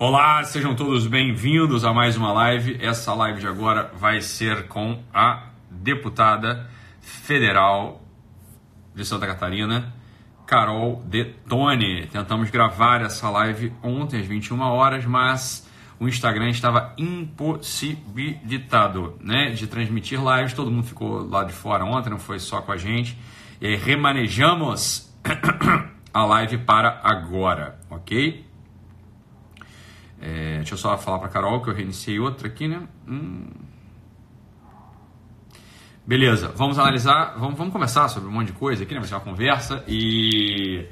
Olá, 0.00 0.44
sejam 0.44 0.76
todos 0.76 1.08
bem-vindos 1.08 1.84
a 1.84 1.92
mais 1.92 2.16
uma 2.16 2.32
live. 2.32 2.78
Essa 2.80 3.12
live 3.14 3.40
de 3.40 3.48
agora 3.48 3.90
vai 3.96 4.20
ser 4.20 4.68
com 4.68 5.02
a 5.12 5.48
deputada 5.68 6.70
federal 7.00 8.00
de 8.94 9.04
Santa 9.04 9.26
Catarina, 9.26 9.92
Carol 10.46 11.02
Detone. 11.04 12.06
Tentamos 12.06 12.48
gravar 12.48 13.00
essa 13.00 13.28
live 13.28 13.72
ontem 13.82 14.20
às 14.20 14.26
21 14.26 14.60
horas, 14.60 15.04
mas 15.04 15.68
o 15.98 16.06
Instagram 16.06 16.50
estava 16.50 16.94
impossibilitado 16.96 19.18
né, 19.20 19.50
de 19.50 19.66
transmitir 19.66 20.20
lives. 20.20 20.52
Todo 20.52 20.70
mundo 20.70 20.86
ficou 20.86 21.28
lá 21.28 21.42
de 21.42 21.52
fora 21.52 21.84
ontem, 21.84 22.10
não 22.10 22.20
foi 22.20 22.38
só 22.38 22.62
com 22.62 22.70
a 22.70 22.76
gente. 22.76 23.18
E 23.60 23.74
remanejamos 23.74 25.12
a 26.14 26.24
live 26.24 26.58
para 26.58 27.00
agora, 27.02 27.80
ok? 27.90 28.46
É, 30.20 30.56
deixa 30.56 30.74
eu 30.74 30.78
só 30.78 30.96
falar 30.98 31.18
para 31.18 31.28
Carol 31.28 31.62
que 31.62 31.70
eu 31.70 31.74
reiniciei 31.74 32.18
outra 32.18 32.48
aqui, 32.48 32.66
né? 32.66 32.86
Hum. 33.06 33.46
Beleza, 36.06 36.48
vamos 36.56 36.78
analisar, 36.78 37.36
vamos, 37.38 37.58
vamos 37.58 37.72
começar 37.72 38.08
sobre 38.08 38.28
um 38.28 38.32
monte 38.32 38.46
de 38.46 38.54
coisa 38.54 38.82
aqui, 38.82 38.94
né? 38.94 39.00
Vai 39.00 39.08
ser 39.08 39.14
uma 39.14 39.20
conversa 39.20 39.84
e 39.86 40.86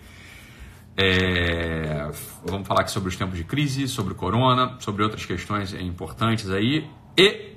é, 0.96 2.10
vamos 2.44 2.68
falar 2.68 2.82
aqui 2.82 2.90
sobre 2.90 3.08
os 3.08 3.16
tempos 3.16 3.36
de 3.36 3.44
crise, 3.44 3.88
sobre 3.88 4.12
o 4.12 4.16
corona, 4.16 4.76
sobre 4.78 5.02
outras 5.02 5.24
questões 5.24 5.72
importantes 5.74 6.50
aí 6.50 6.88
e 7.16 7.56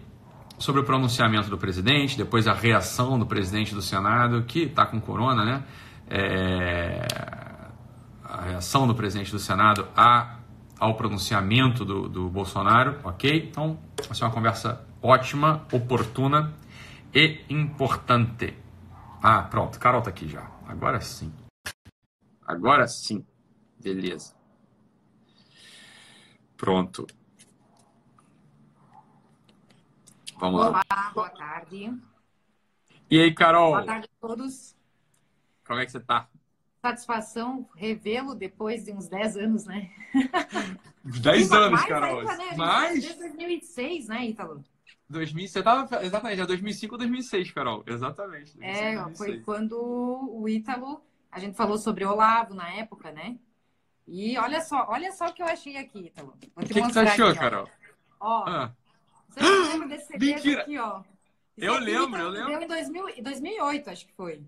sobre 0.57 0.81
o 0.81 0.83
pronunciamento 0.83 1.49
do 1.49 1.57
presidente, 1.57 2.17
depois 2.17 2.47
a 2.47 2.53
reação 2.53 3.19
do 3.19 3.25
presidente 3.25 3.75
do 3.75 3.81
Senado, 3.81 4.43
que 4.43 4.63
está 4.63 4.85
com 4.85 4.99
corona, 4.99 5.45
né? 5.45 5.63
É, 6.09 7.05
a 8.23 8.41
reação 8.41 8.87
do 8.87 8.95
presidente 8.95 9.31
do 9.31 9.39
Senado 9.39 9.87
a 9.95 10.38
ao 10.79 10.95
pronunciamento 10.95 11.83
do, 11.83 12.07
do 12.07 12.29
Bolsonaro, 12.29 12.99
ok? 13.03 13.49
Então, 13.49 13.79
vai 14.07 14.15
ser 14.15 14.23
uma 14.23 14.31
conversa 14.31 14.85
ótima, 15.01 15.67
oportuna 15.71 16.53
e 17.13 17.43
importante. 17.49 18.57
Ah, 19.21 19.43
pronto, 19.43 19.77
Carol 19.79 20.01
tá 20.01 20.09
aqui 20.09 20.27
já. 20.27 20.49
Agora 20.67 21.01
sim. 21.01 21.33
Agora 22.47 22.87
sim. 22.87 23.25
Beleza. 23.81 24.33
Pronto. 26.55 27.05
Vamos 30.39 30.61
Olá, 30.61 30.81
lá. 30.89 31.11
boa 31.13 31.29
tarde. 31.29 31.93
E 33.11 33.19
aí, 33.19 33.33
Carol? 33.33 33.71
Boa 33.71 33.85
tarde 33.85 34.07
a 34.07 34.27
todos. 34.27 34.75
Como 35.65 35.79
é 35.79 35.85
que 35.85 35.91
você 35.91 35.99
tá? 35.99 36.29
Satisfação 36.81 37.67
revê-lo 37.75 38.33
depois 38.33 38.85
de 38.85 38.91
uns 38.93 39.07
10 39.09 39.35
anos, 39.37 39.65
né? 39.65 39.91
10 41.03 41.51
anos, 41.51 41.83
Carol. 41.85 42.19
Ainda, 42.21 42.37
né? 42.37 42.55
Mais? 42.55 43.01
Desde 43.01 43.19
2006, 43.19 44.07
né, 44.07 44.25
Ítalo? 44.27 44.63
2000, 45.09 45.47
você 45.47 45.63
tava 45.63 46.05
exatamente, 46.05 46.39
é 46.41 46.45
2005 46.45 46.93
ou 46.93 46.97
2006, 46.99 47.51
Carol. 47.51 47.83
Exatamente. 47.85 48.55
2005, 48.57 48.63
É, 48.63 48.95
2006. 48.95 49.17
foi 49.17 49.39
quando 49.41 49.73
o 49.77 50.47
Ítalo, 50.47 51.01
a 51.31 51.39
gente 51.39 51.57
falou 51.57 51.77
sobre 51.77 52.05
Olavo 52.05 52.53
na 52.53 52.69
época, 52.73 53.11
né? 53.11 53.37
E 54.07 54.37
olha 54.37 54.61
só, 54.61 54.85
olha 54.89 55.11
só 55.11 55.27
o 55.27 55.33
que 55.33 55.41
eu 55.41 55.47
achei 55.47 55.77
aqui, 55.77 56.07
Ítalo. 56.07 56.33
O 56.55 56.61
que, 56.61 56.73
que 56.73 56.81
você 56.81 56.99
achou, 56.99 57.27
aqui. 57.27 57.39
Carol? 57.39 57.69
Ó, 58.19 58.43
Ah, 58.47 58.71
você 59.29 59.39
não 59.41 59.67
lembra 59.69 59.87
desse 59.89 60.07
CD 60.07 60.33
Mentira! 60.33 60.61
aqui, 60.61 60.77
ó? 60.77 61.01
Esse 61.57 61.67
Eu 61.67 61.73
aqui 61.73 61.83
lembro, 61.83 62.07
Ítalo 62.19 62.23
eu 62.23 62.29
lembro. 62.29 62.49
Deu 62.51 62.61
em 62.61 62.67
2000, 62.67 63.09
em 63.09 63.23
2008, 63.23 63.89
acho 63.89 64.05
que 64.07 64.13
foi. 64.13 64.41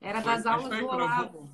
Era 0.00 0.20
Foi, 0.22 0.32
das 0.32 0.46
aulas 0.46 0.68
foi 0.68 0.78
do 0.78 0.86
Olavo. 0.86 1.50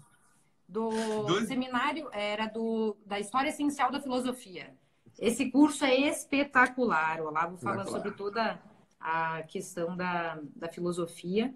Do 0.69 0.91
Doze- 1.25 1.47
seminário, 1.47 2.09
era 2.13 2.47
do, 2.47 2.97
da 3.07 3.21
História 3.21 3.49
Essencial 3.51 3.91
da 3.91 4.01
Filosofia. 4.01 4.75
Esse 5.19 5.51
curso 5.51 5.85
é 5.85 5.95
espetacular. 6.09 7.21
O 7.21 7.27
Olavo 7.29 7.57
fala 7.57 7.87
sobre 7.87 8.11
toda 8.11 8.61
a 9.01 9.43
questão 9.45 9.97
da, 9.97 10.39
da 10.55 10.69
filosofia. 10.69 11.55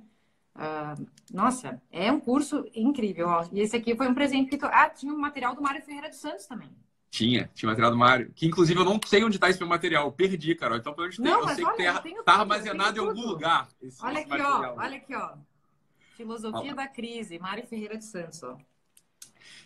Ah, 0.55 0.95
nossa, 1.33 1.81
é 1.91 2.11
um 2.11 2.21
curso 2.21 2.65
incrível. 2.75 3.29
Ó. 3.29 3.47
E 3.53 3.61
esse 3.61 3.77
aqui 3.77 3.95
foi 3.97 4.09
um 4.09 4.15
presente 4.15 4.49
que... 4.49 4.57
tu- 4.57 4.67
Ah, 4.67 4.89
tinha 4.89 5.13
um 5.13 5.19
material 5.19 5.55
do 5.55 5.63
Mário 5.63 5.83
Ferreira 5.83 6.09
dos 6.09 6.19
Santos 6.19 6.47
também. 6.47 6.71
Tinha, 7.11 7.51
tinha 7.55 7.69
material 7.69 7.91
do 7.91 7.99
Mário. 7.99 8.33
Que 8.35 8.47
inclusive 8.47 8.79
eu 8.79 8.85
não 8.85 8.99
sei 9.05 9.25
onde 9.25 9.37
está 9.37 9.51
esse 9.51 9.59
meu 9.59 9.69
material. 9.69 10.07
Eu 10.07 10.13
perdi, 10.13 10.55
Carol. 10.55 10.79
Então, 10.79 10.93
pelo 10.95 11.05
menos 11.09 11.17
tem, 11.17 11.25
Não, 11.25 11.41
eu 11.41 11.49
sei 11.55 11.65
olha, 11.65 11.75
que 11.77 11.83
tem, 11.83 12.03
tenho 12.13 12.23
tá 12.23 12.35
armazenado 12.35 12.97
em 12.97 13.01
algum 13.07 13.27
lugar. 13.27 13.69
Olha 14.03 14.21
aqui, 14.21 14.29
material. 14.31 14.75
ó. 14.77 14.81
Olha 14.81 14.97
aqui, 14.97 15.15
ó. 15.15 15.33
Filosofia 16.17 16.73
Ó. 16.73 16.75
da 16.75 16.87
Crise, 16.87 17.39
Mário 17.39 17.67
Ferreira 17.67 17.97
dos 17.97 18.07
Santos, 18.07 18.43
ó. 18.43 18.57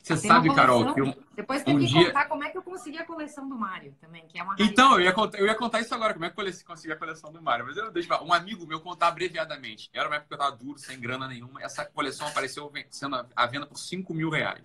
Você 0.03 0.17
sabe, 0.17 0.55
Carol, 0.55 0.95
que 0.95 1.03
um, 1.03 1.15
Depois 1.35 1.63
tem 1.63 1.77
um 1.77 1.79
que 1.81 1.87
dia- 1.87 2.07
contar 2.07 2.27
como 2.27 2.45
é 2.45 2.51
que 2.51 2.59
eu 2.59 2.63
consegui 2.63 2.99
a 2.99 3.05
coleção 3.05 3.49
do 3.49 3.57
Mário 3.57 3.95
também, 4.01 4.27
que 4.27 4.39
é 4.39 4.43
uma 4.43 4.55
Então, 4.59 4.95
eu 4.95 5.01
ia, 5.01 5.13
contar, 5.13 5.39
eu 5.39 5.47
ia 5.47 5.55
contar 5.55 5.81
isso 5.81 5.95
agora, 5.95 6.13
como 6.13 6.25
é 6.25 6.31
que 6.31 6.41
eu 6.41 6.45
consegui 6.67 6.93
a 6.93 6.97
coleção 6.97 7.33
do 7.33 7.41
Mário. 7.43 7.65
Mas 7.67 7.77
eu 7.77 7.91
deixo 7.91 8.13
um 8.23 8.33
amigo 8.33 8.67
meu 8.67 8.81
contar 8.81 9.09
abreviadamente. 9.09 9.91
Era 9.93 10.09
uma 10.09 10.17
época 10.17 10.29
que 10.29 10.35
eu 10.35 10.39
tava 10.39 10.57
duro, 10.57 10.79
sem 10.79 11.01
grana 11.01 11.27
nenhuma. 11.27 11.63
Essa 11.63 11.85
coleção 11.85 12.27
apareceu 12.27 12.71
sendo 12.91 13.27
à 13.35 13.47
venda 13.47 13.67
por 13.67 13.79
5 13.79 14.13
mil 14.15 14.31
reais. 14.31 14.63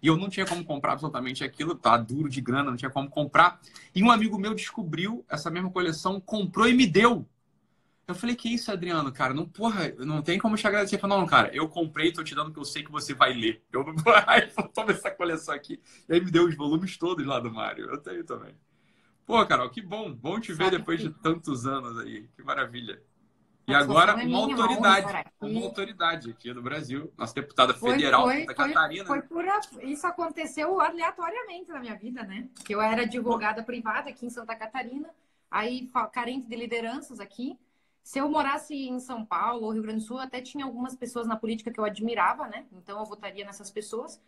E 0.00 0.06
eu 0.06 0.16
não 0.16 0.28
tinha 0.28 0.46
como 0.46 0.64
comprar 0.64 0.92
absolutamente 0.92 1.42
aquilo, 1.42 1.74
tava 1.74 1.98
duro 1.98 2.28
de 2.28 2.40
grana, 2.40 2.70
não 2.70 2.76
tinha 2.76 2.90
como 2.90 3.10
comprar. 3.10 3.60
E 3.94 4.02
um 4.02 4.10
amigo 4.10 4.38
meu 4.38 4.54
descobriu 4.54 5.24
essa 5.28 5.50
mesma 5.50 5.70
coleção, 5.70 6.20
comprou 6.20 6.68
e 6.68 6.74
me 6.74 6.86
deu. 6.86 7.26
Eu 8.08 8.14
falei, 8.14 8.34
que 8.34 8.48
isso, 8.52 8.72
Adriano, 8.72 9.12
cara? 9.12 9.34
Não, 9.34 9.46
porra, 9.46 9.90
não 9.98 10.22
tem 10.22 10.38
como 10.38 10.56
te 10.56 10.66
agradecer. 10.66 10.94
Ele 10.94 11.00
falou, 11.02 11.18
não, 11.20 11.26
cara, 11.26 11.54
eu 11.54 11.68
comprei, 11.68 12.10
tô 12.10 12.24
te 12.24 12.34
dando 12.34 12.50
que 12.50 12.58
eu 12.58 12.64
sei 12.64 12.82
que 12.82 12.90
você 12.90 13.12
vai 13.12 13.34
ler. 13.34 13.62
Eu. 13.70 13.84
Aí 14.26 14.50
toma 14.72 14.92
essa 14.92 15.10
coleção 15.10 15.54
aqui. 15.54 15.78
E 16.08 16.14
aí 16.14 16.20
me 16.24 16.30
deu 16.30 16.46
os 16.46 16.56
volumes 16.56 16.96
todos 16.96 17.26
lá 17.26 17.38
do 17.38 17.52
Mário. 17.52 17.84
Eu 17.90 17.98
tenho 17.98 18.24
também. 18.24 18.54
Pô, 19.26 19.44
Carol, 19.44 19.68
que 19.68 19.82
bom. 19.82 20.10
Bom 20.10 20.40
te 20.40 20.54
ver 20.54 20.64
Sabe 20.64 20.78
depois 20.78 21.02
que- 21.02 21.08
de 21.08 21.14
tantos 21.16 21.66
anos 21.66 21.98
aí. 21.98 22.26
Que 22.34 22.42
maravilha. 22.42 22.98
E 23.66 23.74
agora, 23.74 24.14
uma 24.14 24.38
autoridade. 24.38 25.28
Uma 25.42 25.60
autoridade 25.66 26.30
aqui 26.30 26.54
no 26.54 26.62
Brasil. 26.62 27.12
Nossa 27.18 27.34
deputada 27.34 27.74
federal, 27.74 28.22
foi, 28.22 28.40
Santa 28.40 28.54
foi, 28.54 28.68
Catarina. 28.72 29.04
foi 29.04 29.20
por 29.20 29.44
a- 29.46 29.60
Isso 29.82 30.06
aconteceu 30.06 30.80
aleatoriamente 30.80 31.68
na 31.68 31.78
minha 31.78 31.94
vida, 31.94 32.22
né? 32.22 32.48
Que 32.64 32.74
eu 32.74 32.80
era 32.80 33.02
advogada 33.02 33.62
privada 33.62 34.08
aqui 34.08 34.24
em 34.24 34.30
Santa 34.30 34.56
Catarina, 34.56 35.10
aí 35.50 35.90
carente 36.10 36.48
de 36.48 36.56
lideranças 36.56 37.20
aqui. 37.20 37.58
Se 38.08 38.18
eu 38.20 38.26
morasse 38.26 38.74
em 38.74 38.98
São 38.98 39.22
Paulo 39.22 39.66
ou 39.66 39.70
Rio 39.70 39.82
Grande 39.82 39.98
do 39.98 40.06
Sul, 40.06 40.18
até 40.18 40.40
tinha 40.40 40.64
algumas 40.64 40.96
pessoas 40.96 41.26
na 41.26 41.36
política 41.36 41.70
que 41.70 41.78
eu 41.78 41.84
admirava, 41.84 42.48
né? 42.48 42.64
Então 42.72 42.98
eu 42.98 43.04
votaria 43.04 43.44
nessas 43.44 43.70
pessoas. 43.70 44.18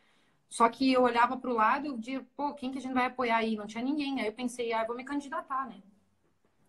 Só 0.51 0.69
que 0.69 0.93
eu 0.93 1.01
olhava 1.01 1.35
para 1.39 1.49
o 1.49 1.55
lado 1.55 1.87
e 1.87 1.97
dizia, 1.97 2.23
pô, 2.37 2.53
quem 2.53 2.71
que 2.71 2.77
a 2.77 2.81
gente 2.83 2.93
vai 2.93 3.07
apoiar 3.07 3.39
aí? 3.39 3.57
Não 3.57 3.67
tinha 3.67 3.83
ninguém. 3.83 4.21
Aí 4.21 4.27
eu 4.27 4.35
pensei, 4.35 4.71
ah, 4.75 4.83
eu 4.83 4.87
vou 4.87 4.95
me 4.95 5.03
candidatar, 5.03 5.67
né? 5.67 5.81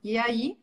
E 0.01 0.17
aí 0.17 0.57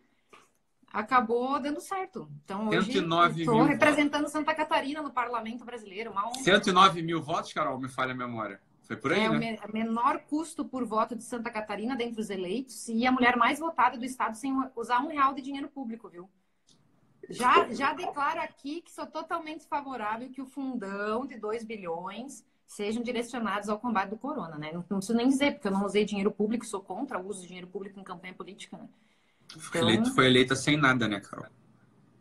acabou 0.90 1.60
dando 1.60 1.82
certo. 1.82 2.26
Então 2.42 2.70
hoje 2.70 2.92
109 2.92 3.40
estou 3.42 3.62
representando 3.64 4.26
Santa 4.26 4.54
Catarina 4.54 5.02
no 5.02 5.10
Parlamento 5.10 5.66
Brasileiro, 5.66 6.12
uma 6.12 6.28
honra. 6.28 6.42
109 6.42 7.02
mil 7.02 7.20
votos, 7.20 7.52
Carol, 7.52 7.78
me 7.78 7.90
falha 7.90 8.12
a 8.12 8.16
memória. 8.16 8.58
Foi 8.88 8.96
por 8.96 9.12
aí, 9.12 9.28
É 9.28 9.30
o 9.30 9.34
né? 9.34 9.38
me- 9.38 9.58
menor 9.72 10.20
custo 10.26 10.64
por 10.64 10.84
voto 10.86 11.16
de 11.16 11.24
Santa 11.24 11.50
Catarina 11.50 11.96
dentre 11.96 12.20
os 12.20 12.30
eleitos 12.30 12.88
e 12.88 13.06
a 13.06 13.12
mulher 13.12 13.36
mais 13.36 13.58
votada 13.58 13.98
do 13.98 14.04
estado 14.04 14.36
sem 14.36 14.52
usar 14.76 15.00
um 15.00 15.08
real 15.08 15.34
de 15.34 15.42
dinheiro 15.42 15.68
público, 15.68 16.08
viu? 16.08 16.28
Já, 17.28 17.68
já 17.72 17.92
declaro 17.92 18.40
aqui 18.40 18.80
que 18.82 18.90
sou 18.90 19.06
totalmente 19.06 19.66
favorável 19.66 20.30
que 20.30 20.40
o 20.42 20.46
fundão 20.46 21.26
de 21.26 21.38
2 21.38 21.64
bilhões 21.64 22.44
sejam 22.66 23.02
direcionados 23.02 23.68
ao 23.68 23.78
combate 23.78 24.10
do 24.10 24.18
corona, 24.18 24.56
né? 24.58 24.72
Não, 24.72 24.84
não 24.90 24.98
preciso 24.98 25.16
nem 25.16 25.28
dizer, 25.28 25.52
porque 25.54 25.68
eu 25.68 25.72
não 25.72 25.84
usei 25.84 26.04
dinheiro 26.04 26.30
público, 26.32 26.64
sou 26.66 26.80
contra 26.82 27.18
o 27.18 27.26
uso 27.28 27.42
de 27.42 27.48
dinheiro 27.48 27.66
público 27.68 27.98
em 28.00 28.04
campanha 28.04 28.34
política, 28.34 28.76
né? 28.78 28.88
Foi 29.64 29.80
eleita, 29.80 30.10
foi 30.10 30.24
eleita 30.26 30.56
sem 30.56 30.76
nada, 30.78 31.06
né, 31.06 31.20
Carol? 31.20 31.46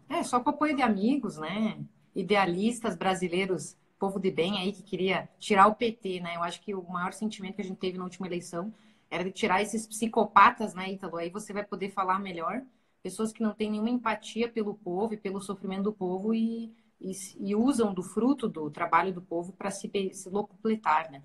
É, 0.10 0.24
só 0.24 0.40
com 0.40 0.50
apoio 0.50 0.76
de 0.76 0.82
amigos, 0.82 1.38
né? 1.38 1.80
Idealistas 2.16 2.96
brasileiros, 2.96 3.76
povo 4.00 4.20
de 4.20 4.32
bem 4.32 4.58
aí 4.60 4.72
que 4.74 4.84
queria 4.84 5.30
tirar 5.40 5.68
o 5.68 5.76
PT, 5.76 6.20
né? 6.20 6.36
Eu 6.36 6.44
acho 6.44 6.62
que 6.62 6.74
o 6.76 6.84
maior 6.90 7.14
sentimento 7.14 7.56
que 7.56 7.62
a 7.62 7.66
gente 7.66 7.78
teve 7.80 7.98
na 7.98 8.04
última 8.04 8.28
eleição 8.28 8.74
era 9.10 9.24
de 9.24 9.32
tirar 9.32 9.62
esses 9.62 9.88
psicopatas, 9.88 10.74
né, 10.74 10.92
Ítalo? 10.94 11.18
Aí 11.18 11.30
você 11.30 11.54
vai 11.54 11.64
poder 11.64 11.90
falar 11.90 12.20
melhor. 12.20 12.62
Pessoas 13.02 13.32
que 13.32 13.42
não 13.42 13.54
têm 13.54 13.72
nenhuma 13.72 13.90
empatia 13.90 14.50
pelo 14.50 14.76
povo 14.76 15.14
e 15.14 15.18
pelo 15.18 15.42
sofrimento 15.42 15.84
do 15.84 15.94
povo 15.94 16.34
e, 16.34 16.74
e, 17.00 17.12
e 17.40 17.56
usam 17.56 17.94
do 17.94 18.04
fruto 18.04 18.48
do 18.50 18.70
trabalho 18.70 19.14
do 19.14 19.22
povo 19.22 19.54
para 19.54 19.72
se, 19.72 19.90
se 20.14 20.30
locupletar, 20.30 21.12
né? 21.12 21.24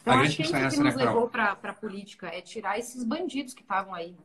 Então, 0.00 0.14
A 0.14 0.18
acho 0.18 0.36
que 0.36 0.42
é 0.42 0.46
é 0.56 0.62
isso 0.64 0.66
essa, 0.66 0.80
que 0.80 0.80
né, 0.82 0.92
nos 0.92 0.94
Carol? 0.94 1.16
levou 1.16 1.28
para 1.28 1.52
a 1.52 1.72
política, 1.74 2.28
é 2.28 2.40
tirar 2.40 2.78
esses 2.78 3.02
bandidos 3.04 3.54
que 3.54 3.62
estavam 3.62 3.92
aí, 3.94 4.12
né? 4.12 4.22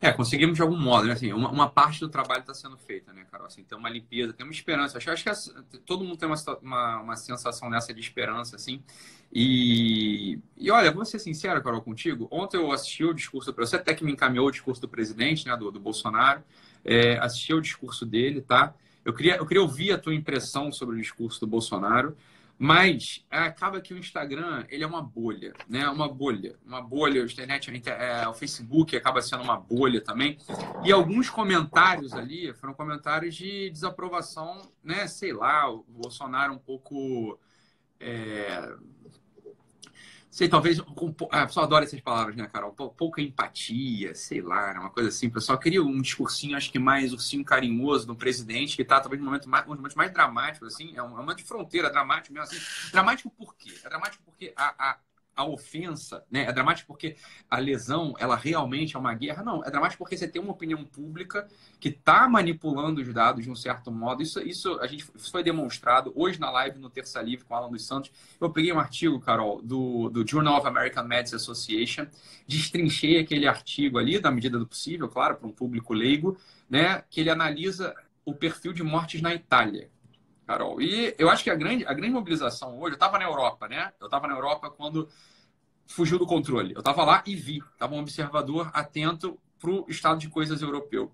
É, 0.00 0.12
conseguimos 0.12 0.54
de 0.54 0.62
algum 0.62 0.76
modo, 0.78 1.08
né? 1.08 1.14
Assim, 1.14 1.32
uma, 1.32 1.50
uma 1.50 1.68
parte 1.68 1.98
do 1.98 2.08
trabalho 2.08 2.40
está 2.40 2.54
sendo 2.54 2.76
feita, 2.78 3.12
né, 3.12 3.26
Carol? 3.30 3.48
Assim, 3.48 3.64
tem 3.64 3.76
uma 3.76 3.90
limpeza, 3.90 4.32
tem 4.32 4.46
uma 4.46 4.52
esperança. 4.52 4.96
Acho, 4.96 5.10
acho 5.10 5.52
que 5.70 5.78
todo 5.78 6.04
mundo 6.04 6.16
tem 6.16 6.28
uma, 6.28 6.36
uma, 6.62 7.00
uma 7.00 7.16
sensação 7.16 7.68
dessa 7.68 7.92
de 7.92 8.00
esperança, 8.00 8.54
assim. 8.54 8.80
E, 9.32 10.38
e 10.56 10.70
olha, 10.70 10.92
vou 10.92 11.04
ser 11.04 11.18
sincero, 11.18 11.60
Carol, 11.62 11.82
contigo. 11.82 12.28
Ontem 12.30 12.58
eu 12.58 12.70
assisti 12.70 13.04
o 13.04 13.12
discurso, 13.12 13.52
você 13.52 13.74
até 13.74 13.92
que 13.92 14.04
me 14.04 14.12
encaminhou 14.12 14.46
o 14.46 14.50
discurso 14.52 14.80
do 14.80 14.88
presidente, 14.88 15.46
né, 15.46 15.56
do, 15.56 15.70
do 15.70 15.80
Bolsonaro. 15.80 16.44
É, 16.84 17.18
assisti 17.18 17.52
o 17.52 17.60
discurso 17.60 18.06
dele, 18.06 18.40
tá? 18.40 18.72
Eu 19.04 19.12
queria, 19.12 19.36
eu 19.36 19.46
queria 19.46 19.62
ouvir 19.62 19.90
a 19.92 19.98
tua 19.98 20.14
impressão 20.14 20.70
sobre 20.70 20.94
o 20.94 21.00
discurso 21.00 21.40
do 21.40 21.46
Bolsonaro. 21.46 22.16
Mas 22.58 23.24
acaba 23.30 23.80
que 23.80 23.94
o 23.94 23.98
Instagram 23.98 24.66
ele 24.68 24.82
é 24.82 24.86
uma 24.86 25.00
bolha, 25.00 25.54
né? 25.68 25.88
Uma 25.88 26.08
bolha, 26.08 26.56
uma 26.66 26.82
bolha. 26.82 27.22
A 27.22 27.24
internet, 27.24 27.70
é, 27.86 28.26
o 28.26 28.34
Facebook 28.34 28.96
acaba 28.96 29.22
sendo 29.22 29.44
uma 29.44 29.56
bolha 29.56 30.00
também. 30.00 30.36
E 30.84 30.90
alguns 30.90 31.30
comentários 31.30 32.12
ali 32.12 32.52
foram 32.54 32.74
comentários 32.74 33.36
de 33.36 33.70
desaprovação, 33.70 34.60
né? 34.82 35.06
Sei 35.06 35.32
lá, 35.32 35.70
o 35.70 35.84
Bolsonaro 35.88 36.52
um 36.52 36.58
pouco 36.58 37.38
é, 38.00 38.74
sei, 40.38 40.48
talvez. 40.48 40.80
Com, 40.80 41.12
a 41.32 41.46
pessoa 41.46 41.66
adora 41.66 41.84
essas 41.84 42.00
palavras, 42.00 42.36
né, 42.36 42.46
Carol? 42.46 42.72
Pouca 42.72 43.20
empatia, 43.20 44.14
sei 44.14 44.40
lá, 44.40 44.72
uma 44.78 44.90
coisa 44.90 45.08
assim. 45.08 45.26
O 45.26 45.32
pessoal 45.32 45.58
queria 45.58 45.82
um 45.82 46.00
discursinho, 46.00 46.56
acho 46.56 46.70
que 46.70 46.78
mais 46.78 47.12
ursinho 47.12 47.44
carinhoso 47.44 48.06
do 48.06 48.14
presidente, 48.14 48.76
que 48.76 48.82
está 48.82 49.00
talvez 49.00 49.20
no 49.20 49.26
momento 49.26 49.48
mais, 49.48 49.66
um 49.66 49.74
momentos 49.74 49.96
mais 49.96 50.12
dramáticos, 50.12 50.74
assim. 50.74 50.92
É 50.94 50.98
é 50.98 51.02
um 51.02 51.08
momento 51.08 51.38
de 51.38 51.44
fronteira, 51.44 51.90
dramático 51.90 52.32
mesmo, 52.32 52.44
assim. 52.44 52.90
Dramático 52.92 53.30
por 53.30 53.56
quê? 53.56 53.72
É 53.84 53.88
dramático 53.88 54.22
porque 54.24 54.52
a, 54.56 54.90
a 54.90 54.98
a 55.38 55.44
ofensa, 55.44 56.24
né? 56.28 56.42
É 56.42 56.52
dramático 56.52 56.88
porque 56.88 57.14
a 57.48 57.60
lesão, 57.60 58.12
ela 58.18 58.34
realmente 58.34 58.96
é 58.96 58.98
uma 58.98 59.14
guerra? 59.14 59.44
Não, 59.44 59.64
é 59.64 59.70
dramático 59.70 60.02
porque 60.02 60.16
você 60.16 60.26
tem 60.26 60.42
uma 60.42 60.50
opinião 60.50 60.84
pública 60.84 61.46
que 61.78 61.90
está 61.90 62.28
manipulando 62.28 63.00
os 63.00 63.14
dados 63.14 63.44
de 63.44 63.50
um 63.50 63.54
certo 63.54 63.92
modo. 63.92 64.20
Isso, 64.20 64.40
isso, 64.40 64.80
a 64.80 64.88
gente, 64.88 65.08
isso 65.14 65.30
foi 65.30 65.44
demonstrado 65.44 66.12
hoje 66.16 66.40
na 66.40 66.50
live 66.50 66.80
no 66.80 66.90
Terça 66.90 67.22
Livre 67.22 67.44
com 67.44 67.54
Alan 67.54 67.70
dos 67.70 67.86
Santos. 67.86 68.10
Eu 68.40 68.50
peguei 68.50 68.72
um 68.72 68.80
artigo, 68.80 69.20
Carol, 69.20 69.62
do, 69.62 70.08
do 70.08 70.26
Journal 70.26 70.58
of 70.58 70.66
American 70.66 71.04
Medicine 71.04 71.36
Association, 71.36 72.08
destrinchei 72.44 73.20
aquele 73.20 73.46
artigo 73.46 73.96
ali, 73.96 74.20
na 74.20 74.32
medida 74.32 74.58
do 74.58 74.66
possível, 74.66 75.08
claro, 75.08 75.36
para 75.36 75.46
um 75.46 75.52
público 75.52 75.94
leigo, 75.94 76.36
né? 76.68 77.04
Que 77.08 77.20
ele 77.20 77.30
analisa 77.30 77.94
o 78.24 78.34
perfil 78.34 78.72
de 78.72 78.82
mortes 78.82 79.22
na 79.22 79.32
Itália. 79.32 79.88
Carol. 80.48 80.80
E 80.80 81.14
eu 81.18 81.28
acho 81.28 81.44
que 81.44 81.50
a 81.50 81.54
grande, 81.54 81.84
a 81.84 81.92
grande 81.92 82.14
mobilização 82.14 82.78
hoje, 82.78 82.92
eu 82.92 82.94
estava 82.94 83.18
na 83.18 83.26
Europa, 83.26 83.68
né? 83.68 83.92
Eu 84.00 84.06
estava 84.06 84.26
na 84.26 84.34
Europa 84.34 84.70
quando 84.70 85.06
fugiu 85.86 86.18
do 86.18 86.26
controle. 86.26 86.72
Eu 86.72 86.78
estava 86.78 87.04
lá 87.04 87.22
e 87.26 87.36
vi, 87.36 87.58
estava 87.58 87.94
um 87.94 87.98
observador 87.98 88.70
atento 88.72 89.38
para 89.58 89.70
o 89.70 89.84
estado 89.90 90.18
de 90.18 90.30
coisas 90.30 90.62
europeu. 90.62 91.12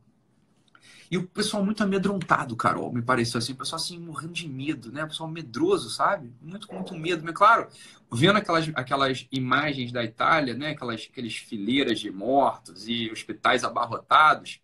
E 1.11 1.19
o 1.19 1.27
pessoal 1.27 1.65
muito 1.65 1.83
amedrontado, 1.83 2.55
Carol, 2.55 2.93
me 2.93 3.03
pareceu 3.03 3.39
assim, 3.39 3.53
o 3.53 3.57
pessoal 3.57 3.83
assim, 3.83 3.99
morrendo 3.99 4.35
de 4.35 4.49
medo, 4.49 4.93
né? 4.93 5.03
O 5.03 5.09
pessoal 5.09 5.29
medroso, 5.29 5.91
sabe? 5.91 6.33
Muito, 6.41 6.73
muito 6.73 6.95
medo. 6.95 7.25
Mas, 7.25 7.35
claro, 7.35 7.67
vendo 8.13 8.37
aquelas, 8.37 8.71
aquelas 8.77 9.27
imagens 9.33 9.91
da 9.91 10.05
Itália, 10.05 10.55
né? 10.55 10.71
Aquelas, 10.71 11.09
aquelas 11.11 11.35
fileiras 11.35 11.99
de 11.99 12.09
mortos 12.09 12.87
e 12.87 13.11
hospitais 13.11 13.65
abarrotados, 13.65 14.61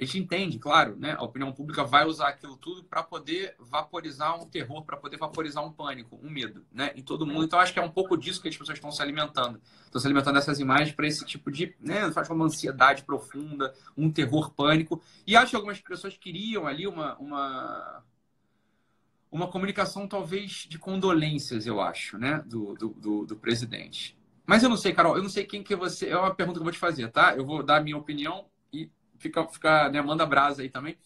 a 0.00 0.04
gente 0.04 0.18
entende, 0.18 0.58
claro, 0.60 0.96
né? 0.96 1.16
A 1.18 1.24
opinião 1.24 1.52
pública 1.52 1.82
vai 1.82 2.06
usar 2.06 2.28
aquilo 2.28 2.56
tudo 2.56 2.84
para 2.84 3.02
poder 3.02 3.56
vaporizar 3.58 4.40
um 4.40 4.46
terror, 4.46 4.84
para 4.84 4.96
poder 4.96 5.16
vaporizar 5.16 5.64
um 5.64 5.72
pânico, 5.72 6.20
um 6.22 6.30
medo, 6.30 6.64
né? 6.72 6.92
Em 6.94 7.02
todo 7.02 7.26
mundo. 7.26 7.44
Então, 7.44 7.58
acho 7.58 7.72
que 7.72 7.80
é 7.80 7.82
um 7.82 7.90
pouco 7.90 8.16
disso 8.16 8.40
que 8.40 8.48
as 8.48 8.56
pessoas 8.56 8.78
estão 8.78 8.92
se 8.92 9.02
alimentando. 9.02 9.60
Estão 9.84 10.00
se 10.00 10.06
alimentando 10.06 10.36
dessas 10.36 10.60
imagens 10.60 10.92
para 10.92 11.06
esse 11.08 11.24
tipo 11.26 11.50
de, 11.50 11.74
né? 11.80 12.12
Faz 12.12 12.30
uma 12.30 12.44
ansiedade 12.44 13.02
profunda, 13.02 13.74
um 13.96 14.08
terror, 14.08 14.52
pânico. 14.52 15.02
E 15.26 15.36
acho 15.36 15.50
que 15.50 15.56
algumas 15.56 15.80
pessoas 15.80 16.16
queriam 16.16 16.68
ali 16.68 16.86
uma, 16.86 17.16
uma, 17.18 18.04
uma 19.32 19.48
comunicação 19.48 20.06
talvez 20.06 20.64
de 20.68 20.78
condolências, 20.78 21.66
eu 21.66 21.80
acho, 21.80 22.16
né? 22.16 22.40
Do, 22.46 22.74
do, 22.74 22.88
do, 22.90 23.26
do 23.26 23.36
presidente. 23.36 24.16
Mas 24.46 24.62
eu 24.62 24.68
não 24.68 24.76
sei, 24.76 24.92
Carol, 24.92 25.16
eu 25.16 25.22
não 25.24 25.28
sei 25.28 25.44
quem 25.44 25.60
que 25.60 25.74
você. 25.74 26.08
É 26.08 26.16
uma 26.16 26.32
pergunta 26.32 26.58
que 26.58 26.60
eu 26.60 26.64
vou 26.64 26.72
te 26.72 26.78
fazer, 26.78 27.10
tá? 27.10 27.34
Eu 27.36 27.44
vou 27.44 27.64
dar 27.64 27.78
a 27.78 27.82
minha 27.82 27.96
opinião 27.96 28.46
fica, 29.18 29.46
fica 29.48 29.88
né, 29.90 30.00
manda 30.00 30.24
brasa 30.24 30.62
aí 30.62 30.68
também. 30.68 30.96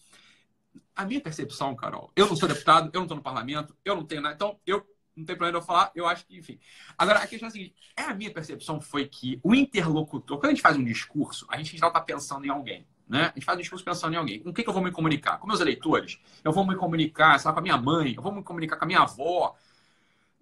A 0.95 1.05
minha 1.05 1.21
percepção, 1.21 1.75
Carol, 1.75 2.11
eu 2.15 2.27
não 2.27 2.35
sou 2.35 2.47
deputado, 2.47 2.89
eu 2.93 2.99
não 2.99 3.03
estou 3.03 3.17
no 3.17 3.23
parlamento, 3.23 3.75
eu 3.83 3.95
não 3.95 4.05
tenho 4.05 4.21
nada. 4.21 4.35
Então, 4.35 4.59
eu 4.65 4.85
não 5.15 5.25
tem 5.25 5.35
problema 5.35 5.59
eu 5.59 5.61
falar, 5.61 5.91
eu 5.95 6.07
acho 6.07 6.25
que, 6.25 6.37
enfim. 6.37 6.59
Agora, 6.97 7.19
a 7.19 7.27
questão 7.27 7.47
é 7.47 7.49
a 7.49 7.51
seguinte: 7.51 7.75
é 7.95 8.03
a 8.03 8.13
minha 8.13 8.31
percepção 8.31 8.81
foi 8.81 9.07
que 9.07 9.39
o 9.43 9.53
interlocutor, 9.53 10.37
quando 10.37 10.47
a 10.47 10.53
gente 10.53 10.61
faz 10.61 10.77
um 10.77 10.83
discurso, 10.83 11.45
a 11.49 11.57
gente 11.57 11.77
já 11.77 11.87
está 11.87 12.01
pensando 12.01 12.45
em 12.45 12.49
alguém. 12.49 12.85
Né? 13.07 13.25
A 13.25 13.33
gente 13.33 13.45
faz 13.45 13.57
um 13.57 13.61
discurso 13.61 13.83
pensando 13.83 14.13
em 14.13 14.17
alguém. 14.17 14.39
Com 14.39 14.53
quem 14.53 14.63
que 14.63 14.69
eu 14.69 14.73
vou 14.73 14.83
me 14.83 14.91
comunicar? 14.91 15.37
Com 15.37 15.47
meus 15.47 15.59
eleitores? 15.59 16.19
Eu 16.43 16.51
vou 16.51 16.65
me 16.65 16.75
comunicar, 16.75 17.39
sei 17.39 17.47
lá, 17.49 17.53
com 17.53 17.59
a 17.59 17.61
minha 17.61 17.77
mãe? 17.77 18.13
Eu 18.15 18.23
vou 18.23 18.31
me 18.31 18.41
comunicar 18.41 18.77
com 18.77 18.85
a 18.85 18.87
minha 18.87 19.01
avó? 19.01 19.55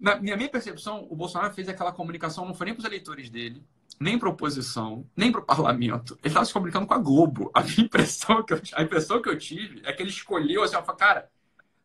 Na 0.02 0.16
minha, 0.16 0.36
minha 0.36 0.48
percepção, 0.48 1.06
o 1.08 1.14
Bolsonaro 1.14 1.54
fez 1.54 1.68
aquela 1.68 1.92
comunicação, 1.92 2.44
não 2.44 2.54
foi 2.54 2.64
nem 2.64 2.74
para 2.74 2.80
os 2.80 2.84
eleitores 2.84 3.30
dele, 3.30 3.62
nem 4.00 4.18
para 4.18 4.28
oposição, 4.28 5.06
nem 5.16 5.30
para 5.30 5.40
o 5.40 5.44
parlamento. 5.44 6.14
Ele 6.14 6.26
estava 6.26 6.44
se 6.44 6.52
comunicando 6.52 6.88
com 6.88 6.94
a 6.94 6.98
Globo. 6.98 7.52
A 7.54 7.62
minha 7.62 7.82
impressão 7.82 8.42
que 8.42 8.52
eu, 8.52 8.60
a 8.74 8.82
impressão 8.82 9.22
que 9.22 9.28
eu 9.28 9.38
tive 9.38 9.80
é 9.84 9.92
que 9.92 10.02
ele 10.02 10.10
escolheu 10.10 10.64
assim, 10.64 10.74
falou, 10.74 10.96
cara, 10.96 11.30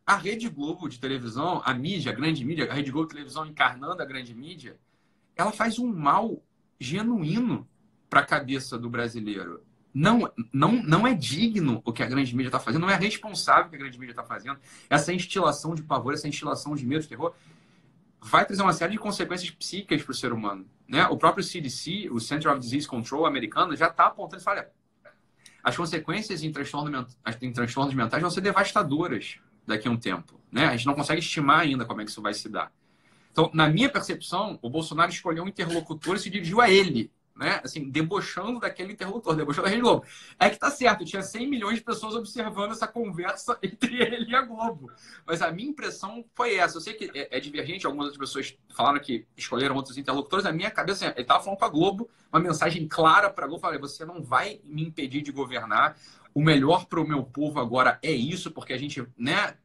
a 0.03 0.15
Rede 0.15 0.49
Globo 0.49 0.89
de 0.89 0.99
televisão, 0.99 1.61
a 1.63 1.75
mídia, 1.75 2.11
a 2.11 2.15
grande 2.15 2.43
mídia, 2.43 2.67
a 2.67 2.73
Rede 2.73 2.89
Globo 2.89 3.07
de 3.07 3.13
televisão 3.13 3.45
encarnando 3.45 4.01
a 4.01 4.05
grande 4.05 4.33
mídia, 4.33 4.79
ela 5.35 5.51
faz 5.51 5.77
um 5.77 5.85
mal 5.85 6.41
genuíno 6.79 7.67
para 8.09 8.21
a 8.21 8.25
cabeça 8.25 8.79
do 8.79 8.89
brasileiro. 8.89 9.61
Não, 9.93 10.31
não, 10.51 10.71
não 10.71 11.05
é 11.05 11.13
digno 11.13 11.83
o 11.85 11.93
que 11.93 12.01
a 12.01 12.07
grande 12.07 12.35
mídia 12.35 12.47
está 12.49 12.59
fazendo, 12.59 12.81
não 12.81 12.89
é 12.89 12.95
responsável 12.95 13.67
o 13.67 13.69
que 13.69 13.75
a 13.75 13.79
grande 13.79 13.99
mídia 13.99 14.13
está 14.13 14.23
fazendo. 14.23 14.59
Essa 14.89 15.13
instilação 15.13 15.75
de 15.75 15.83
pavor, 15.83 16.15
essa 16.15 16.27
instilação 16.27 16.75
de 16.75 16.83
medo, 16.83 17.01
de 17.01 17.09
terror, 17.09 17.35
vai 18.21 18.45
trazer 18.45 18.61
uma 18.61 18.73
série 18.73 18.93
de 18.93 18.97
consequências 18.97 19.49
psíquicas 19.51 20.03
para 20.03 20.11
o 20.11 20.15
ser 20.15 20.33
humano. 20.33 20.65
Né? 20.87 21.05
O 21.07 21.17
próprio 21.17 21.43
CDC, 21.43 22.09
o 22.11 22.19
Center 22.19 22.51
of 22.51 22.59
Disease 22.59 22.87
Control 22.87 23.25
americano, 23.25 23.75
já 23.75 23.87
está 23.87 24.07
apontando 24.07 24.41
e 24.41 24.49
olha, 24.49 24.69
as 25.63 25.75
consequências 25.75 26.43
em, 26.43 26.51
transtorno, 26.51 27.07
em 27.41 27.51
transtornos 27.51 27.93
mentais 27.93 28.21
vão 28.21 28.31
ser 28.31 28.41
devastadoras 28.41 29.39
daqui 29.65 29.87
a 29.87 29.91
um 29.91 29.97
tempo. 29.97 30.39
Né? 30.51 30.65
A 30.65 30.75
gente 30.75 30.85
não 30.85 30.93
consegue 30.93 31.19
estimar 31.19 31.59
ainda 31.59 31.85
como 31.85 32.01
é 32.01 32.05
que 32.05 32.11
isso 32.11 32.21
vai 32.21 32.33
se 32.33 32.47
dar. 32.47 32.71
Então, 33.31 33.51
na 33.53 33.69
minha 33.69 33.89
percepção, 33.89 34.57
o 34.61 34.69
Bolsonaro 34.69 35.11
escolheu 35.11 35.43
um 35.43 35.47
interlocutor 35.47 36.15
e 36.15 36.19
se 36.19 36.29
dirigiu 36.29 36.59
a 36.59 36.69
ele 36.69 37.11
né? 37.37 37.61
Assim, 37.63 37.89
debochando 37.89 38.59
daquele 38.59 38.93
interlocutor, 38.93 39.35
debochando 39.35 39.65
da 39.65 39.69
Rede 39.69 39.81
Globo. 39.81 40.05
É 40.39 40.49
que 40.49 40.57
tá 40.57 40.71
certo, 40.71 41.05
tinha 41.05 41.21
100 41.21 41.47
milhões 41.47 41.75
de 41.75 41.83
pessoas 41.83 42.15
observando 42.15 42.71
essa 42.71 42.87
conversa 42.87 43.57
entre 43.61 44.01
ele 44.01 44.29
e 44.29 44.35
a 44.35 44.41
Globo. 44.41 44.91
Mas 45.25 45.41
a 45.41 45.51
minha 45.51 45.69
impressão 45.69 46.25
foi 46.33 46.55
essa. 46.55 46.77
Eu 46.77 46.81
sei 46.81 46.93
que 46.93 47.11
é, 47.17 47.37
é 47.37 47.39
divergente, 47.39 47.85
algumas 47.85 48.07
outras 48.07 48.19
pessoas 48.19 48.57
falaram 48.75 48.99
que 48.99 49.25
escolheram 49.37 49.75
outros 49.75 49.97
interlocutores. 49.97 50.45
A 50.45 50.51
minha 50.51 50.71
cabeça, 50.71 51.05
assim, 51.05 51.13
ele 51.15 51.25
tava 51.25 51.43
falando 51.43 51.59
com 51.59 51.65
a 51.65 51.69
Globo, 51.69 52.09
uma 52.31 52.41
mensagem 52.41 52.87
clara 52.87 53.29
para 53.29 53.45
Globo. 53.47 53.61
Falei, 53.61 53.79
você 53.79 54.03
não 54.03 54.21
vai 54.23 54.59
me 54.63 54.83
impedir 54.83 55.21
de 55.21 55.31
governar. 55.31 55.97
O 56.33 56.41
melhor 56.41 56.85
para 56.85 56.99
o 56.99 57.07
meu 57.07 57.23
povo 57.23 57.59
agora 57.59 57.99
é 58.01 58.11
isso, 58.11 58.51
porque 58.51 58.73
a 58.73 58.77
gente, 58.77 59.05
né? 59.17 59.55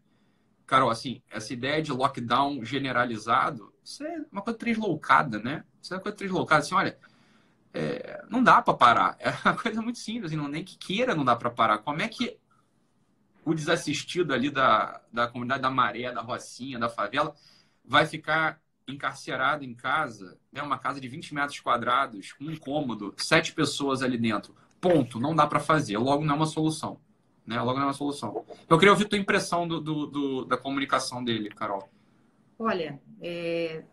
Carol, 0.67 0.89
assim, 0.89 1.21
essa 1.31 1.53
ideia 1.53 1.83
de 1.83 1.93
lockdown 1.93 2.65
generalizado, 2.65 3.75
isso 3.85 4.03
é 4.05 4.25
uma 4.31 4.41
coisa 4.41 4.59
tresloucada, 4.59 5.39
né? 5.39 5.65
Isso 5.83 5.93
é 5.93 5.97
uma 5.97 6.03
coisa 6.03 6.17
tresloucada. 6.17 6.63
Assim, 6.63 6.75
olha, 6.75 6.97
é, 7.75 8.25
não 8.29 8.43
dá 8.43 8.61
para 8.61 8.75
parar. 8.75 9.17
É 9.19 9.31
uma 9.45 9.57
coisa 9.57 9.81
muito 9.81 9.99
simples, 9.99 10.33
não, 10.33 10.49
nem 10.49 10.64
que 10.64 10.76
queira 10.76 11.14
não 11.14 11.25
dá 11.25 11.35
para 11.35 11.50
parar. 11.50 11.79
Como 11.79 12.02
é 12.02 12.09
que 12.09 12.38
o 13.45 13.55
desassistido 13.55 14.33
ali 14.33 14.50
da, 14.50 15.00
da 15.12 15.26
comunidade 15.26 15.62
da 15.62 15.71
Maré, 15.71 16.12
da 16.12 16.21
Rocinha, 16.21 16.79
da 16.79 16.88
favela, 16.88 17.35
vai 17.85 18.07
ficar 18.07 18.61
encarcerado 18.87 19.64
em 19.64 19.75
casa, 19.75 20.38
né, 20.52 20.62
uma 20.62 20.79
casa 20.79 21.00
de 21.00 21.09
20 21.09 21.35
metros 21.35 21.61
quadrados, 21.61 22.33
com 22.33 22.45
um 22.45 22.57
cômodo, 22.57 23.14
sete 23.17 23.52
pessoas 23.52 24.02
ali 24.02 24.19
dentro. 24.19 24.55
Ponto, 24.81 25.21
não 25.21 25.35
dá 25.35 25.47
para 25.47 25.61
fazer. 25.61 25.97
Logo 25.99 26.25
não 26.25 26.35
é 26.35 26.37
uma 26.37 26.47
solução. 26.47 27.00
Né? 27.47 27.61
Logo 27.61 27.75
não 27.75 27.83
é 27.83 27.87
uma 27.87 27.93
solução. 27.93 28.45
Eu 28.69 28.79
queria 28.79 28.93
ouvir 28.93 29.07
tua 29.07 29.19
impressão 29.19 29.67
do, 29.67 29.81
do, 29.81 30.07
do 30.07 30.45
da 30.45 30.57
comunicação 30.57 31.23
dele, 31.23 31.49
Carol. 31.50 31.88
Olha, 32.59 33.00
é, 33.21 33.85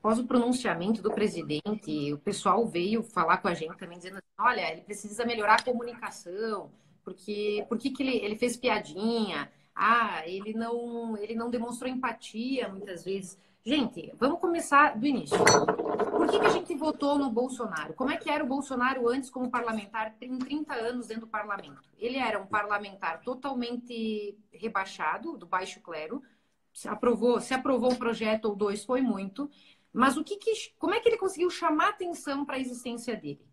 após 0.00 0.18
o 0.18 0.24
pronunciamento 0.24 1.02
do 1.02 1.12
presidente, 1.12 2.12
o 2.12 2.18
pessoal 2.18 2.66
veio 2.66 3.02
falar 3.02 3.36
com 3.36 3.48
a 3.48 3.54
gente 3.54 3.76
também 3.76 3.98
dizendo 3.98 4.16
assim, 4.16 4.26
olha, 4.38 4.72
ele 4.72 4.80
precisa 4.80 5.26
melhorar 5.26 5.56
a 5.56 5.62
comunicação, 5.62 6.70
porque 7.04 7.66
por 7.68 7.76
que, 7.76 7.92
ele, 8.00 8.16
ele 8.16 8.36
fez 8.36 8.56
piadinha? 8.56 9.52
Ah, 9.76 10.22
ele 10.26 10.54
não, 10.54 11.18
ele 11.18 11.34
não 11.34 11.50
demonstrou 11.50 11.90
empatia 11.90 12.66
muitas 12.68 13.04
vezes. 13.04 13.38
Gente, 13.62 14.10
vamos 14.18 14.40
começar 14.40 14.98
do 14.98 15.06
início. 15.06 15.36
Por 15.36 16.28
que, 16.28 16.40
que 16.40 16.46
a 16.46 16.50
gente 16.50 16.74
votou 16.74 17.18
no 17.18 17.30
Bolsonaro? 17.30 17.92
Como 17.92 18.10
é 18.10 18.16
que 18.16 18.30
era 18.30 18.42
o 18.42 18.46
Bolsonaro 18.46 19.06
antes 19.06 19.28
como 19.28 19.50
parlamentar, 19.50 20.14
em 20.22 20.38
30 20.38 20.74
anos 20.74 21.08
dentro 21.08 21.26
do 21.26 21.30
parlamento? 21.30 21.82
Ele 21.98 22.16
era 22.16 22.40
um 22.40 22.46
parlamentar 22.46 23.20
totalmente 23.20 24.34
rebaixado, 24.50 25.36
do 25.36 25.44
baixo 25.44 25.78
clero, 25.80 26.22
se 26.72 26.88
aprovou, 26.88 27.38
se 27.40 27.52
aprovou 27.52 27.92
um 27.92 27.96
projeto 27.96 28.46
ou 28.46 28.56
dois 28.56 28.82
foi 28.82 29.02
muito. 29.02 29.50
Mas 29.92 30.16
o 30.16 30.24
que, 30.24 30.36
que 30.36 30.52
como 30.78 30.94
é 30.94 31.00
que 31.00 31.08
ele 31.08 31.18
conseguiu 31.18 31.50
chamar 31.50 31.90
atenção 31.90 32.44
para 32.44 32.56
a 32.56 32.60
existência 32.60 33.16
dele? 33.16 33.44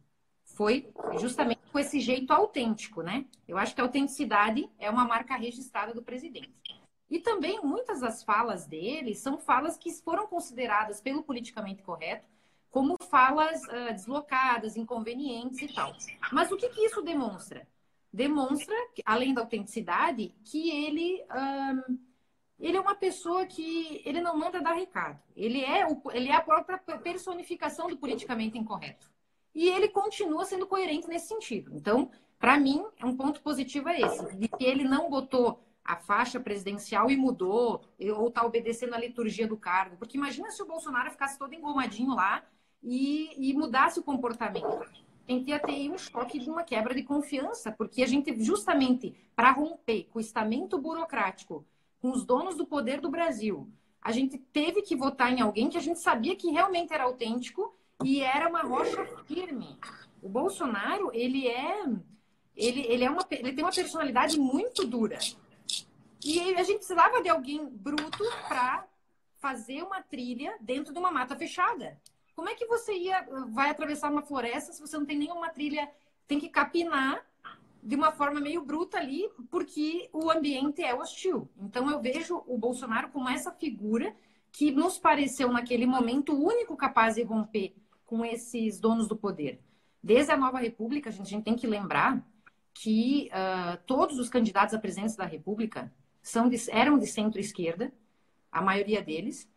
Foi 0.44 0.90
justamente 1.20 1.62
com 1.72 1.80
esse 1.80 2.00
jeito 2.00 2.32
autêntico, 2.32 3.02
né? 3.02 3.26
Eu 3.48 3.58
acho 3.58 3.76
que 3.76 3.82
a 3.82 3.84
autenticidade 3.84 4.70
é 4.80 4.90
uma 4.90 5.06
marca 5.06 5.36
registrada 5.36 5.94
do 5.94 6.02
presidente. 6.02 6.54
E 7.10 7.20
também 7.20 7.62
muitas 7.62 8.02
das 8.02 8.24
falas 8.24 8.66
dele 8.66 9.16
são 9.16 9.38
falas 9.38 9.78
que 9.78 9.92
foram 9.94 10.28
consideradas 10.28 11.00
pelo 11.00 11.24
politicamente 11.24 11.82
correto 11.82 12.26
como 12.70 12.98
falas 13.10 13.62
uh, 13.64 13.94
deslocadas, 13.94 14.76
inconvenientes 14.76 15.62
e 15.62 15.74
tal. 15.74 15.96
Mas 16.32 16.52
o 16.52 16.58
que, 16.58 16.70
que 16.70 16.86
isso 16.86 17.02
demonstra? 17.02 17.68
Demonstra, 18.12 18.76
além 19.06 19.34
da 19.34 19.42
autenticidade, 19.42 20.34
que 20.44 20.70
ele 20.70 21.24
ele 22.60 22.78
é 22.78 22.80
uma 22.82 22.96
pessoa 22.96 23.46
que 23.46 24.02
ele 24.04 24.20
não 24.20 24.38
manda 24.38 24.62
dar 24.62 24.74
recado. 24.74 25.20
Ele 25.36 25.64
é, 25.64 25.86
o, 25.86 26.02
ele 26.12 26.30
é 26.30 26.36
a 26.36 26.42
própria 26.42 26.78
personificação 26.78 27.88
do 27.88 27.98
politicamente 27.98 28.58
incorreto. 28.58 29.10
E 29.54 29.68
ele 29.70 29.90
continua 29.90 30.46
sendo 30.46 30.68
coerente 30.68 31.08
nesse 31.08 31.28
sentido. 31.28 31.72
Então, 31.74 32.12
para 32.40 32.60
mim, 32.60 32.86
é 32.98 33.06
um 33.06 33.16
ponto 33.16 33.42
positivo 33.42 33.90
é 33.90 34.02
esse, 34.02 34.36
de 34.36 34.48
que 34.48 34.64
ele 34.64 34.84
não 34.84 35.10
botou 35.10 35.60
a 35.84 35.96
faixa 35.96 36.40
presidencial 36.40 37.10
e 37.10 37.16
mudou, 37.16 37.82
ou 38.16 38.28
está 38.28 38.46
obedecendo 38.46 38.94
a 38.94 39.00
liturgia 39.00 39.48
do 39.48 39.56
cargo. 39.56 39.96
Porque 39.98 40.18
imagina 40.18 40.52
se 40.52 40.62
o 40.62 40.68
Bolsonaro 40.68 41.10
ficasse 41.10 41.40
todo 41.40 41.54
engomadinho 41.54 42.14
lá 42.14 42.44
e, 42.84 43.50
e 43.50 43.54
mudasse 43.54 44.00
o 44.00 44.04
comportamento. 44.04 44.86
Tem 45.26 45.44
que 45.44 45.58
ter 45.60 45.90
um 45.90 45.98
choque 45.98 46.40
de 46.40 46.50
uma 46.50 46.64
quebra 46.64 46.94
de 46.94 47.04
confiança, 47.04 47.72
porque 47.72 48.02
a 48.02 48.08
gente, 48.08 48.38
justamente 48.44 49.16
para 49.36 49.52
romper 49.52 50.08
com 50.12 50.20
o 50.20 50.22
estamento 50.22 50.78
burocrático, 50.78 51.66
com 52.02 52.12
os 52.12 52.26
donos 52.26 52.56
do 52.56 52.66
poder 52.66 53.02
do 53.02 53.10
Brasil, 53.10 53.70
a 54.02 54.12
gente 54.12 54.38
teve 54.38 54.82
que 54.82 54.96
votar 54.96 55.32
em 55.32 55.42
alguém 55.42 55.70
que 55.70 55.78
a 55.78 55.82
gente 55.82 56.00
sabia 56.00 56.36
que 56.36 56.52
realmente 56.52 56.94
era 56.94 57.04
autêntico 57.04 57.76
e 58.04 58.22
era 58.22 58.48
uma 58.48 58.62
rocha 58.62 59.06
firme. 59.26 59.78
O 60.22 60.30
Bolsonaro, 60.30 61.12
ele 61.14 61.48
é 61.48 61.84
ele, 62.56 62.82
ele, 62.88 63.04
é 63.04 63.10
uma, 63.10 63.26
ele 63.30 63.54
tem 63.54 63.64
uma 63.64 63.72
personalidade 63.72 64.40
muito 64.40 64.86
dura. 64.86 65.20
E 66.24 66.56
a 66.56 66.64
gente 66.64 66.78
precisava 66.78 67.22
de 67.22 67.30
alguém 67.30 67.68
bruto 67.68 68.24
para 68.48 68.88
fazer 69.38 69.84
uma 69.84 70.02
trilha 70.02 70.56
dentro 70.60 70.92
de 70.92 71.00
uma 71.00 71.12
mata 71.12 71.36
fechada. 71.36 72.00
Como 72.36 72.50
é 72.50 72.56
que 72.56 72.66
você 72.66 72.94
ia 72.94 73.28
vai 73.50 73.70
atravessar 73.70 74.12
uma 74.12 74.22
floresta 74.22 74.72
se 74.72 74.82
você 74.82 74.98
não 74.98 75.06
tem 75.06 75.18
nenhuma 75.18 75.50
trilha? 75.50 75.90
Tem 76.28 76.40
que 76.40 76.50
capinar 76.50 77.26
de 77.88 77.96
uma 77.96 78.12
forma 78.12 78.42
meio 78.42 78.62
bruta 78.66 78.98
ali, 78.98 79.30
porque 79.50 80.10
o 80.12 80.30
ambiente 80.30 80.84
é 80.84 80.94
hostil. 80.94 81.50
Então 81.58 81.90
eu 81.90 82.02
vejo 82.02 82.44
o 82.46 82.58
Bolsonaro 82.58 83.08
como 83.12 83.30
essa 83.30 83.50
figura 83.50 84.14
que 84.52 84.72
nos 84.72 84.98
pareceu 84.98 85.50
naquele 85.54 85.86
momento 85.86 86.34
o 86.34 86.46
único 86.46 86.76
capaz 86.76 87.16
de 87.16 87.24
romper 87.24 87.74
com 88.06 88.26
esses 88.26 88.78
donos 88.78 89.08
do 89.08 89.16
poder. 89.16 89.62
Desde 90.04 90.34
a 90.34 90.38
Nova 90.38 90.60
República, 90.60 91.10
a 91.10 91.14
gente, 91.14 91.28
a 91.28 91.30
gente 91.30 91.46
tem 91.46 91.56
que 91.56 91.66
lembrar 91.66 92.22
que 92.74 93.30
uh, 93.32 93.78
todos 93.86 94.20
os 94.20 94.28
candidatos 94.28 94.76
à 94.76 94.80
presidência 94.80 95.18
da 95.18 95.26
República 95.26 95.90
são 96.22 96.50
de, 96.50 96.58
eram 96.70 97.00
de 97.00 97.08
centro-esquerda, 97.08 97.94
a 98.52 98.62
maioria 98.62 99.02
deles, 99.02 99.50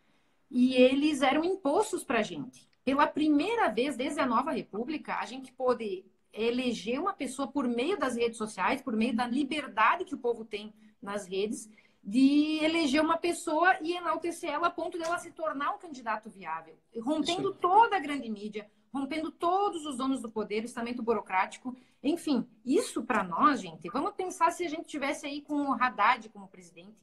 e 0.49 0.75
eles 0.75 1.21
eram 1.21 1.43
impostos 1.43 2.05
para 2.05 2.21
a 2.21 2.23
gente. 2.23 2.71
Pela 2.85 3.09
primeira 3.09 3.69
vez, 3.69 3.97
desde 3.97 4.21
a 4.21 4.27
nova 4.27 4.53
república, 4.53 5.17
a 5.17 5.27
gente 5.27 5.53
pôde 5.53 6.05
eleger 6.33 7.01
uma 7.01 7.13
pessoa 7.13 7.49
por 7.49 7.67
meio 7.67 7.99
das 7.99 8.17
redes 8.17 8.39
sociais, 8.39 8.83
por 8.83 8.95
meio 8.95 9.15
da 9.15 9.27
liberdade 9.27 10.05
que 10.05 10.15
o 10.15 10.19
povo 10.19 10.45
tem 10.45 10.73
nas 11.03 11.27
redes, 11.27 11.69
de 12.03 12.59
eleger 12.63 13.03
uma 13.03 13.19
pessoa 13.19 13.77
e 13.83 13.93
enaltecer 13.93 14.51
ela 14.51 14.69
a 14.69 14.71
ponto 14.71 14.99
dela 14.99 15.19
se 15.19 15.31
tornar 15.33 15.75
um 15.75 15.79
candidato 15.79 16.31
viável, 16.31 16.79
rompendo 17.03 17.53
toda 17.55 17.97
a 17.97 18.01
grande 18.01 18.29
mídia, 18.31 18.71
rompendo 18.93 19.31
todos 19.31 19.85
os 19.87 19.97
donos 19.97 20.21
do 20.21 20.31
poder, 20.31 20.63
o 20.63 20.67
estamento 20.67 21.03
burocrático. 21.03 21.77
Enfim, 22.03 22.47
isso 22.65 23.03
para 23.03 23.23
nós, 23.23 23.61
gente, 23.61 23.89
vamos 23.91 24.15
pensar 24.15 24.51
se 24.51 24.65
a 24.65 24.69
gente 24.69 24.87
tivesse 24.87 25.27
aí 25.27 25.43
com 25.43 25.55
o 25.55 25.73
Haddad 25.73 26.29
como 26.31 26.49
presidente, 26.49 26.97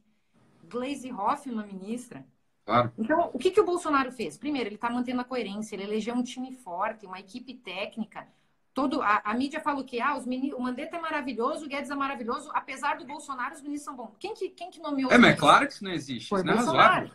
Glaze 0.64 1.12
Hoffmann 1.12 1.66
ministra. 1.66 2.26
Claro. 2.66 2.92
Então, 2.98 3.30
o 3.32 3.38
que, 3.38 3.50
que 3.50 3.60
o 3.60 3.64
Bolsonaro 3.64 4.12
fez? 4.12 4.36
Primeiro, 4.36 4.68
ele 4.68 4.74
está 4.74 4.90
mantendo 4.90 5.22
a 5.22 5.24
coerência, 5.24 5.74
ele 5.74 5.84
elegeu 5.84 6.14
um 6.14 6.22
time 6.22 6.52
forte, 6.52 7.06
uma 7.06 7.18
equipe 7.18 7.54
técnica. 7.54 8.28
Todo, 8.78 9.02
a, 9.02 9.20
a 9.24 9.34
mídia 9.34 9.60
fala 9.60 9.80
o 9.80 9.84
quê? 9.84 9.98
Ah, 9.98 10.16
os 10.16 10.24
mini, 10.24 10.54
o 10.54 10.60
Mandetta 10.60 10.96
é 10.96 11.00
maravilhoso, 11.00 11.64
o 11.64 11.68
Guedes 11.68 11.90
é 11.90 11.96
maravilhoso, 11.96 12.48
apesar 12.54 12.96
do 12.96 13.04
Bolsonaro, 13.04 13.56
os 13.56 13.60
ministros 13.60 13.84
são 13.84 13.96
bons. 13.96 14.14
Quem 14.20 14.34
que, 14.34 14.50
quem 14.50 14.70
que 14.70 14.78
nomeou? 14.78 15.10
É, 15.10 15.18
mas 15.18 15.32
é 15.32 15.36
claro 15.36 15.66
que 15.66 15.72
isso 15.72 15.82
não 15.82 15.90
existe. 15.90 16.28
Foi 16.28 16.42
isso 16.42 16.72
não 16.72 16.80
é. 16.80 17.10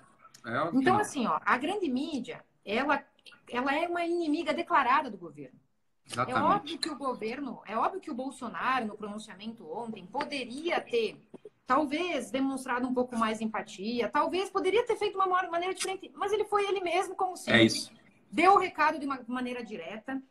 É 0.45 0.69
então, 0.73 0.97
assim, 0.97 1.25
ó, 1.25 1.39
a 1.45 1.57
grande 1.57 1.89
mídia, 1.89 2.43
ela 2.65 3.01
ela 3.49 3.73
é 3.73 3.87
uma 3.87 4.03
inimiga 4.05 4.53
declarada 4.53 5.09
do 5.09 5.17
governo. 5.17 5.57
É 6.05 6.13
Exatamente. 6.13 6.37
É 6.37 6.43
óbvio 6.43 6.77
que 6.77 6.89
o 6.89 6.97
governo, 6.97 7.61
é 7.65 7.77
óbvio 7.77 8.01
que 8.01 8.11
o 8.11 8.13
Bolsonaro, 8.13 8.85
no 8.85 8.97
pronunciamento 8.97 9.65
ontem, 9.71 10.05
poderia 10.05 10.81
ter, 10.81 11.17
talvez, 11.65 12.29
demonstrado 12.29 12.85
um 12.85 12.93
pouco 12.93 13.17
mais 13.17 13.39
de 13.39 13.45
empatia, 13.45 14.09
talvez 14.09 14.49
poderia 14.49 14.85
ter 14.85 14.97
feito 14.97 15.15
uma 15.15 15.27
maneira 15.49 15.73
diferente, 15.73 16.11
mas 16.13 16.33
ele 16.33 16.43
foi 16.43 16.65
ele 16.67 16.81
mesmo, 16.81 17.15
como 17.15 17.37
sempre. 17.37 17.61
É 17.61 17.63
isso. 17.63 17.89
Deu 18.29 18.55
o 18.55 18.57
recado 18.57 18.99
de 18.99 19.05
uma 19.05 19.23
maneira 19.27 19.63
direta. 19.63 20.21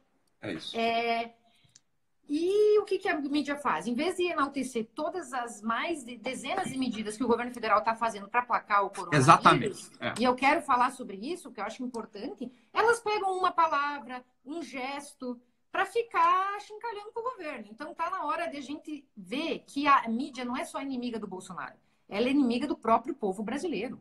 É 0.43 0.53
isso. 0.53 0.77
É, 0.77 1.33
e 2.29 2.79
o 2.79 2.85
que, 2.85 2.99
que 2.99 3.09
a 3.09 3.21
mídia 3.21 3.57
faz? 3.57 3.87
Em 3.87 3.95
vez 3.95 4.17
de 4.17 4.25
enaltecer 4.25 4.89
todas 4.95 5.33
as 5.33 5.61
mais 5.61 6.05
de 6.05 6.17
dezenas 6.17 6.71
de 6.71 6.79
medidas 6.79 7.17
que 7.17 7.23
o 7.23 7.29
governo 7.29 7.53
federal 7.53 7.81
está 7.81 7.95
fazendo 7.95 8.29
para 8.29 8.41
aplacar 8.41 8.85
o 8.85 8.91
coronavírus, 8.91 9.23
Exatamente. 9.23 9.91
É. 10.01 10.15
e 10.19 10.25
eu 10.25 10.35
quero 10.35 10.63
falar 10.63 10.93
sobre 10.93 11.17
isso, 11.17 11.53
que 11.53 11.61
eu 11.61 11.65
acho 11.65 11.85
importante, 11.85 12.51
elas 12.73 13.01
pegam 13.01 13.37
uma 13.37 13.53
palavra, 13.53 14.25
um 14.47 14.63
gesto, 14.63 15.41
para 15.71 15.85
ficar 15.85 16.59
chincalhando 16.61 17.13
com 17.13 17.21
o 17.21 17.31
governo. 17.33 17.69
Então 17.71 17.95
tá 17.95 18.09
na 18.11 18.25
hora 18.25 18.47
de 18.47 18.57
a 18.57 18.63
gente 18.63 19.07
ver 19.17 19.61
que 19.67 19.87
a 19.87 20.09
mídia 20.09 20.45
não 20.45 20.57
é 20.57 20.65
só 20.65 20.81
inimiga 20.81 21.19
do 21.19 21.27
Bolsonaro, 21.27 21.77
ela 22.09 22.29
é 22.29 22.31
inimiga 22.31 22.67
do 22.67 22.77
próprio 22.77 23.15
povo 23.15 23.43
brasileiro. 23.43 24.01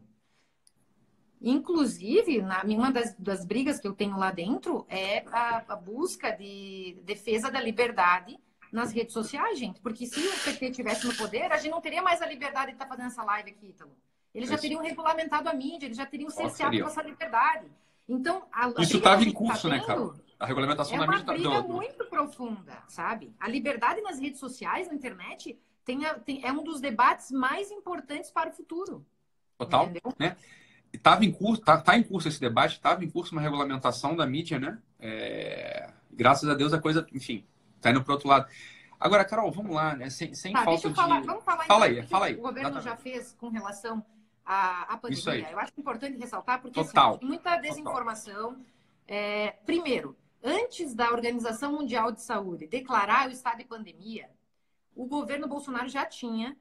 Inclusive, 1.42 2.42
na, 2.42 2.62
uma 2.64 2.92
das, 2.92 3.16
das 3.18 3.44
brigas 3.44 3.80
que 3.80 3.88
eu 3.88 3.94
tenho 3.94 4.18
lá 4.18 4.32
dentro 4.32 4.86
é 4.88 5.24
a, 5.32 5.64
a, 5.70 5.76
busca 5.76 6.30
de 6.30 6.98
defesa 7.04 7.50
da 7.50 7.60
liberdade 7.60 8.40
nas 8.72 8.92
redes 8.92 9.12
sociais, 9.14 9.58
gente. 9.58 9.82
Porque 9.82 10.06
se 10.06 10.20
o 10.20 10.40
PT 10.44 10.72
tivesse 10.72 11.08
no 11.08 11.16
poder, 11.16 11.52
a 11.52 11.58
gente 11.58 11.72
não 11.72 11.82
teria 11.82 12.02
mais 12.02 12.22
a 12.22 12.28
liberdade 12.28 12.68
de 12.68 12.74
estar 12.74 12.86
fazendo 12.86 13.08
essa 13.08 13.24
live 13.24 13.50
aqui, 13.50 13.70
Ítalo. 13.70 13.92
Eles 14.36 14.50
já 14.50 14.58
teriam 14.58 14.84
regulamentado 14.84 15.50
a 15.50 15.54
mídia, 15.54 15.88
eles 15.88 15.98
já 15.98 16.06
teriam 16.06 16.30
cerceado 16.30 16.76
essa 16.86 17.02
liberdade. 17.02 17.66
Então, 18.08 18.44
a, 18.52 18.68
a 18.68 18.82
Isso 18.82 18.98
estava 18.98 19.24
em 19.24 19.32
curso, 19.32 19.68
tá 19.68 19.76
né, 19.76 19.84
cara? 19.84 20.14
A 20.40 20.46
regulamentação 20.46 20.96
é 20.96 21.00
da 21.00 21.08
mídia 21.08 21.22
está... 21.22 21.34
É 21.34 21.38
uma 21.38 21.62
briga 21.62 21.74
muito 21.74 22.06
profunda, 22.06 22.84
sabe? 22.88 23.34
A 23.40 23.48
liberdade 23.48 24.00
nas 24.02 24.20
redes 24.20 24.40
sociais, 24.40 24.88
na 24.88 24.94
internet, 24.94 25.60
tem, 25.84 26.00
tem, 26.24 26.46
é 26.46 26.52
um 26.52 26.64
dos 26.64 26.80
debates 26.80 27.32
mais 27.32 27.72
importantes 27.72 28.30
para 28.30 28.50
o 28.50 28.54
futuro. 28.54 29.06
Total, 29.58 29.86
entendeu? 29.86 30.14
né? 30.18 30.38
Estava 30.94 31.26
em 31.26 31.32
curso, 31.32 31.62
tá, 31.62 31.78
tá, 31.80 31.98
em 31.98 32.04
curso 32.04 32.28
esse 32.28 32.40
debate, 32.40 32.74
estava 32.74 33.04
em 33.04 33.10
curso 33.10 33.34
uma 33.34 33.42
regulamentação 33.42 34.16
da 34.16 34.26
mídia, 34.26 34.60
né? 34.60 34.78
É, 35.00 35.90
graças 36.12 36.48
a 36.50 36.54
Deus 36.54 36.74
a 36.74 36.80
coisa, 36.80 37.06
enfim, 37.14 37.46
está 37.78 37.92
indo 37.92 38.04
para 38.04 38.14
outro 38.14 38.28
lado. 38.28 38.48
Agora, 39.00 39.26
Carol, 39.26 39.52
vamos 39.52 39.76
lá, 39.76 39.96
né? 39.96 40.10
Sem, 40.10 40.34
sem 40.36 40.54
tá, 40.54 40.64
falta 40.64 40.90
de. 40.90 40.96
Falar, 40.96 41.22
vamos 41.22 41.44
falar 41.44 41.66
fala 41.66 41.90
então, 41.90 42.02
aí, 42.02 42.08
fala 42.08 42.26
aí. 42.28 42.36
O 42.36 42.42
governo 42.42 42.80
já 42.82 42.96
fez 42.96 43.36
com 43.40 43.50
relação 43.50 44.06
à, 44.46 44.94
à 44.94 44.98
pandemia. 44.98 45.50
Eu 45.50 45.60
acho 45.60 45.74
importante 45.78 46.18
ressaltar, 46.18 46.62
porque 46.62 46.80
assim, 46.80 46.90
Total. 46.90 47.16
Assim, 47.16 47.26
muita 47.26 47.58
desinformação. 47.58 48.64
É, 49.08 49.56
primeiro, 49.66 50.16
antes 50.44 50.94
da 50.94 51.12
Organização 51.12 51.74
Mundial 51.74 52.12
de 52.12 52.22
Saúde 52.22 52.68
declarar 52.68 53.28
o 53.28 53.32
estado 53.32 53.58
de 53.58 53.66
pandemia, 53.66 54.30
o 54.96 55.08
governo 55.08 55.48
Bolsonaro 55.48 55.90
já 55.90 56.06
tinha 56.06 56.56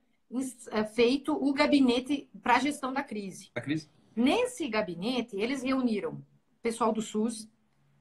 é, 0.71 0.85
feito 0.85 1.35
o 1.35 1.53
gabinete 1.53 2.29
para 2.43 2.57
a 2.57 2.59
gestão 2.59 2.93
da 2.93 3.03
crise. 3.03 3.51
Da 3.55 3.61
crise? 3.61 3.91
Nesse 4.15 4.69
gabinete, 4.69 5.37
eles 5.37 5.63
reuniram 5.63 6.25
pessoal 6.63 6.93
do 6.93 7.01
SUS, 7.01 7.49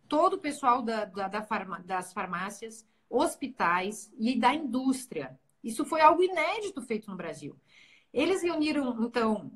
todo 0.08 0.34
o 0.34 0.40
pessoal 0.40 0.82
da, 0.82 1.06
da, 1.06 1.28
da 1.28 1.42
farma, 1.42 1.80
das 1.80 2.12
farmácias, 2.12 2.86
hospitais 3.10 4.12
e 4.18 4.38
da 4.38 4.54
indústria. 4.54 5.40
Isso 5.64 5.86
foi 5.86 6.02
algo 6.02 6.24
inédito 6.24 6.82
feito 6.82 7.10
no 7.10 7.18
Brasil. 7.18 7.56
Eles 8.14 8.42
reuniram, 8.42 9.04
então, 9.04 9.52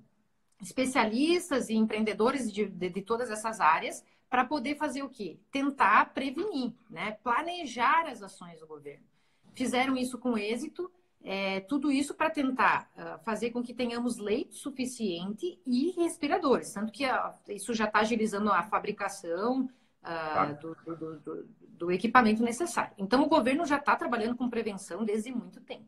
especialistas 0.62 1.70
e 1.70 1.76
empreendedores 1.76 2.52
de, 2.52 2.66
de, 2.66 2.90
de 2.90 3.02
todas 3.02 3.30
essas 3.30 3.60
áreas 3.60 4.04
para 4.30 4.46
poder 4.46 4.76
fazer 4.76 5.04
o 5.04 5.10
quê? 5.10 5.40
Tentar 5.52 6.14
prevenir, 6.14 6.74
né? 6.90 7.12
planejar 7.24 8.08
as 8.08 8.22
ações 8.22 8.60
do 8.60 8.68
governo. 8.68 9.06
Fizeram 9.54 9.96
isso 9.96 10.18
com 10.18 10.38
êxito 10.38 10.92
é, 11.24 11.62
tudo 11.62 11.90
isso 11.90 12.14
para 12.14 12.30
tentar 12.30 12.92
uh, 12.98 13.24
fazer 13.24 13.52
com 13.52 13.64
que 13.64 13.74
tenhamos 13.74 14.18
leite 14.18 14.56
suficiente 14.56 15.58
e 15.66 15.92
respiradores. 15.92 16.74
Tanto 16.74 16.92
que 16.92 17.06
uh, 17.06 17.34
isso 17.48 17.74
já 17.74 17.86
está 17.86 18.00
agilizando 18.00 18.52
a 18.52 18.62
fabricação 18.64 19.70
uh, 20.04 20.62
do, 20.62 20.76
do, 20.86 21.20
do, 21.20 21.50
do, 21.78 21.92
equipamento 21.92 22.44
necessário. 22.44 22.94
Então, 22.98 23.24
o 23.24 23.30
governo 23.30 23.66
já 23.66 23.78
está 23.78 23.96
trabalhando 23.96 24.36
com 24.36 24.50
prevenção 24.50 25.06
desde 25.06 25.32
muito 25.32 25.62
tempo. 25.62 25.86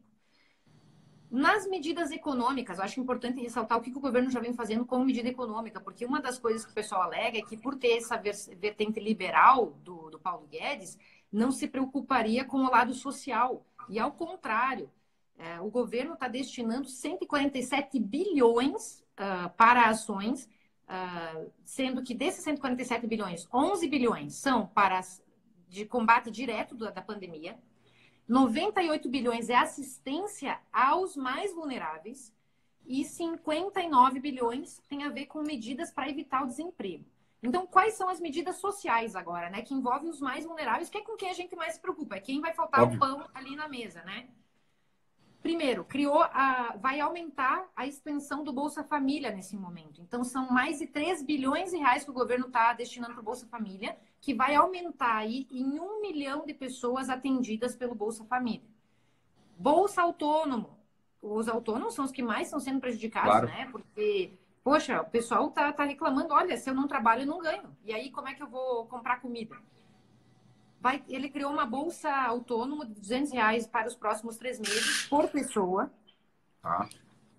Nas 1.30 1.68
medidas 1.68 2.12
econômicas, 2.12 2.77
eu 2.77 2.86
acho 2.86 3.01
importante 3.01 3.42
ressaltar 3.42 3.77
o 3.77 3.82
que, 3.82 3.92
que 3.92 3.98
o 3.98 4.01
governo 4.01 4.30
já 4.30 4.39
vem 4.39 4.54
fazendo 4.54 4.86
como 4.86 5.04
medida 5.04 5.27
econômica, 5.27 5.82
porque 5.82 6.06
uma 6.06 6.22
das 6.22 6.39
coisas 6.39 6.63
que 6.63 6.72
o 6.72 6.75
pessoal 6.75 7.01
alega 7.01 7.39
é 7.39 7.42
que, 7.42 7.58
por 7.58 7.75
ter 7.75 7.98
essa 7.98 8.15
vertente 8.15 9.01
liberal 9.01 9.77
do 9.84 10.18
Paulo 10.18 10.48
Guedes, 10.48 10.98
não 11.30 11.51
se 11.51 11.68
preocuparia 11.68 12.46
com 12.46 12.60
o 12.60 12.72
lado 12.72 12.94
social. 12.94 13.65
E, 13.89 14.00
ao 14.00 14.13
contrário, 14.13 14.89
é, 15.38 15.60
o 15.60 15.70
governo 15.70 16.13
está 16.13 16.27
destinando 16.27 16.88
147 16.88 18.00
bilhões 18.00 19.06
uh, 19.20 19.50
para 19.58 19.89
ações, 19.89 20.50
uh, 20.88 21.51
sendo 21.63 22.04
que 22.04 22.13
desses 22.13 22.44
147 22.44 23.06
bilhões, 23.06 23.48
11 23.54 23.88
bilhões 23.88 24.36
são 24.36 24.65
para 24.68 25.01
de 25.68 25.86
combate 25.86 26.32
direto 26.32 26.75
da, 26.75 26.89
da 26.92 27.01
pandemia, 27.01 27.58
98 28.27 29.08
bilhões 29.10 29.50
é 29.50 29.56
assistência 29.56 30.60
aos 30.72 31.15
mais 31.15 31.54
vulneráveis 31.54 32.34
e 32.86 33.04
59 33.04 34.20
bilhões 34.20 34.82
tem 34.88 35.04
a 35.04 35.10
ver 35.10 35.25
com 35.25 35.42
medidas 35.42 35.92
para 35.92 36.10
evitar 36.10 36.44
o 36.44 36.48
desemprego. 36.48 37.06
Então, 37.44 37.68
quais 37.68 37.94
são 37.94 38.10
as 38.10 38.20
medidas 38.20 38.56
sociais 38.58 39.15
agora, 39.15 39.50
né? 39.50 39.62
Que 39.62 39.74
envolvem 39.74 40.10
os 40.10 40.20
mais 40.20 40.46
vulneráveis, 40.46 40.89
que 40.89 40.98
é 40.98 41.01
com 41.01 41.15
quem 41.15 41.30
a 41.30 41.34
gente 41.34 41.56
mais 41.56 41.74
se 41.74 41.80
preocupa, 41.80 42.15
é 42.15 42.20
quem 42.20 42.42
vai 42.42 42.54
faltar 42.54 42.82
Óbvio. 42.82 42.98
o 42.98 43.00
pão 43.00 43.30
ali 43.34 43.56
na 43.56 43.68
mesa, 43.68 44.04
né? 44.04 44.27
Primeiro, 45.46 45.86
criou 45.86 46.24
a, 46.24 46.75
vai 46.82 47.00
aumentar 47.00 47.70
a 47.75 47.86
extensão 47.86 48.44
do 48.44 48.52
Bolsa 48.52 48.84
Família 48.84 49.30
nesse 49.30 49.56
momento. 49.56 50.02
Então, 50.02 50.24
são 50.24 50.50
mais 50.50 50.80
de 50.80 50.88
3 50.88 51.22
bilhões 51.22 51.70
de 51.70 51.78
reais 51.78 52.04
que 52.04 52.10
o 52.10 52.14
governo 52.16 52.48
está 52.48 52.74
destinando 52.74 53.14
para 53.14 53.22
o 53.22 53.24
Bolsa 53.24 53.46
Família, 53.46 53.96
que 54.20 54.34
vai 54.34 54.56
aumentar 54.56 55.18
aí 55.18 55.46
em 55.52 55.80
um 55.80 56.02
milhão 56.02 56.48
de 56.48 56.54
pessoas 56.56 57.12
atendidas 57.12 57.75
pelo 57.75 57.94
Bolsa 57.94 58.25
Família. 58.25 58.68
Bolsa 59.56 60.02
Autônomo. 60.02 60.80
Os 61.22 61.48
autônomos 61.48 61.94
são 61.94 62.06
os 62.06 62.12
que 62.12 62.24
mais 62.24 62.48
estão 62.48 62.60
sendo 62.60 62.80
prejudicados, 62.80 63.30
claro. 63.30 63.46
né? 63.46 63.70
Porque 63.72 64.32
Poxa, 64.64 65.00
o 65.00 65.06
pessoal 65.06 65.52
tá, 65.52 65.72
tá 65.72 65.84
reclamando, 65.84 66.34
olha, 66.34 66.58
se 66.58 66.68
eu 66.68 66.74
não 66.74 66.88
trabalho, 66.88 67.22
eu 67.22 67.28
não 67.28 67.38
ganho. 67.38 67.70
E 67.84 67.94
aí, 67.94 68.10
como 68.10 68.28
é 68.28 68.34
que 68.34 68.42
eu 68.42 68.48
vou 68.48 68.88
comprar 68.88 69.22
comida? 69.22 69.56
Vai, 70.79 71.03
ele 71.08 71.29
criou 71.29 71.51
uma 71.51 71.65
bolsa 71.65 72.12
autônoma 72.12 72.86
de 72.86 72.94
200 72.94 73.32
reais 73.32 73.67
para 73.67 73.88
os 73.88 73.96
próximos 73.96 74.38
três 74.38 74.60
meses, 74.60 75.08
por 75.08 75.27
pessoa. 75.29 75.91
Tá. 76.62 76.88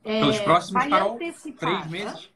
É, 0.03 0.21
Pelos 0.21 0.41
próximos, 0.41 0.87
Carol, 0.87 1.19
três 1.19 1.87
meses? 1.91 2.31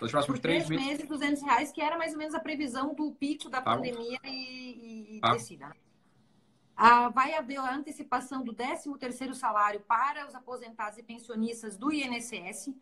Pelos 0.00 0.12
próximos 0.12 0.40
três, 0.40 0.64
três 0.64 0.82
meses, 0.82 1.06
200 1.06 1.42
reais, 1.42 1.70
que 1.70 1.82
era 1.82 1.98
mais 1.98 2.12
ou 2.12 2.18
menos 2.18 2.34
a 2.34 2.40
previsão 2.40 2.94
do 2.94 3.12
pico 3.12 3.50
da 3.50 3.60
tá 3.60 3.74
pandemia 3.74 4.18
bom. 4.22 4.28
e, 4.28 5.16
e 5.16 5.20
tá. 5.20 5.32
descida. 5.32 5.76
Ah, 6.74 7.10
vai 7.10 7.34
haver 7.34 7.58
a 7.58 7.74
antecipação 7.74 8.42
do 8.42 8.54
13º 8.54 9.34
salário 9.34 9.80
para 9.80 10.26
os 10.26 10.34
aposentados 10.34 10.98
e 10.98 11.02
pensionistas 11.02 11.76
do 11.76 11.92
INSS, 11.92 12.74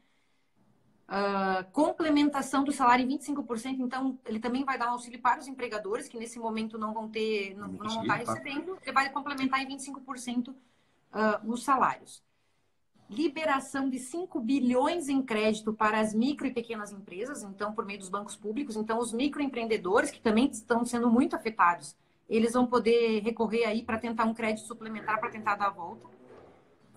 Uh, 1.08 1.64
complementação 1.72 2.62
do 2.62 2.70
salário 2.70 3.02
em 3.02 3.18
25%, 3.18 3.80
então 3.80 4.18
ele 4.26 4.38
também 4.38 4.62
vai 4.62 4.76
dar 4.76 4.88
um 4.88 4.90
auxílio 4.90 5.18
para 5.18 5.40
os 5.40 5.48
empregadores 5.48 6.06
que 6.06 6.18
nesse 6.18 6.38
momento 6.38 6.76
não 6.76 6.92
vão 6.92 7.08
ter, 7.08 7.54
não, 7.56 7.66
não 7.66 7.78
vão 7.78 8.02
estar 8.02 8.16
recebendo, 8.16 8.76
ele 8.82 8.92
vai 8.92 9.08
complementar 9.08 9.62
em 9.62 9.68
25% 9.74 10.50
uh, 10.50 10.54
os 11.50 11.64
salários. 11.64 12.22
Liberação 13.08 13.88
de 13.88 13.98
5 13.98 14.38
bilhões 14.38 15.08
em 15.08 15.22
crédito 15.22 15.72
para 15.72 15.98
as 15.98 16.12
micro 16.12 16.46
e 16.46 16.52
pequenas 16.52 16.92
empresas, 16.92 17.42
então 17.42 17.72
por 17.72 17.86
meio 17.86 18.00
dos 18.00 18.10
bancos 18.10 18.36
públicos, 18.36 18.76
então 18.76 18.98
os 18.98 19.10
microempreendedores 19.10 20.10
que 20.10 20.20
também 20.20 20.50
estão 20.50 20.84
sendo 20.84 21.10
muito 21.10 21.34
afetados, 21.34 21.96
eles 22.28 22.52
vão 22.52 22.66
poder 22.66 23.22
recorrer 23.22 23.64
aí 23.64 23.82
para 23.82 23.96
tentar 23.96 24.26
um 24.26 24.34
crédito 24.34 24.66
suplementar 24.66 25.18
para 25.18 25.30
tentar 25.30 25.54
dar 25.56 25.68
a 25.68 25.70
volta 25.70 26.17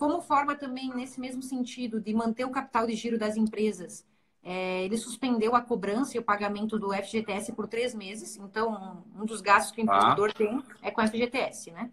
como 0.01 0.19
forma 0.19 0.55
também, 0.55 0.91
nesse 0.95 1.19
mesmo 1.19 1.43
sentido, 1.43 2.01
de 2.01 2.11
manter 2.11 2.43
o 2.43 2.49
capital 2.49 2.87
de 2.87 2.95
giro 2.95 3.19
das 3.19 3.37
empresas, 3.37 4.03
é, 4.41 4.83
ele 4.83 4.97
suspendeu 4.97 5.55
a 5.55 5.61
cobrança 5.61 6.17
e 6.17 6.19
o 6.19 6.23
pagamento 6.23 6.79
do 6.79 6.91
FGTS 6.91 7.53
por 7.53 7.67
três 7.67 7.93
meses. 7.93 8.35
Então, 8.35 9.05
um 9.15 9.23
dos 9.23 9.41
gastos 9.41 9.71
que 9.71 9.79
o 9.79 9.83
empreendedor 9.83 10.31
ah. 10.31 10.33
tem 10.33 10.63
é 10.81 10.89
com 10.89 11.03
o 11.03 11.07
FGTS, 11.07 11.69
né? 11.69 11.91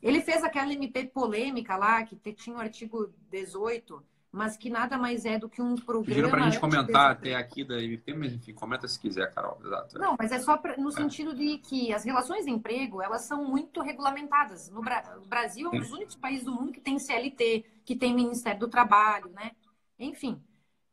Ele 0.00 0.20
fez 0.20 0.44
aquela 0.44 0.72
MP 0.72 1.06
polêmica 1.06 1.76
lá, 1.76 2.04
que 2.04 2.14
tinha 2.32 2.54
o 2.54 2.60
artigo 2.60 3.12
18, 3.28 4.00
mas 4.32 4.56
que 4.56 4.70
nada 4.70 4.96
mais 4.96 5.24
é 5.24 5.38
do 5.38 5.48
que 5.48 5.60
um 5.60 5.74
programa. 5.74 6.06
Pediram 6.06 6.30
para 6.30 6.40
a 6.40 6.50
gente 6.50 6.60
comentar 6.60 7.10
até 7.10 7.34
aqui 7.34 7.64
da 7.64 7.82
MP, 7.82 8.14
mas 8.14 8.32
enfim, 8.32 8.54
comenta 8.54 8.86
se 8.86 8.98
quiser, 8.98 9.32
Carol. 9.34 9.58
Exato. 9.64 9.98
Não, 9.98 10.16
mas 10.18 10.30
é 10.30 10.38
só 10.38 10.56
pra, 10.56 10.76
no 10.76 10.88
é. 10.88 10.92
sentido 10.92 11.34
de 11.34 11.58
que 11.58 11.92
as 11.92 12.04
relações 12.04 12.44
de 12.44 12.50
emprego 12.50 13.02
elas 13.02 13.22
são 13.22 13.44
muito 13.44 13.82
regulamentadas. 13.82 14.70
No 14.70 14.80
Bra 14.82 15.18
o 15.22 15.26
Brasil 15.26 15.68
é 15.72 15.76
um 15.76 15.80
dos 15.80 15.90
únicos 15.92 16.14
países 16.14 16.44
do 16.44 16.52
mundo 16.52 16.72
que 16.72 16.80
tem 16.80 16.98
CLT, 16.98 17.64
que 17.84 17.96
tem 17.96 18.14
Ministério 18.14 18.60
do 18.60 18.68
Trabalho, 18.68 19.30
né? 19.30 19.50
Enfim. 19.98 20.40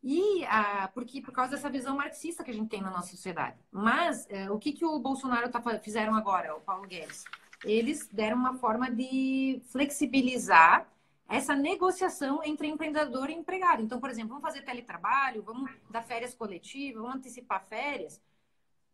E 0.04 0.44
ah, 0.46 0.90
porque 0.94 1.22
por 1.22 1.32
causa 1.32 1.52
dessa 1.52 1.70
visão 1.70 1.96
marxista 1.96 2.44
que 2.44 2.50
a 2.50 2.54
gente 2.54 2.70
tem 2.70 2.82
na 2.82 2.90
nossa 2.90 3.12
sociedade. 3.12 3.58
Mas 3.72 4.26
eh, 4.30 4.50
o 4.50 4.58
que, 4.58 4.72
que 4.72 4.86
o 4.86 4.98
Bolsonaro 5.00 5.50
tá, 5.50 5.62
fizeram 5.80 6.16
agora, 6.16 6.56
o 6.56 6.62
Paulo 6.62 6.88
Guedes? 6.88 7.24
Eles 7.64 8.08
deram 8.12 8.38
uma 8.38 8.56
forma 8.56 8.90
de 8.90 9.62
flexibilizar 9.72 10.88
essa 11.28 11.56
negociação 11.56 12.42
entre 12.44 12.68
empreendedor 12.68 13.30
e 13.30 13.34
empregado. 13.34 13.84
Então, 13.84 14.00
por 14.00 14.10
exemplo, 14.10 14.30
vamos 14.30 14.44
fazer 14.44 14.62
teletrabalho, 14.64 15.44
vamos 15.44 15.70
dar 15.90 16.02
férias 16.02 16.34
coletivas, 16.34 17.02
vamos 17.02 17.18
antecipar 17.18 17.66
férias, 17.68 18.22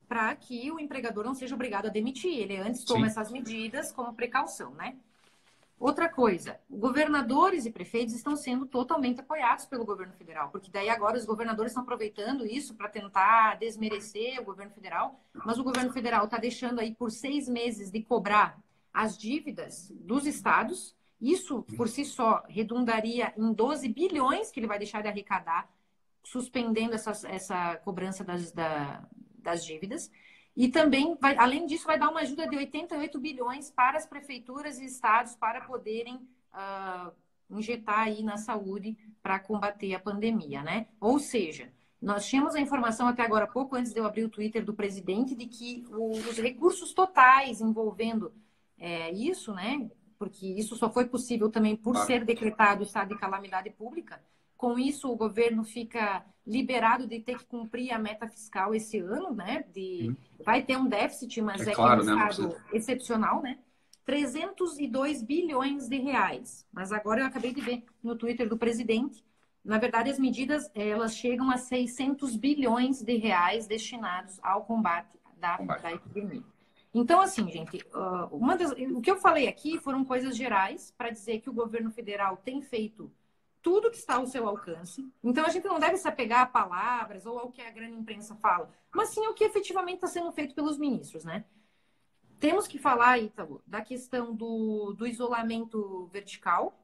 para 0.08 0.36
que 0.36 0.72
o 0.72 0.80
empregador 0.80 1.24
não 1.24 1.36
seja 1.36 1.56
obrigado 1.56 1.88
a 1.88 1.90
demitir. 1.90 2.40
Ele 2.40 2.58
antes 2.58 2.84
toma 2.84 3.06
Sim. 3.06 3.12
essas 3.12 3.32
medidas 3.32 3.92
como 3.92 4.14
precaução, 4.14 4.72
né? 4.74 4.96
Outra 5.80 6.08
coisa, 6.08 6.60
governadores 6.70 7.66
e 7.66 7.72
prefeitos 7.72 8.16
estão 8.16 8.38
sendo 8.38 8.66
totalmente 8.66 9.20
apoiados 9.20 9.66
pelo 9.66 9.84
governo 9.84 10.14
federal, 10.14 10.50
porque 10.50 10.72
daí 10.72 10.90
agora 10.90 11.18
os 11.18 11.26
governadores 11.26 11.72
estão 11.72 11.84
aproveitando 11.84 12.46
isso 12.46 12.74
para 12.76 12.88
tentar 12.88 13.58
desmerecer 13.58 14.40
o 14.40 14.46
governo 14.46 14.72
federal, 14.72 15.20
mas 15.34 15.60
o 15.60 15.64
governo 15.64 15.92
federal 15.92 16.26
está 16.26 16.38
deixando 16.38 16.80
aí 16.80 16.96
por 16.96 17.12
seis 17.12 17.50
meses 17.50 17.92
de 17.92 18.02
cobrar 18.02 18.58
as 18.94 19.18
dívidas 19.18 19.92
dos 20.00 20.26
estados 20.26 20.96
isso, 21.24 21.64
por 21.78 21.88
si 21.88 22.04
só, 22.04 22.44
redundaria 22.50 23.34
em 23.38 23.54
12 23.54 23.88
bilhões 23.88 24.52
que 24.52 24.60
ele 24.60 24.68
vai 24.68 24.78
deixar 24.78 25.02
de 25.02 25.08
arrecadar, 25.08 25.70
suspendendo 26.22 26.96
essa, 26.96 27.12
essa 27.30 27.78
cobrança 27.78 28.26
das, 28.26 28.52
da, 28.52 29.08
das 29.38 29.66
dívidas. 29.66 30.12
E 30.54 30.68
também, 30.68 31.18
vai, 31.22 31.38
além 31.38 31.66
disso, 31.66 31.88
vai 31.88 31.98
dar 31.98 32.10
uma 32.10 32.20
ajuda 32.20 32.46
de 32.46 32.58
88 32.58 33.20
bilhões 33.22 33.72
para 33.72 33.98
as 33.98 34.06
prefeituras 34.06 34.80
e 34.80 34.86
estados 34.86 35.34
para 35.34 35.62
poderem 35.62 36.16
uh, 36.54 37.12
injetar 37.50 38.00
aí 38.00 38.22
na 38.22 38.36
saúde 38.36 38.98
para 39.22 39.40
combater 39.40 39.96
a 39.96 40.00
pandemia, 40.00 40.62
né? 40.62 40.88
Ou 41.00 41.20
seja, 41.20 41.72
nós 42.02 42.26
tínhamos 42.26 42.54
a 42.54 42.60
informação 42.60 43.08
até 43.08 43.24
agora, 43.24 43.48
pouco 43.48 43.78
antes 43.78 43.94
de 43.94 44.00
eu 44.00 44.06
abrir 44.06 44.26
o 44.26 44.30
Twitter 44.30 44.66
do 44.66 44.74
presidente, 44.74 45.36
de 45.36 45.48
que 45.48 45.86
os 45.90 46.38
recursos 46.38 46.94
totais 46.94 47.62
envolvendo 47.62 48.34
é, 48.78 49.10
isso, 49.12 49.54
né? 49.54 49.90
Porque 50.24 50.48
isso 50.48 50.78
só 50.78 50.90
foi 50.90 51.04
possível 51.04 51.50
também 51.50 51.76
por 51.76 51.92
claro. 51.92 52.08
ser 52.08 52.24
decretado 52.24 52.84
estado 52.84 53.10
de 53.10 53.20
calamidade 53.20 53.70
pública. 53.72 54.24
Com 54.56 54.80
isso, 54.80 55.12
o 55.12 55.18
governo 55.18 55.66
fica 55.66 56.26
liberado 56.48 57.06
de 57.06 57.20
ter 57.20 57.38
que 57.40 57.46
cumprir 57.46 57.92
a 57.92 58.00
meta 58.00 58.26
fiscal 58.30 58.74
esse 58.74 59.00
ano, 59.00 59.36
né? 59.36 59.66
De, 59.74 60.12
hum. 60.12 60.16
Vai 60.46 60.62
ter 60.62 60.78
um 60.78 60.88
déficit, 60.88 61.42
mas 61.42 61.68
é, 61.68 61.72
é 61.72 61.76
claro, 61.76 62.04
um 62.04 62.06
né? 62.06 62.14
estado 62.14 62.56
excepcional, 62.72 63.42
né? 63.42 63.60
302 64.06 65.22
bilhões 65.22 65.90
de 65.90 65.98
reais. 65.98 66.66
Mas 66.72 66.94
agora 66.94 67.20
eu 67.20 67.26
acabei 67.26 67.54
de 67.54 67.60
ver 67.60 67.84
no 68.02 68.16
Twitter 68.16 68.48
do 68.48 68.58
presidente. 68.58 69.26
Na 69.64 69.78
verdade, 69.78 70.10
as 70.10 70.18
medidas 70.18 70.72
elas 70.74 71.18
chegam 71.18 71.52
a 71.52 71.58
600 71.58 72.38
bilhões 72.38 73.02
de 73.02 73.18
reais 73.18 73.68
destinados 73.68 74.40
ao 74.42 74.64
combate 74.64 75.20
da, 75.36 75.58
combate. 75.58 75.82
da 75.82 75.92
epidemia. 75.92 76.44
Então, 76.94 77.20
assim, 77.22 77.50
gente, 77.50 77.84
ah, 77.94 78.28
uma 78.32 78.56
das, 78.56 78.72
o 78.72 79.02
que 79.02 79.10
eu 79.10 79.18
falei 79.18 79.48
aqui 79.48 79.80
foram 79.80 80.06
coisas 80.06 80.38
gerais 80.38 80.94
para 80.96 81.10
dizer 81.10 81.40
que 81.40 81.50
o 81.50 81.54
governo 81.54 81.90
federal 81.90 82.38
tem 82.38 82.62
feito 82.62 83.12
tudo 83.64 83.90
que 83.90 83.98
está 83.98 84.16
ao 84.16 84.28
seu 84.28 84.48
alcance. 84.48 85.10
Então, 85.24 85.46
a 85.46 85.50
gente 85.50 85.66
não 85.66 85.80
deve 85.80 85.98
se 85.98 86.08
apegar 86.08 86.42
a 86.42 86.46
palavras 86.46 87.26
ou 87.26 87.40
ao 87.40 87.52
que 87.52 87.62
a 87.62 87.72
grande 87.72 87.98
imprensa 87.98 88.36
fala, 88.36 88.70
mas 88.94 89.10
sim 89.10 89.26
ao 89.26 89.34
que 89.34 89.44
efetivamente 89.44 89.96
está 89.96 90.08
sendo 90.08 90.32
feito 90.32 90.54
pelos 90.54 90.78
ministros, 90.78 91.24
né? 91.24 91.46
Temos 92.40 92.68
que 92.68 92.78
falar, 92.78 93.20
Ítalo, 93.20 93.64
da 93.66 93.82
questão 93.82 94.36
do, 94.36 94.94
do 94.94 95.08
isolamento 95.08 96.08
vertical, 96.12 96.78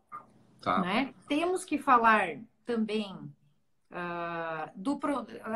tá. 0.62 0.80
né? 0.80 1.14
Temos 1.28 1.66
que 1.66 1.78
falar 1.78 2.40
também 2.66 3.14
uh, 3.92 4.72
do 4.74 4.98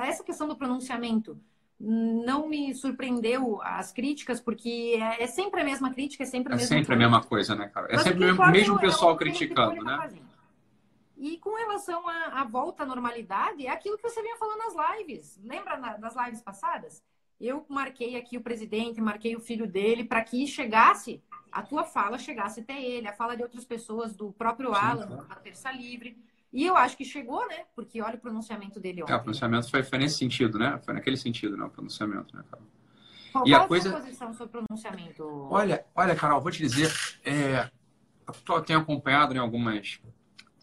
essa 0.04 0.24
questão 0.24 0.48
do 0.48 0.58
pronunciamento 0.58 1.40
não 1.86 2.48
me 2.48 2.74
surpreendeu 2.74 3.62
as 3.62 3.92
críticas, 3.92 4.40
porque 4.40 4.98
é, 4.98 5.24
é, 5.24 5.28
sempre 5.28 5.60
a 5.60 5.66
mesma 5.66 5.94
crítica, 5.94 6.24
é 6.24 6.26
sempre 6.26 6.54
a 6.54 6.56
é 6.56 6.58
mesma 6.58 6.66
É 6.66 6.78
sempre 6.78 6.96
coisa. 6.96 7.06
a 7.06 7.10
mesma 7.10 7.24
coisa, 7.28 7.56
né, 7.56 7.68
cara? 7.68 7.88
É 7.88 7.96
Mas 7.96 8.04
sempre 8.04 8.32
o 8.32 8.52
mesmo 8.52 8.80
pessoal 8.80 9.18
criticando, 9.18 9.84
né? 9.84 10.10
E 11.18 11.38
com 11.38 11.56
relação 11.56 12.08
à, 12.08 12.44
volta 12.46 12.84
à 12.84 12.86
normalidade, 12.86 13.68
é 13.68 13.70
aquilo 13.70 13.98
que 13.98 14.04
você 14.04 14.22
vinha 14.22 14.38
falando 14.38 14.60
nas 14.60 14.98
lives. 14.98 15.40
Lembra 15.44 15.78
na, 15.78 15.98
das 15.98 16.16
lives 16.16 16.42
passadas? 16.42 17.04
Eu 17.40 17.66
marquei 17.68 18.16
aqui 18.16 18.38
o 18.38 18.42
presidente, 18.42 19.02
marquei 19.02 19.36
o 19.36 19.40
filho 19.42 19.68
dele, 19.68 20.06
para 20.06 20.24
que 20.24 20.48
chegasse, 20.48 21.22
a 21.52 21.62
tua 21.62 21.84
fala 21.84 22.18
chegasse 22.18 22.62
até 22.62 22.82
ele, 22.82 23.08
a 23.08 23.14
fala 23.14 23.36
de 23.36 23.44
outras 23.44 23.66
pessoas, 23.66 24.16
do 24.16 24.32
próprio 24.32 24.74
Sim, 24.74 24.80
Alan, 24.82 25.08
claro. 25.08 25.28
da 25.28 25.36
Terça 25.36 25.72
Livre. 25.72 26.18
E 26.54 26.64
eu 26.68 26.78
acho 26.78 26.96
que 26.96 27.04
chegou, 27.04 27.48
né? 27.48 27.66
Porque 27.76 28.00
olha 28.00 28.16
o 28.16 28.20
pronunciamento 28.20 28.80
dele 28.80 29.02
ontem. 29.02 29.12
É, 29.12 29.16
o 29.16 29.20
pronunciamento 29.20 29.72
foi, 29.72 29.82
foi 29.82 29.98
nesse 29.98 30.18
sentido, 30.18 30.60
né? 30.60 30.80
Foi 30.86 30.94
naquele 30.94 31.18
sentido, 31.18 31.58
né? 31.58 31.66
O 31.66 31.70
pronunciamento, 31.70 32.36
né, 32.36 32.44
Carol? 32.50 32.68
Qual, 33.32 33.48
e 33.48 33.50
qual 33.50 33.64
a 33.64 33.68
coisa... 33.68 33.90
a 33.90 34.00
posição 34.00 34.34
sobre 34.36 34.62
pronunciamento? 34.62 35.24
Olha, 35.50 35.84
olha, 35.96 36.16
Carol, 36.16 36.40
vou 36.40 36.52
te 36.52 36.60
dizer, 36.60 36.94
é... 37.26 37.72
eu 38.48 38.62
tenho 38.62 38.80
acompanhado 38.80 39.34
né, 39.34 39.40
algumas. 39.40 40.00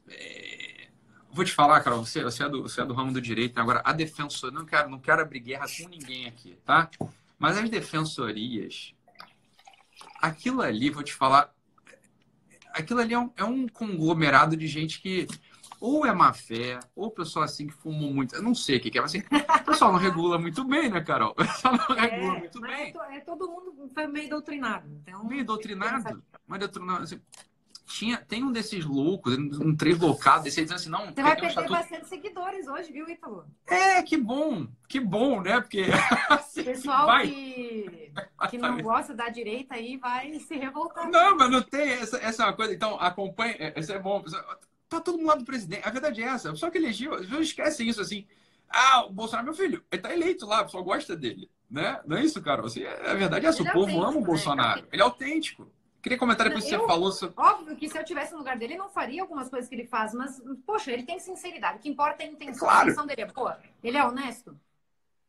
É... 0.08 0.86
Vou 1.32 1.44
te 1.44 1.52
falar, 1.52 1.80
Carol, 1.80 2.06
você, 2.06 2.22
você, 2.22 2.44
é 2.44 2.48
do, 2.48 2.62
você 2.62 2.80
é 2.80 2.84
do 2.84 2.94
ramo 2.94 3.12
do 3.12 3.20
direito, 3.20 3.56
né? 3.56 3.62
agora 3.62 3.82
a 3.84 3.92
defensoria, 3.92 4.56
não 4.56 4.64
quero, 4.64 4.88
não 4.88 5.00
quero 5.00 5.22
abrir 5.22 5.40
guerra 5.40 5.66
com 5.66 5.88
ninguém 5.88 6.26
aqui, 6.26 6.56
tá? 6.64 6.88
Mas 7.36 7.56
as 7.58 7.68
defensorias, 7.68 8.94
aquilo 10.20 10.62
ali, 10.62 10.90
vou 10.90 11.02
te 11.02 11.14
falar, 11.14 11.52
aquilo 12.72 13.00
ali 13.00 13.14
é 13.14 13.18
um, 13.18 13.32
é 13.36 13.44
um 13.44 13.66
conglomerado 13.68 14.56
de 14.56 14.66
gente 14.66 15.00
que 15.00 15.26
ou 15.80 16.06
é 16.06 16.12
má 16.12 16.32
fé, 16.32 16.78
ou 16.94 17.06
o 17.06 17.10
pessoal 17.10 17.44
assim 17.44 17.66
que 17.66 17.72
fumou 17.72 18.12
muito. 18.12 18.34
Eu 18.34 18.42
não 18.42 18.54
sei 18.54 18.76
o 18.76 18.80
que, 18.80 18.90
que 18.90 18.98
é, 18.98 19.00
mas 19.00 19.14
assim, 19.14 19.24
o 19.62 19.64
pessoal 19.64 19.92
não 19.92 19.98
regula 19.98 20.38
muito 20.38 20.64
bem, 20.64 20.90
né, 20.90 21.00
Carol? 21.00 21.30
O 21.30 21.34
pessoal 21.34 21.74
não 21.76 21.96
É, 21.96 22.02
regula 22.08 22.38
muito 22.38 22.60
mas 22.60 22.70
bem. 22.70 22.94
é 23.10 23.16
É, 23.16 23.20
todo 23.20 23.48
mundo 23.50 23.88
foi 23.94 24.06
meio 24.06 24.28
doutrinado. 24.28 24.88
Então, 25.02 25.24
Meio 25.24 25.44
doutrinado. 25.44 26.22
Mas 26.46 26.60
doutrinado. 26.60 27.04
Assim, 27.04 27.20
tinha, 27.86 28.18
tem 28.18 28.44
um 28.44 28.52
desses 28.52 28.84
loucos, 28.84 29.36
um 29.36 29.74
treslocado, 29.76 30.44
desse 30.44 30.60
aí 30.60 30.66
dizendo 30.66 30.78
assim, 30.78 30.90
não, 30.90 31.06
Você 31.12 31.22
vai 31.22 31.32
um 31.32 31.40
perder 31.40 31.48
estatuto. 31.48 31.72
bastante 31.72 32.08
seguidores 32.08 32.68
hoje, 32.68 32.92
viu, 32.92 33.08
Ítalo? 33.08 33.46
É, 33.66 34.02
que 34.02 34.16
bom, 34.16 34.66
que 34.88 34.98
bom, 35.00 35.40
né? 35.40 35.60
Porque 35.60 35.84
assim, 36.28 36.64
Pessoal 36.64 37.06
vai. 37.06 37.26
que, 37.26 38.12
que 38.46 38.58
não 38.58 38.80
gosta 38.80 39.14
da 39.14 39.28
direita 39.28 39.74
aí 39.74 39.96
vai 39.96 40.38
se 40.40 40.56
revoltar. 40.56 41.10
Não, 41.10 41.36
mas 41.36 41.50
não 41.50 41.62
tem. 41.62 41.90
Essa, 41.92 42.18
essa 42.18 42.42
é 42.42 42.46
uma 42.46 42.52
coisa. 42.56 42.74
Então, 42.74 42.98
acompanha. 43.00 43.54
é, 43.58 43.80
Isso 43.80 43.92
é 43.92 43.98
bom. 43.98 44.22
Tá 44.90 45.00
todo 45.00 45.16
mundo 45.16 45.28
lá 45.28 45.36
do 45.36 45.44
presidente. 45.44 45.86
A 45.86 45.90
verdade 45.90 46.20
é 46.22 46.26
essa. 46.26 46.54
Só 46.56 46.68
que 46.68 46.76
elegeu. 46.76 47.14
As 47.14 47.20
pessoas 47.22 47.46
esquecem 47.46 47.88
isso 47.88 48.00
assim. 48.00 48.26
Ah, 48.68 49.06
o 49.06 49.10
Bolsonaro, 49.12 49.46
meu 49.46 49.54
filho, 49.54 49.82
ele 49.90 50.02
tá 50.02 50.12
eleito 50.12 50.44
lá, 50.46 50.60
o 50.60 50.64
pessoal 50.64 50.84
gosta 50.84 51.16
dele. 51.16 51.48
Né? 51.70 52.00
Não 52.04 52.16
é 52.16 52.24
isso, 52.24 52.42
Carol? 52.42 52.66
Assim, 52.66 52.84
a 52.84 53.14
verdade 53.14 53.46
é 53.46 53.48
essa. 53.48 53.62
Ele 53.62 53.68
O 53.68 53.70
é 53.70 53.72
povo 53.72 54.02
ama 54.02 54.16
o 54.16 54.20
né? 54.20 54.26
Bolsonaro. 54.26 54.86
Ele 54.92 55.00
é 55.00 55.04
autêntico. 55.04 55.70
Queria 56.02 56.18
comentar 56.18 56.46
depois 56.46 56.64
que 56.64 56.70
você 56.70 56.76
Eu- 56.76 56.86
falou 56.86 57.12
sobre. 57.12 57.34
Óbvio 57.38 57.76
que 57.76 57.88
se 57.88 57.96
eu 57.98 58.04
tivesse 58.04 58.32
no 58.32 58.38
lugar 58.38 58.58
dele, 58.58 58.72
ele 58.72 58.80
não 58.80 58.88
faria 58.88 59.22
algumas 59.22 59.48
coisas 59.48 59.68
que 59.68 59.74
ele 59.76 59.86
faz, 59.86 60.12
mas, 60.12 60.42
poxa, 60.66 60.90
ele 60.90 61.04
tem 61.04 61.18
sinceridade. 61.20 61.78
O 61.78 61.80
que 61.80 61.88
importa 61.88 62.22
é 62.22 62.26
a 62.26 62.30
intenção. 62.30 62.58
Claro. 62.66 62.80
A 62.80 62.82
intenção 62.84 63.06
dele 63.06 63.22
é 63.22 63.26
boa. 63.26 63.60
Ele 63.82 63.96
é 63.96 64.04
honesto. 64.04 64.58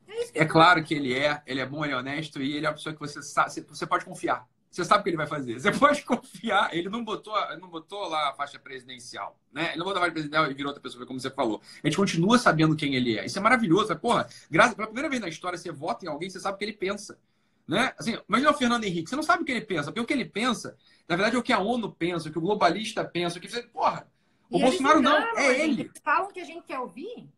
É 0.07 0.21
isso 0.23 0.33
que 0.33 0.39
É 0.39 0.45
claro 0.45 0.83
que 0.83 0.93
ele 0.95 1.13
é, 1.13 1.41
ele 1.45 1.59
é 1.59 1.65
bom, 1.65 1.83
ele 1.85 1.93
é 1.93 1.97
honesto 1.97 2.41
e 2.41 2.55
ele 2.55 2.65
é 2.65 2.69
uma 2.69 2.75
pessoa 2.75 2.93
que 2.93 2.99
você 2.99 3.21
sabe, 3.21 3.51
você 3.61 3.85
pode 3.85 4.05
confiar. 4.05 4.47
Você 4.71 4.85
sabe 4.85 5.01
o 5.01 5.03
que 5.03 5.09
ele 5.09 5.17
vai 5.17 5.27
fazer. 5.27 5.59
Você 5.59 5.71
pode 5.77 6.01
confiar. 6.03 6.73
Ele 6.73 6.87
não 6.87 7.03
botou, 7.03 7.35
não 7.57 7.67
botou 7.67 8.07
lá 8.07 8.29
a 8.29 8.33
faixa 8.33 8.57
presidencial, 8.57 9.37
né? 9.51 9.69
Ele 9.69 9.79
não 9.79 9.85
botou 9.85 9.97
a 9.97 10.01
faixa 10.01 10.13
presidencial 10.13 10.49
e 10.49 10.53
virou 10.53 10.69
outra 10.69 10.81
pessoa, 10.81 11.05
como 11.05 11.19
você 11.19 11.29
falou. 11.29 11.61
A 11.83 11.87
gente 11.87 11.97
continua 11.97 12.37
sabendo 12.37 12.75
quem 12.75 12.95
ele 12.95 13.19
é. 13.19 13.25
Isso 13.25 13.37
é 13.37 13.41
maravilhoso. 13.41 13.93
Porra, 13.97 14.29
graças, 14.49 14.73
pela 14.73 14.87
primeira 14.87 15.09
vez 15.09 15.21
na 15.21 15.27
história, 15.27 15.57
você 15.57 15.71
vota 15.71 16.05
em 16.05 16.07
alguém, 16.07 16.29
você 16.29 16.39
sabe 16.39 16.55
o 16.55 16.57
que 16.57 16.63
ele 16.63 16.73
pensa. 16.73 17.19
Né? 17.67 17.93
Assim, 17.97 18.17
imagina 18.27 18.51
o 18.51 18.53
Fernando 18.53 18.83
Henrique, 18.85 19.09
você 19.09 19.15
não 19.15 19.23
sabe 19.23 19.43
o 19.43 19.45
que 19.45 19.51
ele 19.51 19.61
pensa, 19.61 19.91
porque 19.91 19.99
o 19.99 20.05
que 20.05 20.13
ele 20.13 20.25
pensa, 20.25 20.77
na 21.07 21.15
verdade, 21.15 21.35
é 21.35 21.39
o 21.39 21.43
que 21.43 21.53
a 21.53 21.59
ONU 21.59 21.91
pensa, 21.91 22.29
o 22.29 22.31
que 22.31 22.37
o 22.37 22.41
globalista 22.41 23.03
pensa, 23.03 23.37
o 23.37 23.41
que 23.41 23.49
você. 23.49 23.63
Porra, 23.63 24.07
o 24.49 24.57
E 24.57 24.61
Bolsonaro 24.61 25.01
não, 25.01 25.37
é 25.37 25.59
ele. 25.63 25.83
Eles 25.83 26.01
falam 26.03 26.31
que 26.31 26.39
a 26.39 26.45
gente 26.45 26.65
quer 26.65 26.79
ouvir 26.79 27.29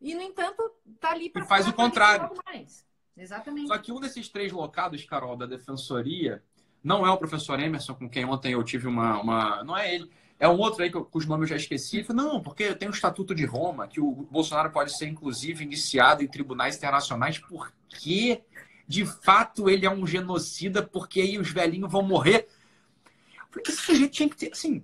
e, 0.00 0.14
no 0.14 0.22
entanto, 0.22 0.70
tá 0.98 1.10
ali 1.10 1.30
para 1.30 1.44
faz 1.44 1.68
o 1.68 1.72
contrário. 1.72 2.30
Mais. 2.46 2.84
Exatamente. 3.16 3.68
Só 3.68 3.78
que 3.78 3.92
um 3.92 4.00
desses 4.00 4.28
três 4.28 4.50
locados, 4.50 5.04
Carol, 5.04 5.36
da 5.36 5.46
defensoria, 5.46 6.42
não 6.82 7.06
é 7.06 7.10
o 7.10 7.16
professor 7.18 7.60
Emerson, 7.60 7.94
com 7.94 8.08
quem 8.08 8.24
ontem 8.24 8.52
eu 8.52 8.64
tive 8.64 8.86
uma. 8.86 9.20
uma... 9.20 9.64
Não 9.64 9.76
é 9.76 9.94
ele. 9.94 10.10
É 10.38 10.48
um 10.48 10.58
outro 10.58 10.82
aí 10.82 10.90
que 10.90 10.98
cujo 10.98 11.28
nome 11.28 11.44
eu 11.44 11.48
já 11.48 11.56
esqueci. 11.56 11.98
Ele 11.98 12.04
falou, 12.04 12.24
não, 12.24 12.42
porque 12.42 12.74
tem 12.74 12.88
o 12.88 12.92
Estatuto 12.92 13.34
de 13.34 13.44
Roma, 13.44 13.86
que 13.86 14.00
o 14.00 14.26
Bolsonaro 14.30 14.70
pode 14.70 14.96
ser, 14.96 15.06
inclusive, 15.06 15.62
iniciado 15.62 16.24
em 16.24 16.26
tribunais 16.26 16.78
internacionais, 16.78 17.38
porque, 17.38 18.42
de 18.88 19.04
fato, 19.04 19.68
ele 19.68 19.84
é 19.84 19.90
um 19.90 20.06
genocida, 20.06 20.82
porque 20.82 21.20
aí 21.20 21.38
os 21.38 21.50
velhinhos 21.50 21.92
vão 21.92 22.00
morrer. 22.02 22.48
Falei, 23.50 23.64
esse 23.68 23.82
sujeito 23.82 24.12
tinha 24.12 24.28
que 24.30 24.36
ter. 24.36 24.50
Assim, 24.52 24.82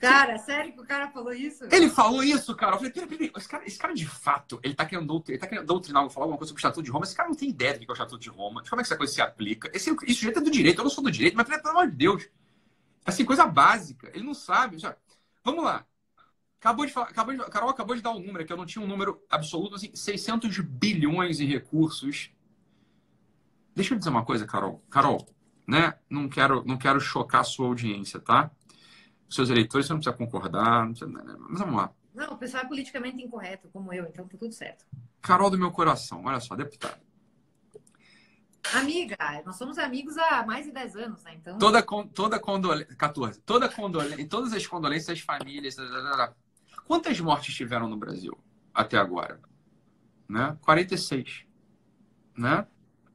Cara, 0.00 0.38
sério 0.38 0.72
que 0.72 0.80
o 0.80 0.86
cara 0.86 1.10
falou 1.10 1.30
isso? 1.30 1.62
ele 1.70 1.90
falou 1.90 2.24
isso, 2.24 2.56
cara. 2.56 2.72
Eu 2.72 2.78
falei, 2.78 2.90
peraí, 2.90 3.08
peraí, 3.08 3.32
esse 3.36 3.48
cara, 3.48 3.66
esse 3.66 3.78
cara 3.78 3.92
de 3.92 4.06
fato, 4.06 4.58
ele 4.62 4.74
tá 4.74 4.86
querendo, 4.86 5.22
ele 5.28 5.36
tá 5.36 5.46
querendo 5.46 5.66
doutrinar, 5.66 6.08
falar 6.08 6.24
alguma 6.24 6.38
coisa 6.38 6.48
sobre 6.48 6.58
o 6.58 6.62
Estatuto 6.62 6.82
de 6.82 6.90
Roma. 6.90 7.04
Esse 7.04 7.14
cara 7.14 7.28
não 7.28 7.36
tem 7.36 7.50
ideia 7.50 7.74
do 7.74 7.80
que 7.80 7.84
é 7.84 7.92
o 7.92 7.92
Estatuto 7.92 8.18
de 8.18 8.30
Roma, 8.30 8.62
de 8.62 8.70
como 8.70 8.80
é 8.80 8.82
que 8.82 8.88
essa 8.88 8.96
coisa 8.96 9.12
se 9.12 9.20
aplica. 9.20 9.70
Esse, 9.74 9.90
esse 10.04 10.14
sujeito 10.14 10.38
é 10.38 10.42
do 10.42 10.50
direito, 10.50 10.78
eu 10.78 10.84
não 10.84 10.90
sou 10.90 11.04
do 11.04 11.10
direito, 11.10 11.36
mas 11.36 11.46
pelo 11.46 11.68
amor 11.68 11.90
de 11.90 11.96
Deus. 11.96 12.26
Assim, 13.04 13.26
coisa 13.26 13.46
básica. 13.46 14.10
Ele 14.14 14.24
não 14.24 14.32
sabe. 14.32 14.78
Já. 14.78 14.96
Vamos 15.44 15.64
lá. 15.64 15.84
Acabou 16.58 16.86
de 16.86 16.92
falar, 16.92 17.08
acabou 17.08 17.34
de, 17.34 17.50
Carol 17.50 17.68
acabou 17.70 17.96
de 17.96 18.02
dar 18.02 18.10
um 18.12 18.20
número, 18.20 18.44
que 18.44 18.52
eu 18.52 18.56
não 18.56 18.66
tinha 18.66 18.84
um 18.84 18.88
número 18.88 19.22
absoluto, 19.30 19.74
assim, 19.74 19.90
600 19.94 20.60
bilhões 20.60 21.40
em 21.40 21.46
recursos. 21.46 22.30
Deixa 23.74 23.94
eu 23.94 23.98
dizer 23.98 24.10
uma 24.10 24.24
coisa, 24.24 24.46
Carol. 24.46 24.82
Carol, 24.90 25.26
né? 25.66 25.94
Não 26.08 26.28
quero, 26.28 26.64
não 26.64 26.78
quero 26.78 27.00
chocar 27.00 27.42
a 27.42 27.44
sua 27.44 27.66
audiência, 27.66 28.18
tá? 28.18 28.50
Seus 29.30 29.48
eleitores, 29.48 29.86
você 29.86 29.92
não 29.92 30.00
precisa 30.00 30.16
concordar, 30.16 30.84
não 30.84 30.92
precisa, 30.92 31.10
mas 31.48 31.58
vamos 31.60 31.76
lá. 31.76 31.90
Não, 32.12 32.32
o 32.32 32.36
pessoal 32.36 32.64
é 32.64 32.66
politicamente 32.66 33.22
incorreto, 33.22 33.68
como 33.72 33.92
eu, 33.92 34.04
então 34.06 34.26
tá 34.26 34.36
tudo 34.36 34.52
certo. 34.52 34.84
Carol 35.22 35.48
do 35.48 35.56
meu 35.56 35.70
coração, 35.70 36.24
olha 36.24 36.40
só, 36.40 36.56
deputado. 36.56 37.00
Amiga, 38.74 39.16
nós 39.44 39.56
somos 39.56 39.78
amigos 39.78 40.16
há 40.18 40.44
mais 40.44 40.66
de 40.66 40.72
10 40.72 40.96
anos, 40.96 41.22
né? 41.24 41.34
Então, 41.34 41.58
Toda, 41.58 41.82
con- 41.82 42.06
toda 42.06 42.38
condolência. 42.38 42.94
14. 42.94 43.40
Toda 43.40 43.68
condolência. 43.68 44.28
Todas 44.28 44.52
as 44.52 44.66
condolências 44.66 45.18
às 45.18 45.24
famílias. 45.24 45.76
Quantas 46.84 47.18
mortes 47.20 47.54
tiveram 47.54 47.88
no 47.88 47.96
Brasil 47.96 48.36
até 48.74 48.96
agora? 48.98 49.40
Né? 50.28 50.56
46. 50.60 51.44
Né? 52.36 52.66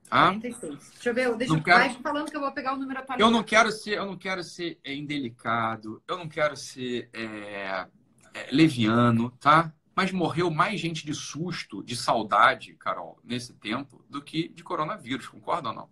Ah, 0.09 0.27
46. 0.27 0.91
Deixa 0.93 1.09
eu 1.09 1.13
ver, 1.13 1.35
deixa 1.35 1.53
Não 1.53 1.59
eu 1.59 1.63
quero- 1.63 1.79
vai 1.79 1.93
falando 2.01 2.29
que 2.29 2.37
eu 2.37 2.41
vou 2.41 2.51
pegar 2.51 2.73
o 2.73 2.77
número 2.77 2.99
atualizado. 2.99 3.21
eu 3.21 3.31
não 3.31 3.43
quero 3.43 3.71
ser, 3.71 3.97
eu 3.97 4.05
não 4.05 4.17
quero 4.17 4.43
ser 4.43 4.79
é, 4.83 4.93
indelicado, 4.93 6.01
eu 6.07 6.17
não 6.17 6.27
quero 6.29 6.55
ser 6.55 7.09
é, 7.13 7.87
é, 8.33 8.47
leviano, 8.51 9.31
tá? 9.39 9.73
Mas 9.95 10.11
morreu 10.11 10.51
mais 10.51 10.79
gente 10.79 11.05
de 11.05 11.13
susto, 11.13 11.81
de 11.83 11.95
saudade, 11.95 12.73
Carol, 12.75 13.17
nesse 13.23 13.53
tempo, 13.53 14.03
do 14.09 14.21
que 14.21 14.49
de 14.49 14.63
coronavírus, 14.63 15.27
concorda 15.27 15.69
ou 15.69 15.75
não? 15.75 15.89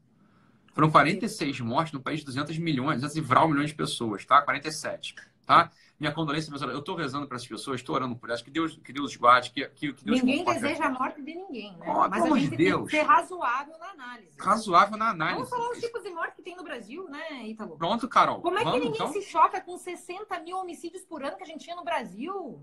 Foram 0.74 0.90
46 0.92 1.60
mortes 1.62 1.94
no 1.94 2.02
país 2.02 2.20
de 2.20 2.26
200 2.26 2.58
milhões, 2.58 2.96
200 3.02 3.16
e 3.16 3.22
vral 3.22 3.48
milhões 3.48 3.70
de 3.70 3.76
pessoas, 3.76 4.26
tá? 4.26 4.42
47, 4.42 5.16
tá? 5.46 5.72
Minha 6.04 6.12
condolência, 6.14 6.50
meus 6.50 6.62
eu 6.62 6.82
tô 6.82 6.96
rezando 6.96 7.26
para 7.30 7.38
essas 7.38 7.48
pessoas, 7.48 7.80
estou 7.80 7.96
orando 7.96 8.14
por 8.14 8.28
elas, 8.30 8.42
que 8.42 8.52
Deus, 8.52 8.76
que 8.84 8.92
Deus 8.92 9.16
guarde, 9.16 9.52
que, 9.52 9.66
que, 9.70 9.94
que 9.94 10.04
Deus 10.04 10.20
Ninguém 10.22 10.44
deseja 10.44 10.88
a 10.88 10.90
morte 10.90 11.22
de 11.22 11.34
ninguém, 11.34 11.78
né? 11.78 11.86
Oh, 11.88 12.10
Mas 12.10 12.24
a 12.26 12.28
gente 12.38 12.50
de 12.50 12.58
tem 12.58 12.66
Deus. 12.66 12.92
que 12.92 12.98
ser 12.98 13.04
razoável 13.04 13.78
na 13.80 13.90
análise. 13.92 14.38
Razoável 14.38 14.98
na 14.98 15.12
análise. 15.12 15.50
Vamos 15.50 15.50
falar 15.50 15.72
os 15.72 15.80
tipos 15.80 16.04
de 16.04 16.10
morte 16.10 16.36
que 16.36 16.42
tem 16.42 16.58
no 16.58 16.64
Brasil, 16.66 17.08
né, 17.08 17.48
Ítalo? 17.48 17.78
Pronto, 17.78 18.10
Carol. 18.10 18.42
Como 18.42 18.56
é 18.58 18.60
que 18.60 18.66
Vamos, 18.66 18.82
ninguém 18.82 18.96
então? 18.96 19.14
se 19.14 19.22
choca 19.22 19.62
com 19.62 19.78
60 19.78 20.38
mil 20.42 20.58
homicídios 20.58 21.06
por 21.06 21.24
ano 21.24 21.38
que 21.38 21.44
a 21.44 21.48
gente 21.48 21.64
tinha 21.64 21.76
no 21.78 21.86
Brasil? 21.86 22.62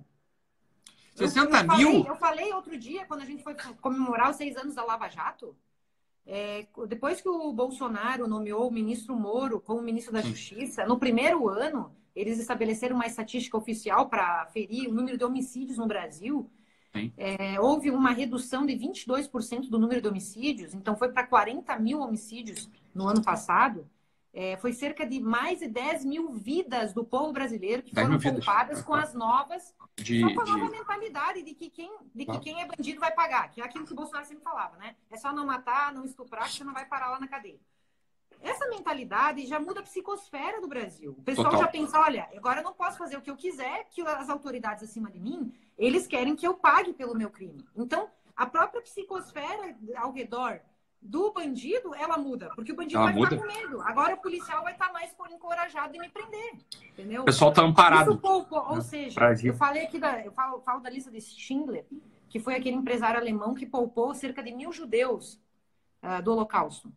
Eu- 1.18 1.26
60 1.26 1.46
eu 1.62 1.66
falei- 1.66 1.86
mil? 1.86 2.04
eu 2.04 2.16
falei 2.16 2.52
outro 2.52 2.76
dia, 2.76 3.06
quando 3.06 3.22
a 3.22 3.24
gente 3.24 3.42
foi 3.42 3.54
comemorar 3.80 4.28
os 4.28 4.36
seis 4.36 4.54
anos 4.58 4.74
da 4.74 4.84
Lava 4.84 5.08
Jato, 5.08 5.56
é, 6.26 6.66
depois 6.86 7.22
que 7.22 7.28
o 7.30 7.50
Bolsonaro 7.54 8.28
nomeou 8.28 8.68
o 8.68 8.70
ministro 8.70 9.16
Moro 9.16 9.62
como 9.62 9.80
ministro 9.80 10.12
da. 10.12 10.20
Justiça, 10.20 10.84
no 10.84 10.98
primeiro 10.98 11.48
ano, 11.48 11.96
eles 12.20 12.38
estabeleceram 12.38 12.96
uma 12.96 13.06
estatística 13.06 13.56
oficial 13.56 14.08
para 14.08 14.46
ferir 14.46 14.88
o 14.88 14.94
número 14.94 15.16
de 15.16 15.24
homicídios 15.24 15.78
no 15.78 15.86
Brasil. 15.86 16.50
É, 17.16 17.60
houve 17.60 17.90
uma 17.90 18.10
redução 18.10 18.66
de 18.66 18.74
22% 18.74 19.68
do 19.68 19.78
número 19.78 20.02
de 20.02 20.08
homicídios, 20.08 20.74
então 20.74 20.96
foi 20.96 21.10
para 21.12 21.26
40 21.26 21.78
mil 21.78 22.00
homicídios 22.00 22.68
no 22.94 23.06
ano 23.06 23.22
passado. 23.22 23.88
É, 24.32 24.56
foi 24.58 24.72
cerca 24.72 25.04
de 25.04 25.18
mais 25.18 25.58
de 25.58 25.66
10 25.66 26.04
mil 26.04 26.30
vidas 26.32 26.92
do 26.92 27.04
povo 27.04 27.32
brasileiro 27.32 27.82
que 27.82 27.92
10 27.92 28.06
foram 28.06 28.18
vidas. 28.18 28.44
poupadas 28.44 28.82
com 28.82 28.94
as 28.94 29.12
novas 29.12 29.74
De, 29.96 30.20
só 30.20 30.32
com 30.32 30.40
a 30.40 30.46
nova 30.46 30.66
de... 30.66 30.70
mentalidade 30.70 31.42
de 31.42 31.52
que 31.52 31.68
quem, 31.68 31.90
de 32.14 32.24
que 32.24 32.38
quem 32.38 32.60
é 32.60 32.66
bandido 32.66 33.00
vai 33.00 33.12
pagar, 33.12 33.50
que 33.50 33.60
é 33.60 33.64
aquilo 33.64 33.84
que 33.84 33.92
o 33.92 33.96
Bolsonaro 33.96 34.26
sempre 34.26 34.44
falava, 34.44 34.76
né? 34.76 34.94
É 35.10 35.16
só 35.16 35.32
não 35.32 35.44
matar, 35.46 35.92
não 35.92 36.04
estuprar, 36.04 36.44
que 36.44 36.54
você 36.58 36.64
não 36.64 36.72
vai 36.72 36.86
parar 36.86 37.10
lá 37.10 37.18
na 37.18 37.26
cadeia. 37.26 37.58
Mentalidade 38.80 39.46
já 39.46 39.60
muda 39.60 39.80
a 39.80 39.82
psicosfera 39.82 40.58
do 40.60 40.66
Brasil. 40.66 41.14
O 41.18 41.22
pessoal 41.22 41.50
Total. 41.50 41.60
já 41.60 41.68
pensa, 41.68 42.00
olha, 42.00 42.26
agora 42.34 42.60
eu 42.60 42.64
não 42.64 42.72
posso 42.72 42.96
fazer 42.96 43.16
o 43.16 43.20
que 43.20 43.30
eu 43.30 43.36
quiser, 43.36 43.86
que 43.90 44.00
as 44.00 44.30
autoridades 44.30 44.82
acima 44.82 45.10
de 45.10 45.20
mim, 45.20 45.52
eles 45.76 46.06
querem 46.06 46.34
que 46.34 46.46
eu 46.46 46.54
pague 46.54 46.94
pelo 46.94 47.14
meu 47.14 47.30
crime. 47.30 47.62
Então, 47.76 48.08
a 48.34 48.46
própria 48.46 48.80
psicosfera 48.80 49.76
ao 49.96 50.12
redor 50.12 50.60
do 51.00 51.30
bandido, 51.30 51.94
ela 51.94 52.16
muda, 52.16 52.50
porque 52.54 52.72
o 52.72 52.76
bandido 52.76 52.96
Ela 52.98 53.06
vai 53.06 53.14
muda. 53.14 53.30
ficar 53.30 53.42
com 53.42 53.60
medo. 53.60 53.82
Agora 53.82 54.14
o 54.14 54.18
policial 54.18 54.62
vai 54.62 54.72
estar 54.72 54.92
mais 54.92 55.14
encorajado 55.30 55.92
de 55.92 55.98
me 55.98 56.08
prender, 56.08 56.52
entendeu? 56.92 57.22
O 57.22 57.24
pessoal 57.24 57.52
tá 57.52 57.62
amparado. 57.62 58.10
Isso 58.10 58.20
poupou, 58.20 58.66
ou 58.66 58.76
né? 58.76 58.80
seja, 58.82 59.14
Brasil. 59.14 59.52
eu 59.52 59.58
falei 59.58 59.84
aqui 59.84 59.98
da, 59.98 60.24
eu 60.24 60.32
falo, 60.32 60.60
falo 60.60 60.80
da 60.80 60.90
lista 60.90 61.10
de 61.10 61.20
Schindler, 61.20 61.86
que 62.28 62.38
foi 62.38 62.54
aquele 62.54 62.76
empresário 62.76 63.18
alemão 63.18 63.54
que 63.54 63.66
poupou 63.66 64.14
cerca 64.14 64.42
de 64.42 64.52
mil 64.52 64.72
judeus 64.72 65.40
ah, 66.02 66.20
do 66.20 66.32
Holocausto. 66.32 66.92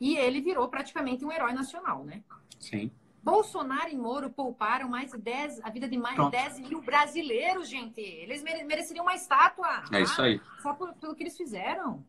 E 0.00 0.16
ele 0.16 0.40
virou 0.40 0.68
praticamente 0.68 1.24
um 1.24 1.32
herói 1.32 1.52
nacional, 1.52 2.04
né? 2.04 2.22
Sim. 2.60 2.90
Bolsonaro 3.22 3.90
e 3.90 3.96
Moro 3.96 4.30
pouparam 4.30 4.88
mais 4.88 5.10
de 5.10 5.18
10, 5.18 5.60
a 5.62 5.70
vida 5.70 5.88
de 5.88 5.98
mais 5.98 6.14
Pronto. 6.14 6.30
de 6.30 6.38
10 6.38 6.60
mil 6.60 6.80
brasileiros, 6.80 7.68
gente. 7.68 8.00
Eles 8.00 8.42
mere- 8.42 8.64
mereceriam 8.64 9.04
uma 9.04 9.14
estátua. 9.14 9.84
É 9.92 10.00
isso 10.00 10.20
aí. 10.22 10.40
Só 10.62 10.72
por- 10.72 10.94
pelo 10.94 11.14
que 11.14 11.24
eles 11.24 11.36
fizeram. 11.36 12.04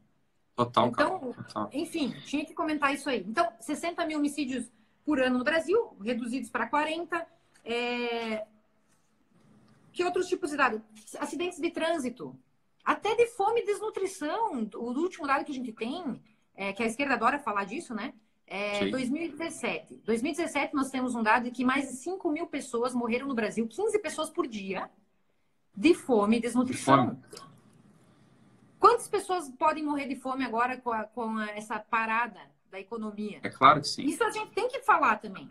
Total, 0.55 0.87
Então, 0.87 1.09
Carol. 1.19 1.33
Total. 1.33 1.69
Enfim, 1.73 2.11
tinha 2.25 2.45
que 2.45 2.53
comentar 2.53 2.93
isso 2.93 3.09
aí. 3.09 3.23
Então, 3.27 3.51
60 3.59 4.05
mil 4.05 4.19
homicídios 4.19 4.69
por 5.05 5.19
ano 5.19 5.39
no 5.39 5.43
Brasil, 5.43 5.97
reduzidos 6.01 6.49
para 6.49 6.67
40. 6.67 7.25
É... 7.65 8.45
Que 9.91 10.03
outros 10.05 10.27
tipos 10.27 10.51
de 10.51 10.57
dados? 10.57 10.81
Acidentes 11.19 11.59
de 11.59 11.71
trânsito. 11.71 12.37
Até 12.85 13.15
de 13.15 13.25
fome 13.27 13.61
e 13.61 13.65
desnutrição. 13.65 14.69
O 14.75 14.91
último 14.99 15.27
dado 15.27 15.43
que 15.43 15.51
a 15.51 15.55
gente 15.55 15.71
tem, 15.73 16.21
é, 16.59 16.73
que 16.73 16.83
a 16.83 16.85
esquerda 16.85 17.13
adora 17.13 17.39
falar 17.39 17.63
disso, 17.63 17.95
né? 17.95 18.13
É, 18.45 18.89
2017. 18.89 20.01
2017 20.03 20.75
nós 20.75 20.91
temos 20.91 21.15
um 21.15 21.23
dado 21.23 21.45
de 21.45 21.51
que 21.51 21.63
mais 21.63 21.87
de 21.87 21.95
5 21.95 22.29
mil 22.29 22.47
pessoas 22.47 22.93
morreram 22.93 23.27
no 23.27 23.33
Brasil, 23.33 23.65
15 23.65 23.97
pessoas 23.99 24.29
por 24.29 24.45
dia, 24.45 24.89
de 25.73 25.93
fome 25.93 26.35
e 26.35 26.41
desnutrição. 26.41 27.15
De 27.15 27.21
fome. 27.31 27.45
Quantas 28.77 29.07
pessoas 29.07 29.49
podem 29.51 29.85
morrer 29.85 30.07
de 30.07 30.17
fome 30.17 30.43
agora 30.43 30.75
com, 30.75 30.91
a, 30.91 31.03
com 31.05 31.39
essa 31.39 31.79
parada 31.79 32.41
da 32.69 32.77
economia? 32.77 33.39
É 33.41 33.49
claro 33.49 33.79
que 33.79 33.87
sim. 33.87 34.03
Isso 34.03 34.21
a 34.21 34.31
gente 34.31 34.51
tem 34.51 34.67
que 34.67 34.81
falar 34.81 35.15
também. 35.15 35.47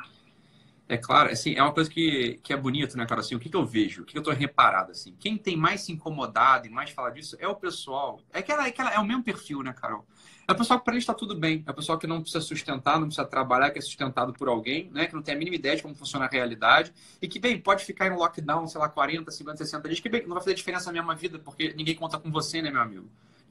É 0.90 0.98
claro, 0.98 1.30
assim, 1.30 1.54
é 1.54 1.62
uma 1.62 1.72
coisa 1.72 1.88
que, 1.88 2.38
que 2.42 2.52
é 2.52 2.56
bonito, 2.56 2.96
né, 2.96 3.06
cara? 3.06 3.20
Assim, 3.20 3.34
o 3.34 3.38
que, 3.38 3.48
que 3.48 3.56
eu 3.56 3.64
vejo, 3.64 4.02
o 4.02 4.04
que, 4.04 4.12
que 4.12 4.18
eu 4.18 4.22
tô 4.22 4.30
reparado, 4.30 4.90
assim? 4.90 5.14
Quem 5.18 5.36
tem 5.38 5.56
mais 5.56 5.82
se 5.82 5.92
incomodado 5.92 6.66
e 6.66 6.70
mais 6.70 6.90
falar 6.90 7.10
disso 7.10 7.36
é 7.38 7.48
o 7.48 7.54
pessoal. 7.54 8.20
É, 8.32 8.38
aquela, 8.40 8.66
é, 8.66 8.68
aquela, 8.68 8.92
é 8.92 8.98
o 8.98 9.04
mesmo 9.04 9.22
perfil, 9.22 9.62
né, 9.62 9.72
Carol? 9.74 10.06
É 10.48 10.52
o 10.52 10.56
pessoal 10.56 10.78
que 10.78 10.84
para 10.86 10.94
ele 10.94 11.00
está 11.00 11.12
tudo 11.12 11.34
bem. 11.34 11.62
É 11.66 11.70
o 11.70 11.74
pessoal 11.74 11.98
que 11.98 12.06
não 12.06 12.22
precisa 12.22 12.40
sustentar, 12.40 12.98
não 12.98 13.06
precisa 13.06 13.26
trabalhar, 13.26 13.70
que 13.70 13.78
é 13.78 13.82
sustentado 13.82 14.32
por 14.32 14.48
alguém, 14.48 14.90
né? 14.94 15.06
Que 15.06 15.14
não 15.14 15.20
tem 15.20 15.34
a 15.34 15.38
mínima 15.38 15.56
ideia 15.56 15.76
de 15.76 15.82
como 15.82 15.94
funciona 15.94 16.24
a 16.24 16.28
realidade. 16.28 16.90
E 17.20 17.28
que, 17.28 17.38
bem, 17.38 17.60
pode 17.60 17.84
ficar 17.84 18.06
em 18.06 18.16
lockdown, 18.16 18.66
sei 18.66 18.80
lá, 18.80 18.88
40, 18.88 19.30
50, 19.30 19.58
60 19.58 19.88
dias, 19.88 20.00
que, 20.00 20.08
bem, 20.08 20.22
não 20.22 20.30
vai 20.30 20.42
fazer 20.42 20.54
diferença 20.54 20.86
na 20.86 20.94
mesma 20.94 21.14
vida, 21.14 21.38
porque 21.38 21.74
ninguém 21.76 21.94
conta 21.94 22.18
com 22.18 22.30
você, 22.30 22.62
né, 22.62 22.70
meu 22.70 22.80
amigo? 22.80 23.04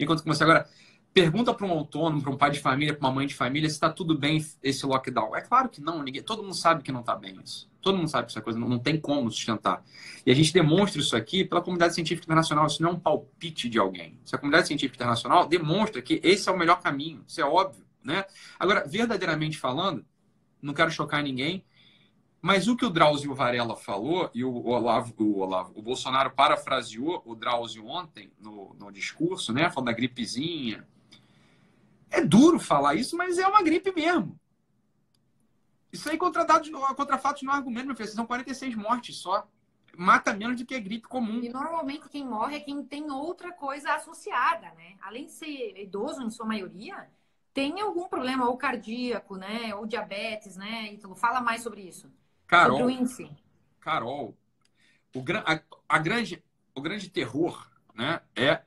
Conta 0.07 0.23
com 0.23 0.33
você. 0.33 0.43
Agora, 0.43 0.67
pergunta 1.13 1.53
para 1.53 1.67
um 1.67 1.71
autônomo, 1.71 2.19
para 2.19 2.31
um 2.31 2.37
pai 2.37 2.49
de 2.49 2.59
família, 2.59 2.95
para 2.95 3.07
uma 3.07 3.13
mãe 3.13 3.27
de 3.27 3.35
família, 3.35 3.69
se 3.69 3.75
está 3.75 3.91
tudo 3.91 4.17
bem 4.17 4.43
esse 4.63 4.83
lockdown. 4.83 5.35
É 5.35 5.41
claro 5.41 5.69
que 5.69 5.79
não, 5.79 6.01
ninguém, 6.01 6.23
todo 6.23 6.41
mundo 6.41 6.55
sabe 6.55 6.81
que 6.81 6.91
não 6.91 7.01
está 7.01 7.15
bem 7.15 7.39
isso. 7.43 7.69
Todo 7.87 7.99
mundo 7.99 8.09
sabe 8.09 8.27
essa 8.27 8.41
coisa 8.41 8.59
não, 8.59 8.67
não, 8.67 8.79
tem 8.79 8.99
como 8.99 9.31
sustentar. 9.31 9.81
E 10.25 10.29
a 10.29 10.35
gente 10.35 10.51
demonstra 10.51 10.99
isso 10.99 11.15
aqui 11.15 11.45
pela 11.45 11.61
comunidade 11.61 11.95
científica 11.95 12.25
internacional. 12.25 12.67
Isso 12.67 12.83
não 12.83 12.89
é 12.89 12.93
um 12.93 12.99
palpite 12.99 13.69
de 13.69 13.79
alguém. 13.79 14.19
Se 14.25 14.35
a 14.35 14.37
comunidade 14.37 14.67
científica 14.67 14.97
internacional 14.97 15.47
demonstra 15.47 16.01
que 16.01 16.19
esse 16.21 16.49
é 16.49 16.51
o 16.51 16.57
melhor 16.57 16.81
caminho. 16.81 17.23
Isso 17.25 17.39
é 17.39 17.45
óbvio. 17.45 17.85
Né? 18.03 18.25
Agora, 18.59 18.85
verdadeiramente 18.85 19.57
falando, 19.57 20.05
não 20.61 20.73
quero 20.73 20.91
chocar 20.91 21.23
ninguém, 21.23 21.63
mas 22.41 22.67
o 22.67 22.75
que 22.75 22.85
o 22.85 22.89
Drauzio 22.89 23.33
Varela 23.33 23.77
falou, 23.77 24.29
e 24.35 24.43
o 24.43 24.65
Olavo, 24.65 25.13
o, 25.17 25.39
Olavo, 25.39 25.71
o 25.73 25.81
Bolsonaro 25.81 26.31
parafraseou 26.31 27.21
o 27.25 27.33
Drauzio 27.33 27.87
ontem 27.87 28.29
no, 28.37 28.75
no 28.77 28.91
discurso, 28.91 29.53
né? 29.53 29.69
Falando 29.69 29.87
da 29.87 29.93
gripezinha. 29.93 30.85
É 32.09 32.21
duro 32.21 32.59
falar 32.59 32.95
isso, 32.95 33.15
mas 33.15 33.37
é 33.37 33.47
uma 33.47 33.63
gripe 33.63 33.93
mesmo. 33.95 34.37
Isso 35.97 36.09
aí 36.09 36.17
contra, 36.17 36.45
dados, 36.45 36.69
contra 36.95 37.17
fatos 37.17 37.41
no 37.41 37.51
argumento, 37.51 37.87
meu 37.87 37.95
filho. 37.95 38.07
São 38.09 38.25
46 38.25 38.75
mortes 38.75 39.17
só. 39.17 39.47
Mata 39.97 40.31
menos 40.31 40.57
do 40.57 40.65
que 40.65 40.75
a 40.75 40.79
gripe 40.79 41.07
comum. 41.07 41.41
E 41.41 41.49
normalmente 41.49 42.07
quem 42.07 42.23
morre 42.23 42.57
é 42.57 42.59
quem 42.59 42.83
tem 42.83 43.09
outra 43.09 43.51
coisa 43.51 43.95
associada, 43.95 44.67
né? 44.75 44.95
Além 45.01 45.25
de 45.25 45.31
ser 45.31 45.75
idoso, 45.75 46.21
em 46.21 46.29
sua 46.29 46.45
maioria, 46.45 47.09
tem 47.51 47.81
algum 47.81 48.07
problema, 48.07 48.47
ou 48.47 48.55
cardíaco, 48.55 49.35
né? 49.35 49.73
Ou 49.73 49.87
diabetes, 49.87 50.55
né? 50.55 50.87
Então, 50.91 51.15
fala 51.15 51.41
mais 51.41 51.63
sobre 51.63 51.81
isso. 51.81 52.11
Carol, 52.45 52.77
sobre 52.77 52.93
o 52.93 52.95
índice. 52.95 53.31
Carol, 53.79 54.37
o, 55.15 55.23
a, 55.45 55.61
a 55.89 55.97
grande, 55.97 56.43
o 56.75 56.81
grande 56.81 57.09
terror 57.09 57.67
né, 57.95 58.21
é 58.35 58.51
a 58.51 58.63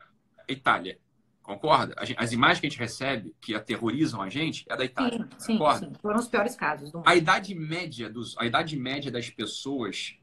Itália. 0.48 0.98
Concorda? 1.50 1.96
As 2.16 2.32
imagens 2.32 2.60
que 2.60 2.66
a 2.66 2.70
gente 2.70 2.78
recebe 2.78 3.34
que 3.40 3.54
aterrorizam 3.54 4.22
a 4.22 4.28
gente 4.28 4.64
é 4.68 4.76
da 4.76 4.84
Itália. 4.84 5.28
Sim, 5.36 5.54
Concorda? 5.54 5.86
sim, 5.86 5.92
Foram 6.00 6.18
os 6.20 6.28
piores 6.28 6.54
casos 6.54 6.92
do 6.92 6.98
mundo. 6.98 7.08
A 7.08 7.16
idade 7.16 7.54
média 7.54 8.08
dos, 8.08 8.36
a 8.38 8.46
idade 8.46 8.76
média 8.76 9.10
das 9.10 9.28
pessoas 9.28 10.16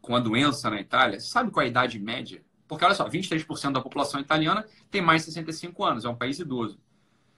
com 0.00 0.16
a 0.16 0.20
doença 0.20 0.70
na 0.70 0.80
Itália, 0.80 1.20
sabe 1.20 1.50
qual 1.50 1.62
é 1.62 1.66
a 1.66 1.70
idade 1.70 1.98
média? 1.98 2.42
Porque 2.66 2.84
olha 2.84 2.94
só, 2.94 3.06
23% 3.08 3.72
da 3.72 3.82
população 3.82 4.18
italiana 4.18 4.66
tem 4.90 5.02
mais 5.02 5.22
de 5.22 5.32
65 5.32 5.84
anos, 5.84 6.04
é 6.04 6.08
um 6.08 6.16
país 6.16 6.38
idoso. 6.38 6.80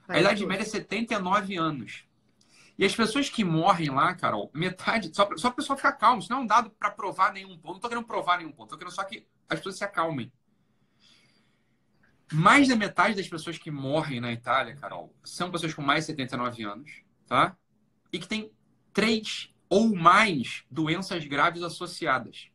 a 0.09 0.21
idade 0.21 0.47
média 0.47 0.63
é 0.63 0.67
79 0.67 1.57
anos. 1.57 2.05
E 2.79 2.85
as 2.85 2.95
pessoas 2.95 3.29
que 3.29 3.45
morrem 3.45 3.91
lá, 3.91 4.15
Carol, 4.15 4.51
metade. 4.55 5.11
Só, 5.15 5.29
só 5.37 5.49
a 5.49 5.53
pessoa 5.53 5.77
ficar 5.77 5.93
calma. 5.93 6.19
Isso 6.19 6.31
não 6.31 6.39
é 6.39 6.41
um 6.43 6.47
dado 6.47 6.71
para 6.71 6.91
provar 6.91 7.33
nenhum 7.33 7.57
ponto. 7.57 7.67
Não 7.67 7.77
estou 7.77 7.89
querendo 7.89 8.07
provar 8.07 8.39
nenhum 8.39 8.51
ponto. 8.51 8.65
Estou 8.67 8.79
querendo 8.79 8.95
só 8.95 9.05
que 9.05 9.27
as 9.49 9.59
pessoas 9.59 9.77
se 9.77 9.85
acalmem. 9.85 10.33
Mais 12.33 12.69
da 12.69 12.77
metade 12.77 13.17
das 13.17 13.29
pessoas 13.29 13.59
que 13.59 13.71
morrem 13.71 14.21
na 14.21 14.33
Itália, 14.33 14.77
Carol, 14.77 15.15
são 15.23 15.51
pessoas 15.51 15.75
com 15.75 15.83
mais 15.83 16.01
de 16.01 16.13
79 16.13 16.65
anos, 16.65 17.03
tá? 17.27 17.57
E 18.13 18.19
que 18.19 18.27
têm 18.27 18.51
três 18.93 19.53
ou 19.69 19.95
mais 19.95 20.65
doenças 20.71 21.25
graves 21.27 21.63
associadas. 21.63 22.49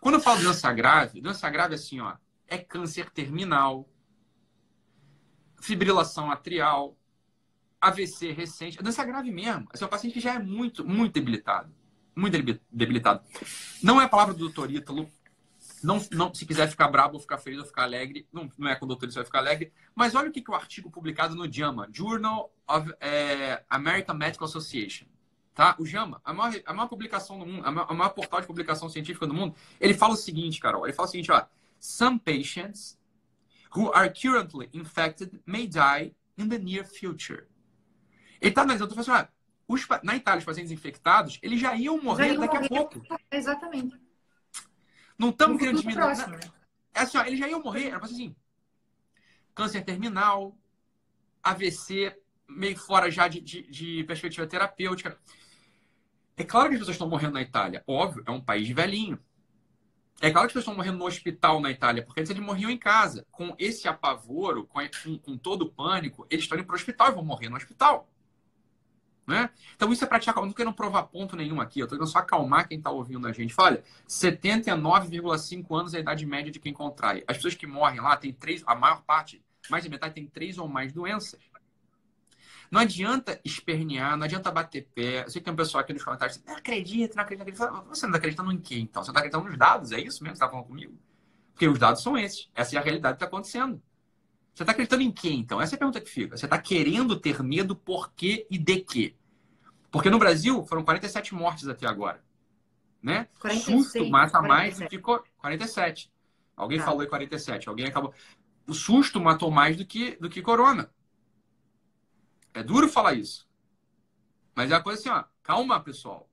Quando 0.00 0.16
eu 0.16 0.20
falo 0.20 0.40
doença 0.40 0.72
grave, 0.72 1.20
doença 1.20 1.48
grave 1.50 1.74
é 1.74 1.76
assim, 1.76 2.00
ó, 2.00 2.16
é 2.46 2.58
câncer 2.58 3.10
terminal, 3.10 3.88
fibrilação 5.60 6.30
atrial, 6.30 6.96
AVC 7.80 8.32
recente, 8.32 8.78
é 8.78 8.82
doença 8.82 9.04
grave 9.04 9.30
mesmo. 9.30 9.68
Esse 9.72 9.82
é 9.82 9.86
um 9.86 9.90
paciente 9.90 10.14
que 10.14 10.20
já 10.20 10.34
é 10.34 10.38
muito, 10.38 10.84
muito 10.84 11.14
debilitado. 11.14 11.74
Muito 12.14 12.38
debilitado. 12.70 13.22
Não 13.82 14.00
é 14.00 14.04
a 14.04 14.08
palavra 14.08 14.32
do 14.32 14.40
doutor 14.40 14.70
Ítalo, 14.70 15.10
não, 15.82 16.04
não, 16.12 16.34
se 16.34 16.46
quiser 16.46 16.68
ficar 16.68 16.88
brabo 16.88 17.14
ou 17.14 17.20
ficar 17.20 17.38
feliz 17.38 17.58
ou 17.58 17.66
ficar 17.66 17.82
alegre, 17.82 18.26
não, 18.32 18.50
não 18.56 18.68
é 18.68 18.74
com 18.76 18.84
o 18.84 18.88
doutor, 18.88 19.10
você 19.10 19.16
vai 19.16 19.24
ficar 19.24 19.38
alegre. 19.38 19.72
Mas 19.94 20.14
olha 20.14 20.28
o 20.28 20.32
que, 20.32 20.40
que 20.40 20.50
o 20.50 20.54
artigo 20.54 20.90
publicado 20.90 21.34
no 21.34 21.50
JAMA, 21.50 21.88
Journal 21.92 22.52
of 22.68 22.92
é, 23.00 23.62
American 23.68 24.16
Medical 24.16 24.46
Association. 24.46 25.06
Tá? 25.54 25.74
O 25.78 25.86
JAMA, 25.86 26.20
a 26.24 26.32
maior, 26.32 26.60
a 26.66 26.74
maior 26.74 26.88
publicação 26.88 27.38
do 27.38 27.46
mundo, 27.46 27.66
a 27.66 27.70
maior, 27.70 27.86
a 27.90 27.94
maior 27.94 28.10
portal 28.10 28.40
de 28.40 28.46
publicação 28.46 28.88
científica 28.88 29.26
do 29.26 29.34
mundo, 29.34 29.54
ele 29.80 29.94
fala 29.94 30.14
o 30.14 30.16
seguinte, 30.16 30.60
Carol. 30.60 30.86
Ele 30.86 30.92
fala 30.92 31.08
o 31.08 31.10
seguinte, 31.10 31.30
ó. 31.32 31.44
Some 31.78 32.18
patients 32.18 32.98
who 33.74 33.92
are 33.94 34.10
currently 34.10 34.68
infected 34.72 35.40
may 35.46 35.66
die 35.66 36.14
in 36.36 36.48
the 36.48 36.58
near 36.58 36.84
future. 36.84 37.46
Ele 38.40 38.50
está 38.50 38.62
analisando, 38.62 38.98
assim, 38.98 39.10
ah, 39.10 39.28
os, 39.68 39.86
na 40.02 40.14
Itália, 40.14 40.38
os 40.38 40.44
pacientes 40.44 40.70
infectados, 40.70 41.38
eles 41.42 41.60
já 41.60 41.74
iam 41.74 42.00
morrer 42.00 42.28
já 42.28 42.34
iam 42.34 42.40
daqui 42.40 42.54
morrer. 42.54 42.66
a 42.66 42.68
pouco. 42.68 43.02
Exatamente. 43.30 44.05
Não 45.18 45.30
estamos 45.30 45.58
querendo 45.58 45.80
diminuir. 45.80 46.04
Próximo, 46.04 46.36
né? 46.36 46.40
É 46.94 47.00
assim, 47.00 47.18
ó, 47.18 47.24
eles 47.24 47.38
já 47.38 47.48
iam 47.48 47.62
morrer, 47.62 47.88
era 47.88 48.04
assim, 48.04 48.34
câncer 49.54 49.82
terminal, 49.82 50.56
AVC, 51.42 52.16
meio 52.48 52.76
fora 52.76 53.10
já 53.10 53.28
de, 53.28 53.40
de, 53.40 53.62
de, 53.70 54.04
perspectiva 54.04 54.46
terapêutica. 54.46 55.18
É 56.36 56.44
claro 56.44 56.68
que 56.68 56.74
as 56.74 56.80
pessoas 56.80 56.94
estão 56.94 57.08
morrendo 57.08 57.34
na 57.34 57.42
Itália. 57.42 57.82
Óbvio, 57.86 58.22
é 58.26 58.30
um 58.30 58.40
país 58.40 58.68
velhinho. 58.68 59.18
É 60.20 60.30
claro 60.30 60.46
que 60.46 60.50
as 60.50 60.52
pessoas 60.52 60.62
estão 60.62 60.74
morrendo 60.74 60.98
no 60.98 61.06
hospital 61.06 61.60
na 61.60 61.70
Itália, 61.70 62.02
porque 62.02 62.20
eles, 62.20 62.30
eles 62.30 62.42
morriam 62.42 62.70
em 62.70 62.78
casa. 62.78 63.26
Com 63.30 63.54
esse 63.58 63.86
apavoro, 63.86 64.66
com, 64.66 64.80
com, 64.80 65.18
com 65.18 65.36
todo 65.36 65.62
o 65.62 65.70
pânico, 65.70 66.26
eles 66.30 66.44
estão 66.44 66.58
indo 66.58 66.66
para 66.66 66.74
o 66.74 66.76
hospital 66.76 67.08
e 67.08 67.14
vão 67.14 67.24
morrer 67.24 67.48
no 67.48 67.56
hospital. 67.56 68.08
Né? 69.26 69.50
Então, 69.74 69.92
isso 69.92 70.04
é 70.04 70.06
para 70.06 70.20
te 70.20 70.30
acalmar. 70.30 70.48
Não 70.48 70.54
querendo 70.54 70.74
provar 70.74 71.02
ponto 71.04 71.34
nenhum 71.34 71.60
aqui. 71.60 71.80
Eu 71.80 71.84
estou 71.84 71.98
querendo 71.98 72.10
só 72.10 72.20
acalmar 72.20 72.68
quem 72.68 72.78
está 72.78 72.90
ouvindo 72.90 73.26
a 73.26 73.32
gente. 73.32 73.52
Olha, 73.58 73.82
79,5 74.08 75.78
anos 75.78 75.94
é 75.94 75.98
a 75.98 76.00
idade 76.00 76.24
média 76.24 76.52
de 76.52 76.60
quem 76.60 76.72
contrai. 76.72 77.24
As 77.26 77.36
pessoas 77.36 77.54
que 77.54 77.66
morrem 77.66 78.00
lá 78.00 78.16
têm 78.16 78.32
três, 78.32 78.62
a 78.66 78.74
maior 78.74 79.02
parte, 79.02 79.42
mais 79.68 79.82
de 79.82 79.90
metade, 79.90 80.14
tem 80.14 80.26
três 80.26 80.58
ou 80.58 80.68
mais 80.68 80.92
doenças. 80.92 81.40
Não 82.70 82.80
adianta 82.80 83.40
espernear, 83.44 84.16
não 84.16 84.24
adianta 84.24 84.50
bater 84.50 84.88
pé. 84.94 85.24
Eu 85.24 85.30
sei 85.30 85.40
que 85.40 85.44
tem 85.44 85.52
um 85.52 85.56
pessoal 85.56 85.82
aqui 85.82 85.92
nos 85.92 86.02
comentários 86.02 86.42
não 86.44 86.56
acredita, 86.56 87.14
não 87.16 87.22
acredita, 87.22 87.44
não 87.44 87.52
acredita. 87.52 87.88
Você 87.88 88.06
não 88.06 88.10
está 88.10 88.18
acreditando 88.18 88.52
em 88.52 88.60
quê, 88.60 88.78
então? 88.78 89.02
Você 89.02 89.10
está 89.10 89.20
acreditando 89.20 89.48
nos 89.48 89.58
dados? 89.58 89.92
É 89.92 90.00
isso 90.00 90.22
mesmo 90.22 90.34
que 90.34 90.38
você 90.38 90.44
está 90.44 90.48
falando 90.48 90.66
comigo? 90.66 90.98
Porque 91.52 91.68
os 91.68 91.78
dados 91.78 92.02
são 92.02 92.18
esses. 92.18 92.50
Essa 92.54 92.76
é 92.76 92.78
a 92.78 92.82
realidade 92.82 93.16
que 93.16 93.24
está 93.24 93.26
acontecendo. 93.26 93.80
Você 94.56 94.62
está 94.62 94.72
acreditando 94.72 95.02
em 95.02 95.12
quem, 95.12 95.40
então? 95.40 95.60
Essa 95.60 95.74
é 95.74 95.76
a 95.76 95.78
pergunta 95.78 96.00
que 96.00 96.08
fica. 96.08 96.34
Você 96.34 96.46
está 96.46 96.56
querendo 96.56 97.20
ter 97.20 97.42
medo 97.42 97.76
por 97.76 98.10
quê 98.14 98.46
e 98.50 98.56
de 98.56 98.80
quê? 98.80 99.14
Porque 99.90 100.08
no 100.08 100.18
Brasil 100.18 100.64
foram 100.64 100.82
47 100.82 101.34
mortes 101.34 101.68
até 101.68 101.86
agora. 101.86 102.24
Né? 103.02 103.28
46, 103.38 103.84
Susto 103.84 104.06
mata 104.08 104.38
47. 104.38 104.48
mais 104.48 104.78
do 104.78 104.88
que 104.88 104.98
47. 104.98 106.10
Alguém 106.56 106.78
tá. 106.78 106.86
falou 106.86 107.02
em 107.02 107.06
47, 107.06 107.68
alguém 107.68 107.84
acabou. 107.84 108.14
O 108.66 108.72
susto 108.72 109.20
matou 109.20 109.50
mais 109.50 109.76
do 109.76 109.84
que, 109.84 110.16
do 110.16 110.30
que 110.30 110.40
corona. 110.40 110.90
É 112.54 112.62
duro 112.62 112.88
falar 112.88 113.12
isso. 113.12 113.46
Mas 114.54 114.70
é 114.70 114.74
a 114.74 114.80
coisa 114.80 114.98
assim, 114.98 115.10
ó. 115.10 115.22
Calma, 115.42 115.78
pessoal. 115.80 116.30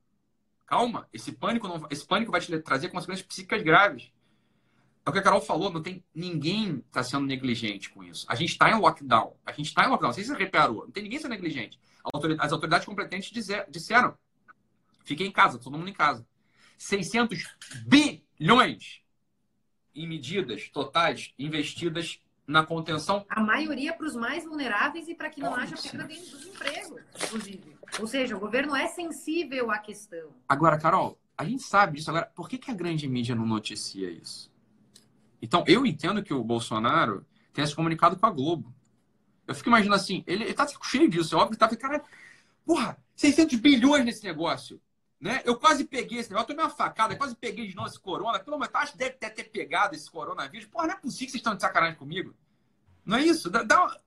Calma. 0.66 1.10
Esse 1.12 1.34
pânico, 1.34 1.68
não, 1.68 1.86
esse 1.90 2.06
pânico 2.06 2.32
vai 2.32 2.40
te 2.40 2.58
trazer 2.60 2.88
consequências 2.88 3.28
psíquicas 3.28 3.62
graves. 3.64 4.12
É 5.06 5.10
o 5.10 5.13
que 5.13 5.20
a 5.20 5.22
Carol 5.22 5.42
falou, 5.42 5.72
não 5.72 5.82
tem 5.82 6.04
ninguém 6.16 6.78
está 6.88 7.04
sendo 7.04 7.26
negligente 7.26 7.89
com 7.89 8.04
isso. 8.04 8.26
A 8.30 8.36
gente 8.36 8.52
está 8.52 8.70
em 8.70 8.80
lockdown. 8.80 9.36
A 9.46 9.52
gente 9.52 9.68
está 9.68 9.84
em 9.84 9.89
lockdown. 9.89 10.10
Não 10.10 10.13
sei 10.13 10.24
se 10.24 10.30
você 10.30 10.38
reparou. 10.38 10.86
Não 10.86 10.92
tem 10.92 11.04
ninguém 11.04 11.20
sendo 11.20 11.32
negligente. 11.32 11.78
As 12.39 12.52
autoridades 12.54 12.86
competentes 12.86 13.30
disseram: 13.70 14.18
fiquem 15.04 15.28
em 15.28 15.32
casa, 15.32 15.60
todo 15.60 15.78
mundo 15.78 15.89
em 15.89 15.94
casa. 15.94 16.26
600 16.78 17.56
bilhões 17.86 19.02
em 19.94 20.08
medidas 20.08 20.70
totais 20.70 21.34
investidas 21.38 22.20
na 22.48 22.66
contenção. 22.66 23.26
A 23.30 23.42
maioria 23.42 23.94
para 23.94 24.08
os 24.08 24.16
mais 24.16 24.44
vulneráveis 24.44 25.08
e 25.08 25.16
para 25.16 25.30
que 25.30 25.42
não 25.42 25.52
Nossa. 25.52 25.63
haja 25.63 25.76
perda 25.78 26.08
de 26.08 26.20
desemprego, 26.20 27.00
inclusive. 27.24 27.78
Ou 28.00 28.08
seja, 28.08 28.36
o 28.36 28.39
governo 28.39 28.76
é 28.76 28.88
sensível 28.88 29.72
à 29.72 29.78
questão. 29.78 30.30
Agora, 30.48 30.78
Carol, 30.78 31.18
a 31.38 31.46
gente 31.46 31.63
sabe 31.63 31.98
disso. 31.98 32.10
Agora, 32.10 32.26
por 32.36 32.50
que, 32.50 32.58
que 32.58 32.72
a 32.72 32.74
grande 32.74 33.08
mídia 33.08 33.36
não 33.36 33.46
noticia 33.46 34.10
isso? 34.10 34.53
Então, 35.44 35.62
eu 35.68 35.86
entendo 35.86 36.24
que 36.24 36.34
o 36.34 36.42
Bolsonaro 36.42 37.26
tenha 37.52 37.68
se 37.68 37.76
comunicado 37.76 38.16
com 38.16 38.26
a 38.26 38.32
Globo. 38.32 38.74
Eu 39.46 39.54
fico 39.54 39.68
imaginando 39.68 40.02
assim, 40.02 40.24
ele, 40.26 40.46
ele 40.46 40.54
tá 40.54 40.66
cheio 40.82 41.10
disso, 41.10 41.36
é 41.36 41.38
óbvio 41.38 41.52
que 41.52 41.58
tá 41.58 41.76
cara, 41.76 42.02
porra, 42.66 42.98
600 43.14 43.60
bilhões 43.60 44.06
nesse 44.06 44.24
negócio. 44.24 44.82
Né? 45.20 45.42
Eu 45.44 45.58
quase 45.58 45.84
peguei 45.84 46.20
esse 46.20 46.30
negócio, 46.30 46.46
eu 46.46 46.56
tomei 46.56 46.64
uma 46.64 46.74
facada, 46.74 47.18
quase 47.18 47.36
peguei 47.36 47.68
de 47.68 47.76
novo 47.76 47.90
esse 47.90 48.00
corona. 48.00 48.40
Pelo 48.40 48.58
menos, 48.58 48.74
acho 48.74 48.94
que 48.94 48.98
deve 48.98 49.16
ter, 49.18 49.32
ter 49.32 49.44
pegado 49.44 49.96
esse 49.96 50.10
coronavírus. 50.10 50.66
Porra, 50.70 50.88
não 50.88 50.94
é 50.94 50.98
possível 50.98 51.26
que 51.26 51.32
vocês 51.32 51.42
estão 51.42 51.56
de 51.56 51.62
sacanagem 51.62 51.98
comigo. 51.98 52.34
Não 53.06 53.18
é 53.18 53.24
isso? 53.26 53.50
Dá, 53.50 53.64
dá, 53.64 54.00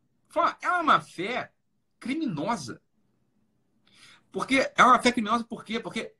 é 0.62 0.70
uma 0.70 1.02
fé 1.02 1.52
criminosa. 2.00 2.80
Porque 4.32 4.72
é 4.74 4.82
uma 4.82 4.98
fé 5.02 5.12
criminosa 5.12 5.44
por 5.44 5.66
quê? 5.66 5.78
Porque 5.78 6.14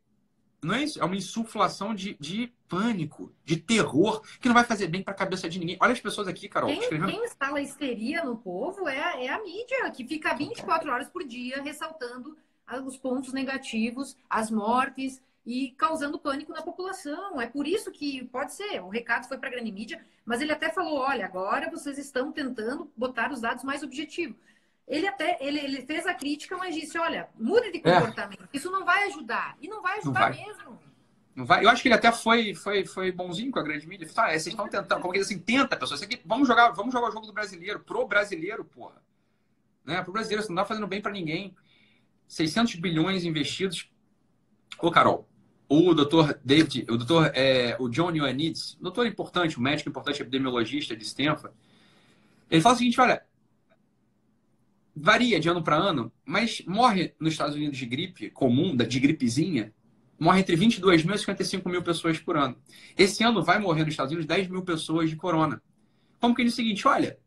não 0.62 0.75
é 0.75 0.83
isso, 0.83 1.01
é 1.01 1.05
uma 1.05 1.16
insuflação 1.16 1.95
de, 1.95 2.16
de 2.19 2.53
pânico, 2.69 3.33
de 3.45 3.57
terror, 3.57 4.23
que 4.40 4.49
não 4.49 4.55
vai 4.55 4.64
fazer 4.64 4.88
bem 4.88 5.03
para 5.03 5.12
a 5.12 5.16
cabeça 5.16 5.49
de 5.49 5.59
ninguém. 5.59 5.77
Olha 5.81 5.92
as 5.92 6.01
pessoas 6.01 6.27
aqui, 6.27 6.49
Carol. 6.49 6.71
Quem, 6.71 6.81
escrevendo... 6.81 7.11
quem 7.11 7.25
instala 7.25 7.61
histeria 7.61 8.25
no 8.25 8.37
povo 8.37 8.88
é, 8.88 9.27
é 9.27 9.29
a 9.29 9.42
mídia, 9.42 9.90
que 9.90 10.07
fica 10.07 10.35
24 10.35 10.90
horas 10.90 11.09
por 11.09 11.25
dia 11.25 11.62
ressaltando 11.62 12.37
os 12.85 12.97
pontos 12.97 13.33
negativos, 13.33 14.16
as 14.29 14.51
mortes 14.51 15.23
e 15.45 15.71
causando 15.73 16.19
pânico 16.19 16.53
na 16.53 16.62
população. 16.62 17.40
É 17.40 17.47
por 17.47 17.66
isso 17.66 17.92
que 17.92 18.25
pode 18.25 18.53
ser, 18.53 18.83
o 18.83 18.88
recado 18.88 19.29
foi 19.29 19.38
para 19.38 19.49
a 19.49 19.53
grande 19.53 19.71
mídia, 19.71 20.05
mas 20.25 20.40
ele 20.40 20.53
até 20.53 20.71
falou: 20.71 20.99
olha, 20.99 21.25
agora 21.25 21.71
vocês 21.71 21.99
estão 21.99 22.33
tentando 22.33 22.90
botar 22.97 23.31
os 23.31 23.40
dados 23.40 23.62
mais 23.62 23.83
objetivos. 23.83 24.37
Ele 24.87 25.07
até 25.07 25.37
ele, 25.40 25.59
ele 25.59 25.83
fez 25.83 26.07
a 26.07 26.14
crítica, 26.14 26.57
mas 26.57 26.75
disse: 26.75 26.99
olha, 26.99 27.29
mude 27.35 27.72
de 27.72 27.79
é. 27.79 27.92
comportamento. 27.92 28.44
É. 28.44 28.57
Isso 28.57 28.70
não 28.70 28.85
vai 28.85 29.05
ajudar. 29.09 29.57
E 29.61 29.68
não 29.68 29.83
vai 29.83 29.99
ajudar 29.99 30.31
não 30.31 30.37
vai. 30.37 30.46
mesmo. 30.46 30.79
Não 31.35 31.44
vai. 31.44 31.64
Eu 31.64 31.68
acho 31.68 31.83
que 31.83 31.88
ele 31.88 31.94
até 31.94 32.12
foi, 32.12 32.55
foi, 32.55 32.87
foi 32.87 33.11
bonzinho 33.11 33.51
com 33.51 33.59
a 33.59 33.62
grande 33.62 33.87
mídia. 33.87 34.09
Ah, 34.16 34.29
vocês 34.29 34.46
estão 34.46 34.68
tentando, 34.68 35.01
como 35.01 35.12
que 35.12 35.18
assim, 35.18 35.38
tenta, 35.38 35.77
pessoal. 35.77 36.01
Aqui, 36.01 36.20
vamos 36.25 36.46
jogar, 36.46 36.70
vamos 36.70 36.92
jogar 36.92 37.09
o 37.09 37.12
jogo 37.12 37.27
do 37.27 37.33
brasileiro, 37.33 37.81
pro 37.81 38.07
brasileiro, 38.07 38.64
porra. 38.64 39.03
Né? 39.85 40.03
Pro 40.03 40.12
brasileiro, 40.12 40.42
você 40.42 40.49
não 40.49 40.57
tá 40.57 40.64
fazendo 40.64 40.87
bem 40.87 41.01
para 41.01 41.12
ninguém. 41.12 41.55
600 42.29 42.77
bilhões 42.77 43.25
investidos. 43.25 43.90
Ô, 44.79 44.90
Carol, 44.90 45.29
o 45.68 45.94
doutor 45.94 46.38
David, 46.44 46.87
o 46.88 46.96
doutor, 46.96 47.31
é, 47.35 47.77
o 47.79 47.88
John 47.88 48.14
Ioannidis, 48.14 48.77
doutor 48.81 49.07
importante, 49.07 49.59
um 49.59 49.62
médico 49.62 49.88
importante, 49.88 50.22
epidemiologista 50.22 50.96
de 50.96 51.05
Stanford, 51.05 51.55
ele 52.51 52.61
fala 52.61 52.75
o 52.75 52.79
seguinte, 52.79 53.01
olha, 53.01 53.22
varia 54.97 55.39
de 55.39 55.49
ano 55.49 55.63
para 55.63 55.77
ano, 55.77 56.11
mas 56.25 56.63
morre 56.67 57.15
nos 57.21 57.35
Estados 57.35 57.55
Unidos 57.55 57.77
de 57.77 57.85
gripe 57.85 58.31
comum, 58.31 58.75
de 58.75 58.99
gripezinha, 58.99 59.75
morre 60.19 60.41
entre 60.41 60.57
22 60.57 61.05
mil 61.05 61.15
e 61.15 61.19
55 61.19 61.69
mil 61.69 61.83
pessoas 61.83 62.19
por 62.19 62.37
ano. 62.37 62.57
Esse 62.97 63.23
ano 63.23 63.45
vai 63.45 63.59
morrer 63.59 63.85
nos 63.85 63.93
Estados 63.93 64.13
Unidos 64.13 64.27
10 64.27 64.49
mil 64.49 64.63
pessoas 64.63 65.11
de 65.11 65.17
corona. 65.17 65.63
Como 66.19 66.35
que 66.35 66.43
diz 66.43 66.55
o 66.55 66.57
seguinte, 66.57 66.89
olha, 66.89 67.19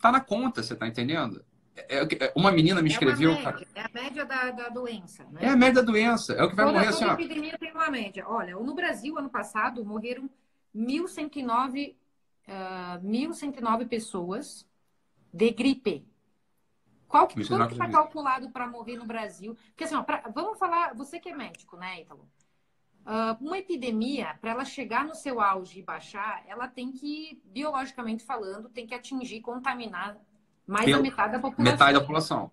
tá 0.00 0.12
na 0.12 0.20
conta, 0.20 0.62
você 0.62 0.76
tá 0.76 0.86
entendendo? 0.86 1.44
É, 1.74 2.02
é, 2.02 2.32
uma 2.34 2.52
menina 2.52 2.80
me 2.80 2.88
escreveu. 2.88 3.32
É, 3.32 3.36
média, 3.36 3.66
é 3.74 3.80
a 3.80 3.90
média 3.92 4.24
da, 4.24 4.50
da, 4.50 4.68
doença. 4.68 5.24
Né? 5.30 5.40
É 5.42 5.48
a 5.48 5.56
média 5.56 5.82
da 5.82 5.82
doença. 5.82 6.32
É 6.32 6.42
o 6.42 6.50
que 6.50 6.56
vai 6.56 6.64
toda, 6.64 6.78
morrer 6.78 6.92
toda 6.92 7.12
assim. 7.12 7.22
epidemia 7.22 7.58
tem 7.58 7.72
uma 7.72 7.90
média. 7.90 8.24
Olha, 8.26 8.54
no 8.56 8.74
Brasil, 8.74 9.18
ano 9.18 9.30
passado, 9.30 9.84
morreram 9.84 10.28
1.109, 10.74 11.94
uh, 12.48 13.06
1.109 13.06 13.88
pessoas 13.88 14.66
de 15.32 15.50
gripe. 15.50 16.07
Qual 17.08 17.26
que, 17.26 17.46
quanto 17.48 17.68
que 17.68 17.72
está 17.72 17.88
calculado 17.88 18.50
para 18.50 18.66
morrer 18.66 18.96
no 18.96 19.06
Brasil? 19.06 19.56
Porque 19.68 19.84
assim, 19.84 19.94
ó, 19.94 20.02
pra, 20.02 20.22
vamos 20.32 20.58
falar, 20.58 20.94
você 20.94 21.18
que 21.18 21.30
é 21.30 21.34
médico, 21.34 21.76
né, 21.76 22.02
Ítalo? 22.02 22.28
Uh, 23.06 23.42
uma 23.42 23.58
epidemia, 23.58 24.36
para 24.38 24.50
ela 24.50 24.64
chegar 24.66 25.06
no 25.06 25.14
seu 25.14 25.40
auge 25.40 25.78
e 25.78 25.82
baixar, 25.82 26.44
ela 26.46 26.68
tem 26.68 26.92
que, 26.92 27.40
biologicamente 27.46 28.22
falando, 28.22 28.68
tem 28.68 28.86
que 28.86 28.94
atingir, 28.94 29.40
contaminar 29.40 30.18
mais 30.66 30.90
da 30.90 31.00
metade 31.00 31.32
da 31.32 31.38
população. 31.38 31.72
Metade 31.72 31.94
da 31.94 32.00
população. 32.00 32.50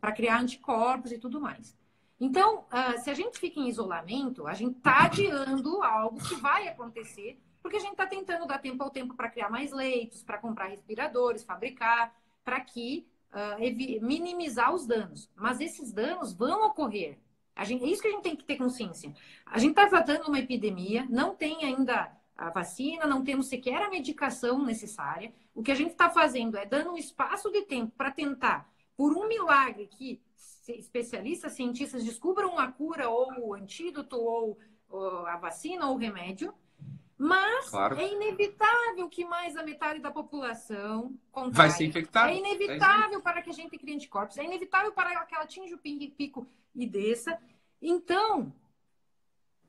Para 0.00 0.10
criar 0.10 0.40
anticorpos 0.40 1.12
e 1.12 1.18
tudo 1.18 1.40
mais. 1.40 1.78
Então, 2.20 2.66
uh, 2.72 2.98
se 3.00 3.08
a 3.08 3.14
gente 3.14 3.38
fica 3.38 3.60
em 3.60 3.68
isolamento, 3.68 4.48
a 4.48 4.54
gente 4.54 4.76
está 4.76 5.04
adiando 5.04 5.80
algo 5.84 6.18
que 6.18 6.34
vai 6.34 6.66
acontecer, 6.66 7.40
porque 7.62 7.76
a 7.76 7.80
gente 7.80 7.92
está 7.92 8.06
tentando 8.06 8.44
dar 8.44 8.58
tempo 8.58 8.82
ao 8.82 8.90
tempo 8.90 9.14
para 9.14 9.30
criar 9.30 9.48
mais 9.48 9.70
leitos, 9.70 10.24
para 10.24 10.38
comprar 10.38 10.66
respiradores, 10.66 11.44
fabricar, 11.44 12.12
para 12.42 12.60
que 12.60 13.06
uh, 13.32 14.04
minimizar 14.04 14.74
os 14.74 14.86
danos. 14.86 15.30
Mas 15.34 15.60
esses 15.60 15.92
danos 15.92 16.32
vão 16.32 16.66
ocorrer. 16.66 17.18
A 17.54 17.64
gente, 17.64 17.84
é 17.84 17.88
isso 17.88 18.00
que 18.00 18.08
a 18.08 18.12
gente 18.12 18.22
tem 18.22 18.36
que 18.36 18.44
ter 18.44 18.56
consciência. 18.56 19.12
A 19.44 19.58
gente 19.58 19.70
está 19.70 19.88
tratando 19.88 20.28
uma 20.28 20.38
epidemia, 20.38 21.06
não 21.10 21.34
tem 21.34 21.64
ainda 21.64 22.12
a 22.36 22.50
vacina, 22.50 23.04
não 23.04 23.24
temos 23.24 23.48
sequer 23.48 23.82
a 23.82 23.90
medicação 23.90 24.64
necessária. 24.64 25.32
O 25.52 25.62
que 25.62 25.72
a 25.72 25.74
gente 25.74 25.90
está 25.90 26.08
fazendo 26.08 26.56
é 26.56 26.64
dando 26.64 26.92
um 26.92 26.96
espaço 26.96 27.50
de 27.50 27.62
tempo 27.62 27.92
para 27.96 28.12
tentar, 28.12 28.70
por 28.96 29.12
um 29.12 29.26
milagre 29.26 29.88
que 29.88 30.22
especialistas, 30.68 31.52
cientistas 31.52 32.04
descubram 32.04 32.52
uma 32.52 32.70
cura 32.70 33.08
ou 33.08 33.48
o 33.48 33.54
antídoto 33.54 34.16
ou, 34.16 34.58
ou 34.88 35.26
a 35.26 35.36
vacina 35.36 35.88
ou 35.88 35.94
o 35.94 35.98
remédio, 35.98 36.54
mas 37.18 37.68
claro. 37.68 37.98
é 37.98 38.12
inevitável 38.12 39.08
que 39.08 39.24
mais 39.24 39.54
da 39.54 39.64
metade 39.64 39.98
da 39.98 40.10
população 40.10 41.12
contraia. 41.32 41.68
vai 41.68 41.70
ser 41.70 41.86
infectada. 41.86 42.30
É 42.30 42.36
inevitável 42.36 43.18
é 43.18 43.22
para 43.22 43.42
que 43.42 43.50
a 43.50 43.52
gente 43.52 43.76
crie 43.76 43.96
anticorpos. 43.96 44.38
É 44.38 44.44
inevitável 44.44 44.92
para 44.92 45.24
que 45.24 45.34
ela 45.34 45.42
atinja 45.42 45.74
o 45.74 45.78
pico 45.78 46.46
e 46.74 46.86
desça. 46.86 47.36
Então, 47.82 48.52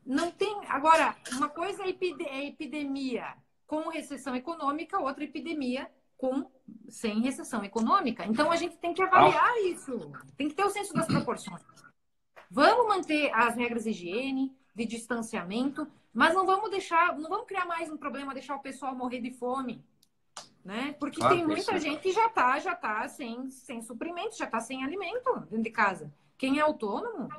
não 0.06 0.30
tem. 0.30 0.62
Agora, 0.68 1.16
uma 1.34 1.50
coisa 1.50 1.84
é, 1.84 1.96
é 2.28 2.46
epidemia 2.46 3.36
com 3.66 3.90
recessão 3.90 4.36
econômica, 4.36 5.00
outra 5.00 5.24
epidemia 5.24 5.90
com 6.18 6.52
sem 6.88 7.22
recessão 7.22 7.64
econômica. 7.64 8.26
Então 8.26 8.52
a 8.52 8.56
gente 8.58 8.78
tem 8.78 8.94
que 8.94 9.02
avaliar 9.02 9.54
ah. 9.54 9.62
isso. 9.62 10.12
Tem 10.38 10.50
que 10.50 10.54
ter 10.54 10.66
o 10.66 10.70
senso 10.70 10.94
das 10.94 11.08
proporções. 11.08 11.62
Vamos 12.52 12.88
manter 12.88 13.32
as 13.34 13.56
regras 13.56 13.86
de 13.86 13.92
higiene, 13.92 14.56
de 14.80 14.86
distanciamento, 14.86 15.88
mas 16.14 16.34
não 16.34 16.46
vamos 16.46 16.70
deixar, 16.70 17.18
não 17.18 17.30
vamos 17.30 17.48
criar 17.48 17.66
mais 17.66 17.90
um 17.90 17.98
problema, 17.98 18.34
deixar 18.34 18.56
o 18.56 18.62
pessoal 18.62 18.96
morrer 18.96 19.22
de 19.22 19.32
fome. 19.32 19.84
Né? 20.64 20.96
Porque 21.00 21.20
tem 21.28 21.46
muita 21.46 21.76
isso. 21.76 21.80
gente 21.80 22.02
que 22.02 22.12
já 22.12 22.28
está 22.28 22.60
já 22.60 22.76
tá 22.76 23.08
sem, 23.08 23.50
sem 23.50 23.82
suprimento, 23.82 24.38
já 24.38 24.46
está 24.46 24.60
sem 24.60 24.84
alimento 24.84 25.34
dentro 25.50 25.64
de 25.64 25.72
casa. 25.72 26.14
Quem 26.38 26.60
é 26.60 26.62
autônomo 26.62 27.30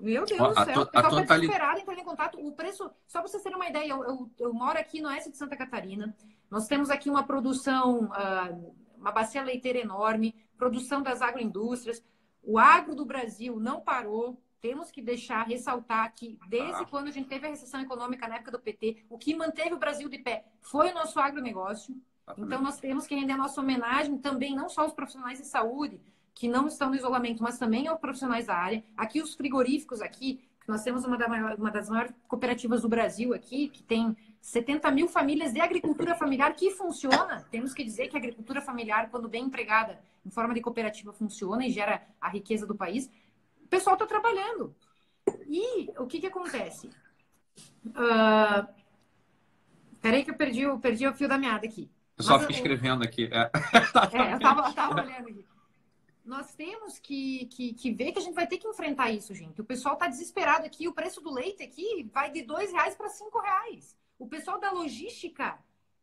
meu 0.00 0.26
Deus 0.26 0.38
do 0.38 0.64
céu, 0.64 0.82
o 0.82 0.86
pessoal 0.86 1.20
está 1.22 1.38
desesperado 1.38 1.80
entrar 1.80 1.98
em 1.98 2.04
contato. 2.04 2.38
O 2.38 2.52
preço, 2.52 2.90
só 3.06 3.20
para 3.20 3.28
vocês 3.28 3.42
terem 3.42 3.56
uma 3.56 3.68
ideia, 3.68 3.90
eu, 3.90 4.04
eu, 4.04 4.30
eu, 4.38 4.52
moro 4.52 4.78
aqui 4.78 5.00
no 5.00 5.08
oeste 5.08 5.30
de 5.30 5.36
Santa 5.36 5.56
Catarina. 5.56 6.14
Nós 6.50 6.66
temos 6.66 6.90
aqui 6.90 7.08
uma 7.08 7.22
produção, 7.22 8.04
uh, 8.04 8.74
uma 8.98 9.12
bacia 9.12 9.42
leiteira 9.42 9.78
enorme, 9.78 10.34
produção 10.58 11.02
das 11.02 11.22
agroindústrias. 11.22 12.04
O 12.42 12.58
agro 12.58 12.94
do 12.94 13.06
Brasil 13.06 13.58
não 13.58 13.80
parou. 13.80 14.38
Temos 14.64 14.90
que 14.90 15.02
deixar, 15.02 15.46
ressaltar 15.46 16.10
que 16.14 16.38
desde 16.48 16.84
ah. 16.84 16.86
quando 16.86 17.08
a 17.08 17.10
gente 17.10 17.28
teve 17.28 17.46
a 17.46 17.50
recessão 17.50 17.82
econômica 17.82 18.26
na 18.26 18.36
época 18.36 18.52
do 18.52 18.58
PT, 18.58 19.04
o 19.10 19.18
que 19.18 19.36
manteve 19.36 19.74
o 19.74 19.78
Brasil 19.78 20.08
de 20.08 20.16
pé 20.16 20.46
foi 20.62 20.90
o 20.90 20.94
nosso 20.94 21.20
agronegócio. 21.20 21.94
Então, 22.38 22.62
nós 22.62 22.78
temos 22.78 23.06
que 23.06 23.14
render 23.14 23.36
nossa 23.36 23.60
homenagem 23.60 24.16
também, 24.16 24.56
não 24.56 24.70
só 24.70 24.80
aos 24.80 24.94
profissionais 24.94 25.38
de 25.38 25.44
saúde, 25.44 26.00
que 26.34 26.48
não 26.48 26.66
estão 26.66 26.88
no 26.88 26.96
isolamento, 26.96 27.42
mas 27.42 27.58
também 27.58 27.86
aos 27.88 28.00
profissionais 28.00 28.46
da 28.46 28.56
área. 28.56 28.82
Aqui 28.96 29.20
os 29.20 29.34
frigoríficos 29.34 30.00
aqui, 30.00 30.40
nós 30.66 30.82
temos 30.82 31.04
uma, 31.04 31.18
da 31.18 31.28
maior, 31.28 31.56
uma 31.58 31.70
das 31.70 31.90
maiores 31.90 32.14
cooperativas 32.26 32.80
do 32.80 32.88
Brasil 32.88 33.34
aqui, 33.34 33.68
que 33.68 33.82
tem 33.82 34.16
70 34.40 34.90
mil 34.92 35.08
famílias 35.08 35.52
de 35.52 35.60
agricultura 35.60 36.14
familiar 36.14 36.54
que 36.54 36.70
funciona. 36.70 37.46
Temos 37.50 37.74
que 37.74 37.84
dizer 37.84 38.08
que 38.08 38.16
a 38.16 38.18
agricultura 38.18 38.62
familiar, 38.62 39.10
quando 39.10 39.28
bem 39.28 39.44
empregada 39.44 40.00
em 40.24 40.30
forma 40.30 40.54
de 40.54 40.62
cooperativa, 40.62 41.12
funciona 41.12 41.66
e 41.66 41.70
gera 41.70 42.02
a 42.18 42.30
riqueza 42.30 42.66
do 42.66 42.74
país. 42.74 43.10
O 43.74 43.76
pessoal 43.76 43.94
está 43.94 44.06
trabalhando. 44.06 44.72
E 45.48 45.90
o 45.98 46.06
que, 46.06 46.20
que 46.20 46.28
acontece? 46.28 46.88
Uh... 47.86 48.66
Peraí 50.00 50.22
que 50.22 50.30
eu 50.30 50.36
perdi, 50.36 50.60
eu 50.60 50.78
perdi 50.78 51.08
o 51.08 51.14
fio 51.14 51.26
da 51.26 51.36
meada 51.36 51.66
aqui. 51.66 51.90
Eu 52.16 52.22
só 52.22 52.38
fiquei 52.38 52.54
escrevendo 52.54 53.02
aqui. 53.02 53.28
É, 53.32 53.38
é 53.38 54.32
eu 54.32 54.36
estava 54.36 55.02
olhando 55.02 55.28
aqui 55.28 55.44
nós 56.24 56.54
temos 56.54 56.98
que, 56.98 57.46
que, 57.46 57.74
que, 57.74 57.92
ver 57.92 58.12
que 58.12 58.18
a 58.18 58.22
gente 58.22 58.34
vai 58.34 58.46
ter 58.46 58.56
que 58.56 58.66
enfrentar 58.66 59.10
isso, 59.10 59.34
gente. 59.34 59.60
O 59.60 59.64
pessoal 59.64 59.92
está 59.92 60.06
desesperado 60.06 60.64
aqui. 60.64 60.88
O 60.88 60.94
preço 60.94 61.20
do 61.20 61.30
leite 61.30 61.62
aqui 61.62 62.08
vai 62.14 62.30
de 62.30 62.40
dois 62.40 62.72
reais 62.72 62.94
para 62.94 63.10
cinco 63.10 63.38
reais. 63.40 63.94
O 64.18 64.26
pessoal 64.26 64.58
da 64.58 64.70
logística, 64.70 65.58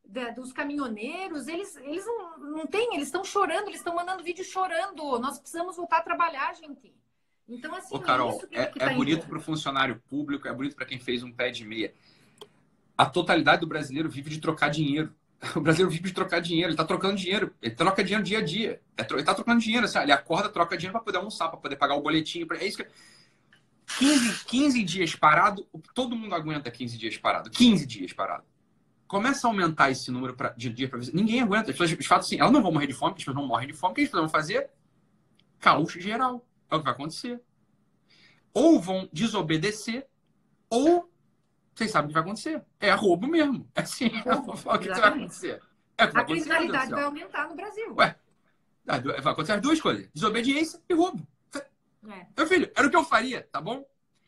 da, 0.06 0.30
dos 0.30 0.54
caminhoneiros, 0.54 1.48
eles, 1.48 1.76
eles 1.78 2.06
não, 2.06 2.38
não 2.38 2.68
têm, 2.68 2.94
eles 2.94 3.08
estão 3.08 3.24
chorando, 3.24 3.70
eles 3.70 3.80
estão 3.80 3.96
mandando 3.96 4.24
vídeo 4.24 4.46
chorando. 4.46 5.18
Nós 5.18 5.40
precisamos 5.40 5.76
voltar 5.76 5.98
a 5.98 6.04
trabalhar, 6.04 6.54
gente. 6.54 6.94
Então, 7.48 7.76
assim, 7.76 7.96
Ô, 7.96 8.00
Carol, 8.00 8.42
é, 8.52 8.62
é, 8.62 8.66
tá 8.68 8.94
bonito 8.94 9.28
para 9.28 9.38
o 9.38 9.42
funcionário 9.42 10.02
público, 10.10 10.48
é 10.48 10.54
bonito 10.54 10.76
para 10.76 10.86
quem 10.86 11.00
fez 11.00 11.24
um 11.24 11.32
pé 11.32 11.52
de 11.52 11.66
meia. 11.66 11.94
A 12.98 13.06
totalidade 13.06 13.62
do 13.62 13.68
brasileiro 13.68 14.10
vive 14.10 14.30
de 14.30 14.40
trocar 14.40 14.70
dinheiro. 14.70 15.14
o 15.56 15.60
brasileiro 15.60 15.92
vive 15.92 16.10
de 16.10 16.14
trocar 16.14 16.40
dinheiro, 16.40 16.68
ele 16.68 16.74
está 16.74 16.86
trocando 16.86 17.16
dinheiro, 17.16 17.54
ele 17.62 17.76
troca 17.76 18.04
dinheiro 18.04 18.24
dia 18.24 18.40
a 18.40 18.42
dia. 18.44 18.82
É 18.98 19.06
ele 19.10 19.20
está 19.20 19.34
trocando 19.34 19.60
dinheiro, 19.60 19.86
assim, 19.86 20.00
ele 20.00 20.12
acorda, 20.12 20.50
troca 20.50 20.78
dinheiro 20.78 20.94
para 20.94 21.04
poder 21.04 21.18
almoçar, 21.18 21.50
para 21.50 21.60
poder 21.60 21.76
pagar 21.76 21.96
o 21.96 22.02
boletim. 22.02 22.46
Pra... 22.46 22.58
É 22.58 22.66
isso 22.66 22.78
que. 22.78 22.88
15, 23.98 24.46
15 24.46 24.84
dias 24.84 25.16
parado, 25.16 25.68
todo 25.94 26.16
mundo 26.16 26.34
aguenta 26.34 26.72
15 26.72 26.98
dias 26.98 27.18
parado. 27.18 27.50
15 27.50 27.86
dias 27.86 28.14
parado. 28.14 28.46
Começa 29.06 29.46
a 29.46 29.50
aumentar 29.50 29.92
esse 29.92 30.10
número 30.10 30.34
pra, 30.34 30.50
de 30.52 30.70
dia 30.70 30.88
para 30.88 31.00
Ninguém 31.14 31.42
aguenta. 31.42 31.72
As 31.72 31.78
pessoas, 31.78 31.90
de 31.90 32.08
fato, 32.08 32.22
assim, 32.22 32.40
elas 32.40 32.54
não 32.54 32.62
vão 32.62 32.72
morrer 32.72 32.88
de 32.88 32.94
fome, 32.94 33.12
as 33.12 33.18
pessoas 33.18 33.36
não 33.36 33.46
morrem 33.46 33.68
de 33.68 33.74
fome. 33.74 33.92
O 33.92 33.96
que 33.96 34.02
eles 34.02 34.12
vão 34.12 34.30
fazer? 34.30 34.70
Caos 35.60 35.92
geral. 35.92 36.46
É 36.72 36.76
o 36.76 36.80
que 36.80 36.86
vai 36.86 36.94
acontecer. 36.94 37.42
Ou 38.54 38.80
vão 38.80 39.10
desobedecer, 39.14 40.08
ou 40.70 41.12
vocês 41.76 41.92
sabem 41.92 42.06
o 42.06 42.08
que 42.10 42.14
vai 42.14 42.24
acontecer. 42.24 42.64
É 42.80 42.92
roubo 42.92 43.28
mesmo. 43.28 43.70
É 43.76 43.82
assim, 43.82 44.06
é 44.26 44.34
o 44.34 44.80
que 44.80 44.88
vai 44.90 45.10
acontecer. 45.10 45.62
É 45.98 46.06
o 46.06 46.08
que 46.08 46.14
vai 46.14 46.24
a 46.24 46.26
criminalidade 46.26 46.92
vai 46.92 47.04
aumentar 47.04 47.48
no 47.48 47.56
Brasil. 47.56 47.96
Ué, 47.96 48.16
vai 48.86 49.34
acontecer 49.34 49.54
as 49.54 49.62
duas 49.62 49.80
coisas: 49.80 50.10
desobediência 50.14 50.82
e 50.90 50.94
roubo. 50.94 51.26
É. 52.10 52.26
Meu 52.36 52.48
filho, 52.48 52.72
era 52.76 52.88
o 52.88 52.90
que 52.90 52.96
eu 52.96 53.04
faria, 53.04 53.48
tá 53.52 53.62
bom? 53.62 53.86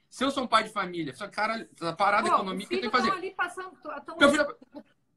Se 0.09 0.23
eu 0.23 0.29
sou 0.29 0.43
um 0.43 0.47
pai 0.47 0.63
de 0.63 0.69
família, 0.69 1.11
cara, 1.31 1.67
tá 1.75 1.91
parada 1.93 2.29
a 2.29 2.35
economia, 2.35 2.65
o 2.65 2.69
que 2.69 2.75
eu 2.75 2.81
tenho 2.81 2.91
que 2.91 2.97
fazer? 2.97 3.11
ali 3.11 3.31
passando, 3.31 3.71
tão, 4.05 4.29
filho... 4.29 4.57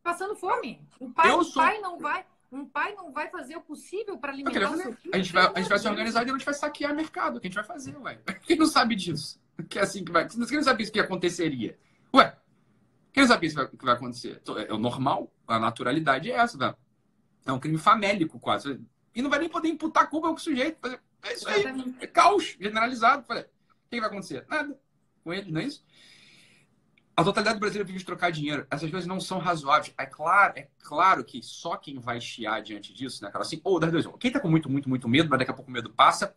passando 0.03 0.35
fome. 0.37 0.89
O 0.99 1.11
pai, 1.11 1.31
eu 1.31 1.45
sou... 1.45 1.63
pai 1.63 1.79
não 1.81 1.99
vai. 1.99 2.25
Um 2.51 2.65
pai 2.65 2.95
não 2.95 3.13
vai 3.13 3.29
fazer 3.29 3.57
o 3.57 3.61
possível 3.61 4.19
para 4.19 4.33
alimentar 4.33 4.71
o 4.71 4.77
seu 4.77 4.93
filho. 4.95 5.15
A 5.15 5.19
gente 5.19 5.33
vai, 5.33 5.47
a 5.53 5.59
gente 5.59 5.69
vai 5.69 5.79
se 5.79 5.89
organizar 5.89 6.27
e 6.27 6.31
a 6.31 6.33
gente 6.33 6.45
vai 6.45 6.55
saquear 6.55 6.95
mercado. 6.95 7.37
O 7.37 7.41
que 7.41 7.47
a 7.47 7.51
gente 7.51 7.57
vai 7.57 7.65
fazer, 7.65 7.97
ué? 7.99 8.19
Quem 8.47 8.57
não 8.57 8.67
sabe 8.67 8.95
disso? 8.95 9.41
Que 9.69 9.79
é 9.79 9.83
assim 9.83 10.05
que 10.05 10.13
vai. 10.13 10.29
Quem 10.29 10.39
não 10.39 10.63
sabe 10.63 10.83
isso 10.83 10.93
que 10.93 11.01
aconteceria? 11.01 11.79
Ué, 12.15 12.37
quem 13.13 13.23
não 13.23 13.29
sabe 13.29 13.47
isso 13.47 13.69
que 13.69 13.85
vai 13.85 13.95
acontecer? 13.95 14.43
É 14.69 14.73
o 14.73 14.79
normal, 14.79 15.33
a 15.47 15.59
naturalidade 15.59 16.31
é 16.31 16.35
essa, 16.35 16.59
tá? 16.59 16.77
É 17.47 17.53
um 17.53 17.59
crime 17.59 17.79
famélico, 17.79 18.39
quase. 18.39 18.79
E 19.15 19.23
não 19.23 19.31
vai 19.31 19.39
nem 19.39 19.49
poder 19.49 19.69
imputar 19.69 20.11
culpa 20.11 20.29
ao 20.29 20.37
sujeito. 20.37 20.79
É 21.23 21.33
isso 21.33 21.49
aí. 21.49 21.65
É 22.01 22.07
caos 22.07 22.57
generalizado. 22.61 23.23
O 23.23 23.45
que 23.91 24.01
vai 24.01 24.09
acontecer? 24.11 24.45
Nada 24.49 24.79
com 25.25 25.33
ele, 25.33 25.51
não 25.51 25.61
é 25.61 25.65
isso? 25.65 25.83
A 27.17 27.25
totalidade 27.25 27.57
do 27.57 27.61
brasileiro 27.61 27.87
vive 27.87 27.99
de 27.99 28.05
trocar 28.05 28.31
dinheiro. 28.31 28.67
Essas 28.71 28.91
coisas 28.91 29.07
não 29.07 29.19
são 29.19 29.39
razoáveis. 29.39 29.95
É 29.97 30.05
claro, 30.05 30.53
é 30.55 30.69
claro 30.83 31.25
que 31.25 31.43
só 31.43 31.77
quem 31.77 31.99
vai 31.99 32.21
chiar 32.21 32.61
diante 32.61 32.93
disso, 32.93 33.25
né, 33.25 33.31
cara? 33.31 33.43
Assim, 33.43 33.59
ou 33.65 33.81
das 33.81 33.91
duas, 33.91 34.07
quem 34.21 34.31
tá 34.31 34.39
com 34.39 34.49
muito, 34.49 34.71
muito, 34.71 34.87
muito 34.87 35.09
medo, 35.09 35.31
mas 35.31 35.39
daqui 35.39 35.51
a 35.51 35.55
pouco 35.55 35.71
o 35.71 35.73
medo 35.73 35.89
passa, 35.89 36.37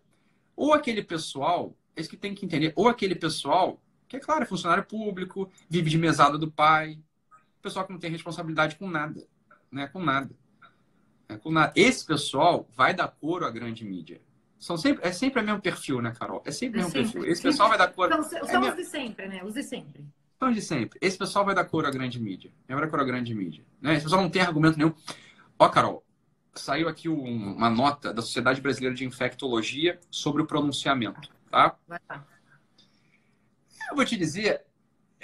ou 0.56 0.74
aquele 0.74 1.04
pessoal, 1.04 1.76
é 1.96 2.02
isso 2.02 2.10
que 2.10 2.16
tem 2.16 2.34
que 2.34 2.46
entender, 2.46 2.72
ou 2.78 2.88
aquele 2.88 3.14
pessoal 3.14 3.82
que, 4.08 4.16
é 4.16 4.20
claro, 4.20 4.44
é 4.44 4.46
funcionário 4.46 4.86
público, 4.86 5.52
vive 5.70 5.90
de 5.90 5.98
mesada 5.98 6.38
do 6.38 6.50
pai, 6.50 6.98
pessoal 7.62 7.86
que 7.86 7.92
não 7.92 8.00
tem 8.00 8.10
responsabilidade 8.10 8.78
com 8.78 8.90
nada, 8.90 9.28
né? 9.70 9.88
Com 9.88 10.02
nada. 10.02 10.34
É, 11.28 11.38
com 11.38 11.52
nada. 11.52 11.74
Esse 11.76 12.06
pessoal 12.06 12.68
vai 12.76 12.94
dar 12.94 13.08
coro 13.10 13.46
à 13.46 13.52
grande 13.52 13.84
mídia. 13.84 14.22
São 14.58 14.78
sempre, 14.78 15.08
é 15.08 15.12
sempre 15.12 15.42
o 15.42 15.46
mesmo 15.46 15.62
perfil, 15.62 16.02
né, 16.02 16.14
Carol? 16.18 16.42
É 16.46 16.52
sempre 16.52 16.80
o 16.80 16.84
mesmo 16.84 16.94
perfil. 16.94 17.26
Esse 17.26 17.42
pessoal 17.42 17.70
vai 17.70 17.78
dar 17.78 17.90
cor. 17.90 18.10
São, 18.10 18.24
são 18.24 18.66
é 18.66 18.70
os 18.70 18.76
de 18.76 18.86
sempre, 18.86 19.28
né? 19.28 19.44
Os 19.44 19.54
de 19.54 19.64
sempre. 19.64 20.06
São 20.40 20.52
de 20.52 20.62
sempre. 20.62 20.98
Esse 21.02 21.18
pessoal 21.18 21.44
vai 21.44 21.54
dar 21.54 21.66
cor 21.66 21.86
à 21.86 21.92
grande 21.92 22.18
mídia. 22.20 22.50
Vai 22.68 22.80
dar 22.80 22.88
cor 22.88 23.02
à 23.02 23.04
grande 23.04 23.36
mídia. 23.36 23.66
Né? 23.82 23.94
Esse 23.96 24.04
pessoal 24.04 24.22
não 24.22 24.30
tem 24.30 24.42
argumento 24.42 24.78
nenhum. 24.78 24.94
Ó, 25.58 25.68
Carol, 25.68 26.06
saiu 26.56 26.88
aqui 26.88 27.10
um, 27.10 27.56
uma 27.56 27.70
nota 27.70 28.14
da 28.14 28.22
Sociedade 28.22 28.62
Brasileira 28.62 28.96
de 28.96 29.06
Infectologia 29.06 30.00
sobre 30.10 30.42
o 30.42 30.46
pronunciamento, 30.46 31.30
tá? 31.52 31.78
Vai 31.86 32.00
lá. 32.10 32.26
Eu 33.90 33.96
vou 33.96 34.06
te 34.06 34.16
dizer, 34.16 34.66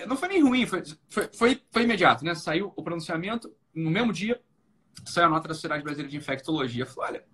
não 0.06 0.18
foi 0.18 0.28
nem 0.28 0.44
ruim, 0.44 0.66
foi, 0.66 0.84
foi, 1.10 1.30
foi, 1.34 1.62
foi 1.72 1.84
imediato, 1.84 2.26
né? 2.26 2.36
Saiu 2.36 2.74
o 2.76 2.84
pronunciamento, 2.84 3.54
no 3.74 3.90
mesmo 3.90 4.12
dia, 4.12 4.42
saiu 5.06 5.28
a 5.28 5.30
nota 5.30 5.48
da 5.48 5.54
Sociedade 5.54 5.84
Brasileira 5.84 6.12
de 6.12 6.18
Infectologia. 6.18 6.86
falei, 6.86 7.12
olha, 7.12 7.26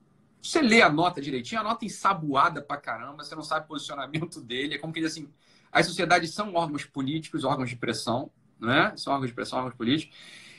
você 0.41 0.61
lê 0.61 0.81
a 0.81 0.89
nota 0.89 1.21
direitinho, 1.21 1.61
a 1.61 1.63
nota 1.63 1.85
ensaboada 1.85 2.61
pra 2.61 2.77
caramba, 2.77 3.23
você 3.23 3.35
não 3.35 3.43
sabe 3.43 3.65
o 3.65 3.67
posicionamento 3.69 4.41
dele. 4.41 4.75
É 4.75 4.77
como 4.77 4.91
que 4.93 4.99
diz 4.99 5.11
assim: 5.11 5.31
as 5.71 5.85
sociedades 5.85 6.33
são 6.33 6.53
órgãos 6.53 6.85
políticos, 6.85 7.43
órgãos 7.43 7.69
de 7.69 7.75
pressão, 7.75 8.31
né? 8.59 8.93
São 8.95 9.13
órgãos 9.13 9.29
de 9.29 9.35
pressão, 9.35 9.59
órgãos 9.59 9.75
políticos. 9.75 10.15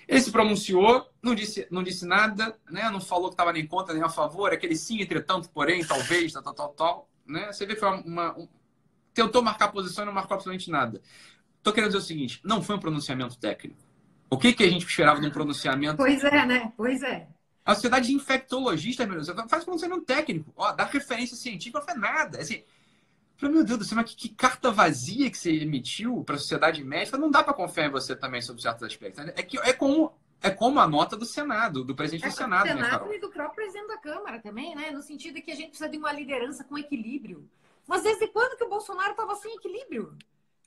Ele 0.08 0.20
se 0.20 0.32
pronunciou, 0.32 1.08
não 1.22 1.34
disse, 1.34 1.66
não 1.70 1.82
disse 1.82 2.04
nada, 2.06 2.58
né? 2.70 2.90
Não 2.90 3.00
falou 3.00 3.28
que 3.28 3.34
estava 3.34 3.52
nem 3.52 3.66
contra 3.66 3.94
nem 3.94 4.02
a 4.02 4.08
favor, 4.08 4.52
aquele 4.52 4.76
sim, 4.76 5.00
entretanto, 5.00 5.48
porém, 5.50 5.84
talvez, 5.84 6.32
tal, 6.32 6.42
tal, 6.42 6.54
tal, 6.54 6.68
tal. 6.70 7.10
Né? 7.26 7.52
Você 7.52 7.64
vê 7.66 7.74
que 7.74 7.80
foi 7.80 7.88
uma, 8.00 8.36
um... 8.36 8.48
tentou 9.14 9.42
marcar 9.42 9.68
posição 9.68 10.04
e 10.04 10.06
não 10.06 10.12
marcou 10.12 10.34
absolutamente 10.34 10.70
nada. 10.70 11.00
Estou 11.58 11.72
querendo 11.72 11.90
dizer 11.90 12.02
o 12.02 12.06
seguinte: 12.06 12.40
não 12.42 12.62
foi 12.62 12.76
um 12.76 12.80
pronunciamento 12.80 13.38
técnico. 13.38 13.80
O 14.28 14.38
que, 14.38 14.52
que 14.52 14.64
a 14.64 14.70
gente 14.70 14.86
esperava 14.86 15.20
de 15.20 15.26
um 15.26 15.30
pronunciamento? 15.30 15.96
Pois 15.96 16.24
é, 16.24 16.46
né? 16.46 16.72
Pois 16.76 17.02
é. 17.02 17.28
A 17.64 17.74
sociedade 17.74 18.08
de 18.08 18.14
infectologistas, 18.14 19.06
meu 19.06 19.22
Deus, 19.22 19.28
faz 19.48 19.62
pronunciamento 19.62 20.02
técnico, 20.02 20.52
ó, 20.56 20.72
dá 20.72 20.84
referência 20.84 21.36
científica, 21.36 21.78
não 21.78 21.86
faz 21.86 22.00
nada. 22.00 22.40
Assim, 22.40 22.64
meu 23.51 23.64
Deus 23.64 23.78
do 23.78 23.84
céu, 23.84 23.97
mas 23.97 24.11
que, 24.11 24.16
que 24.16 24.28
carta 24.28 24.70
vazia 24.70 25.30
que 25.30 25.36
você 25.36 25.51
emitiu 25.51 26.22
para 26.24 26.36
a 26.36 26.38
sociedade 26.38 26.82
médica, 26.84 27.18
não 27.18 27.30
dá 27.30 27.43
para 27.43 27.55
confiar 27.55 27.86
em 27.86 27.90
você 27.90 28.14
também 28.14 28.40
sobre 28.43 28.62
certos 28.62 28.82
aspectos. 28.82 29.24
Né? 29.24 29.32
É, 29.36 29.43
que, 29.43 29.59
é, 29.59 29.72
como, 29.72 30.12
é 30.43 30.51
como 30.51 30.80
a 30.80 30.86
nota 30.86 31.16
do 31.16 31.24
Senado, 31.24 31.84
do 31.84 31.95
presidente 31.95 32.26
é, 32.26 32.28
do 32.28 32.34
Senado, 32.34 32.68
do 32.68 32.74
né, 32.74 32.84
Senado 32.84 33.12
e 33.12 33.18
do 33.18 33.30
próprio 33.30 33.55
presidente 33.57 33.88
da 33.88 33.99
Câmara 33.99 34.40
também, 34.40 34.74
né? 34.74 34.90
No 34.90 35.03
sentido 35.03 35.34
de 35.34 35.43
que 35.43 35.51
a 35.51 35.55
gente 35.55 35.68
precisa 35.68 35.88
de 35.88 35.97
uma 35.99 36.12
liderança 36.12 36.64
com 36.64 36.78
equilíbrio. 36.78 37.49
Mas 37.86 38.03
desde 38.03 38.28
quando 38.28 38.57
que 38.57 38.64
o 38.64 38.68
Bolsonaro 38.68 39.11
estava 39.11 39.34
sem 39.36 39.55
equilíbrio? 39.55 40.16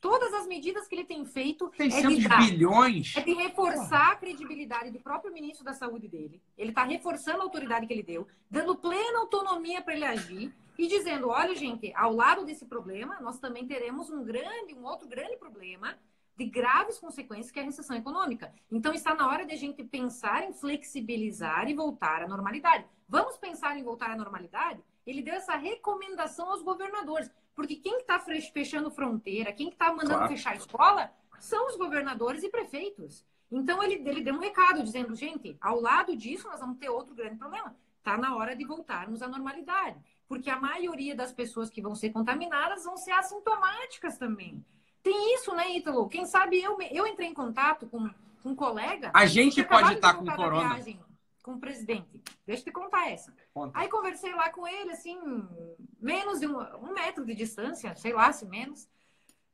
Todas 0.02 0.34
as 0.34 0.46
medidas 0.46 0.88
que 0.88 0.94
ele 0.94 1.04
tem 1.04 1.26
feito 1.26 1.72
600 1.76 2.06
é 2.06 2.16
de, 2.16 2.28
dar, 2.28 2.38
bilhões. 2.38 3.14
é 3.16 3.22
de 3.22 3.34
reforçar 3.34 4.12
a 4.12 4.16
credibilidade 4.16 4.92
do 4.92 5.00
próprio 5.00 5.34
ministro 5.34 5.66
da 5.66 5.74
Saúde 5.74 6.08
dele. 6.08 6.40
Ele 6.58 6.70
está 6.70 6.84
reforçando 6.84 7.40
a 7.40 7.44
autoridade 7.44 7.88
que 7.88 7.94
ele 7.94 8.04
deu, 8.04 8.28
dando 8.50 8.76
plena 8.76 9.20
autonomia 9.20 9.82
para 9.82 9.96
ele 9.96 10.06
agir 10.06 10.54
e 10.78 10.88
dizendo: 10.88 11.30
olha, 11.30 11.56
gente, 11.56 11.94
ao 11.96 12.14
lado 12.14 12.46
desse 12.46 12.66
problema, 12.66 13.20
nós 13.22 13.40
também 13.40 13.66
teremos 13.66 14.10
um 14.10 14.24
grande, 14.24 14.74
um 14.74 14.86
outro 14.86 15.08
grande 15.08 15.38
problema 15.38 15.98
de 16.36 16.46
graves 16.46 17.00
consequências 17.00 17.52
que 17.52 17.60
é 17.60 17.62
a 17.62 17.66
recessão 17.66 17.96
econômica. 17.96 18.54
Então 18.70 18.94
está 18.94 19.16
na 19.16 19.28
hora 19.28 19.46
de 19.46 19.54
a 19.54 19.58
gente 19.58 19.84
pensar 19.84 20.44
em 20.44 20.54
flexibilizar 20.54 21.70
e 21.70 21.74
voltar 21.74 22.24
à 22.24 22.28
normalidade. 22.28 22.86
Vamos 23.08 23.38
pensar 23.38 23.78
em 23.78 23.84
voltar 23.84 24.12
à 24.12 24.18
normalidade? 24.18 24.84
Ele 25.06 25.22
deu 25.22 25.36
essa 25.36 25.56
recomendação 25.56 26.50
aos 26.50 26.62
governadores. 26.62 27.32
Porque 27.56 27.78
quem 27.78 28.00
está 28.00 28.20
fechando 28.20 28.92
fronteira, 28.92 29.54
quem 29.54 29.70
está 29.70 29.90
mandando 29.90 30.16
claro. 30.16 30.28
fechar 30.28 30.52
a 30.52 30.58
escola, 30.58 31.12
são 31.40 31.68
os 31.68 31.78
governadores 31.78 32.44
e 32.44 32.50
prefeitos. 32.50 33.26
Então 33.50 33.82
ele, 33.82 33.94
ele 33.94 34.22
deu 34.22 34.36
um 34.36 34.40
recado 34.40 34.84
dizendo, 34.84 35.16
gente, 35.16 35.56
ao 35.62 35.80
lado 35.80 36.18
disso 36.18 36.50
nós 36.50 36.60
vamos 36.60 36.78
ter 36.78 36.90
outro 36.90 37.16
grande 37.16 37.38
problema. 37.38 37.74
Está 37.98 38.18
na 38.18 38.36
hora 38.36 38.56
de 38.56 38.66
voltarmos 38.66 39.22
à 39.22 39.28
normalidade. 39.28 39.98
Porque 40.28 40.50
a 40.50 40.60
maioria 40.60 41.16
das 41.16 41.32
pessoas 41.32 41.70
que 41.70 41.82
vão 41.82 41.96
ser 41.96 42.10
contaminadas 42.12 42.84
vão 42.84 42.98
ser 42.98 43.12
assintomáticas 43.12 44.18
também. 44.18 44.64
Tem 45.04 45.36
isso, 45.36 45.54
né, 45.54 45.70
Ítalo? 45.78 46.10
Quem 46.10 46.26
sabe 46.26 46.62
eu, 46.62 46.78
eu 46.92 47.06
entrei 47.06 47.28
em 47.28 47.34
contato 47.34 47.86
com, 47.88 48.10
com 48.42 48.50
um 48.50 48.56
colega. 48.56 49.12
A 49.14 49.26
gente 49.28 49.64
pode 49.64 49.94
estar 49.94 50.16
com 50.16 50.26
corona. 50.26 50.70
Viagem, 50.70 51.00
com 51.44 51.54
o 51.54 51.60
presidente. 51.60 52.24
Deixa 52.44 52.62
eu 52.62 52.66
te 52.66 52.72
contar 52.72 53.12
essa. 53.12 53.32
Conta. 53.54 53.78
Aí 53.78 53.88
conversei 53.88 54.34
lá 54.34 54.50
com 54.50 54.68
ele, 54.68 54.92
assim, 54.92 55.16
menos 56.02 56.40
de 56.40 56.48
um, 56.48 56.58
um 56.58 56.92
metro 56.92 57.24
de 57.24 57.36
distância, 57.36 57.96
sei 57.96 58.14
lá, 58.14 58.34
se 58.34 58.48
menos. 58.48 58.90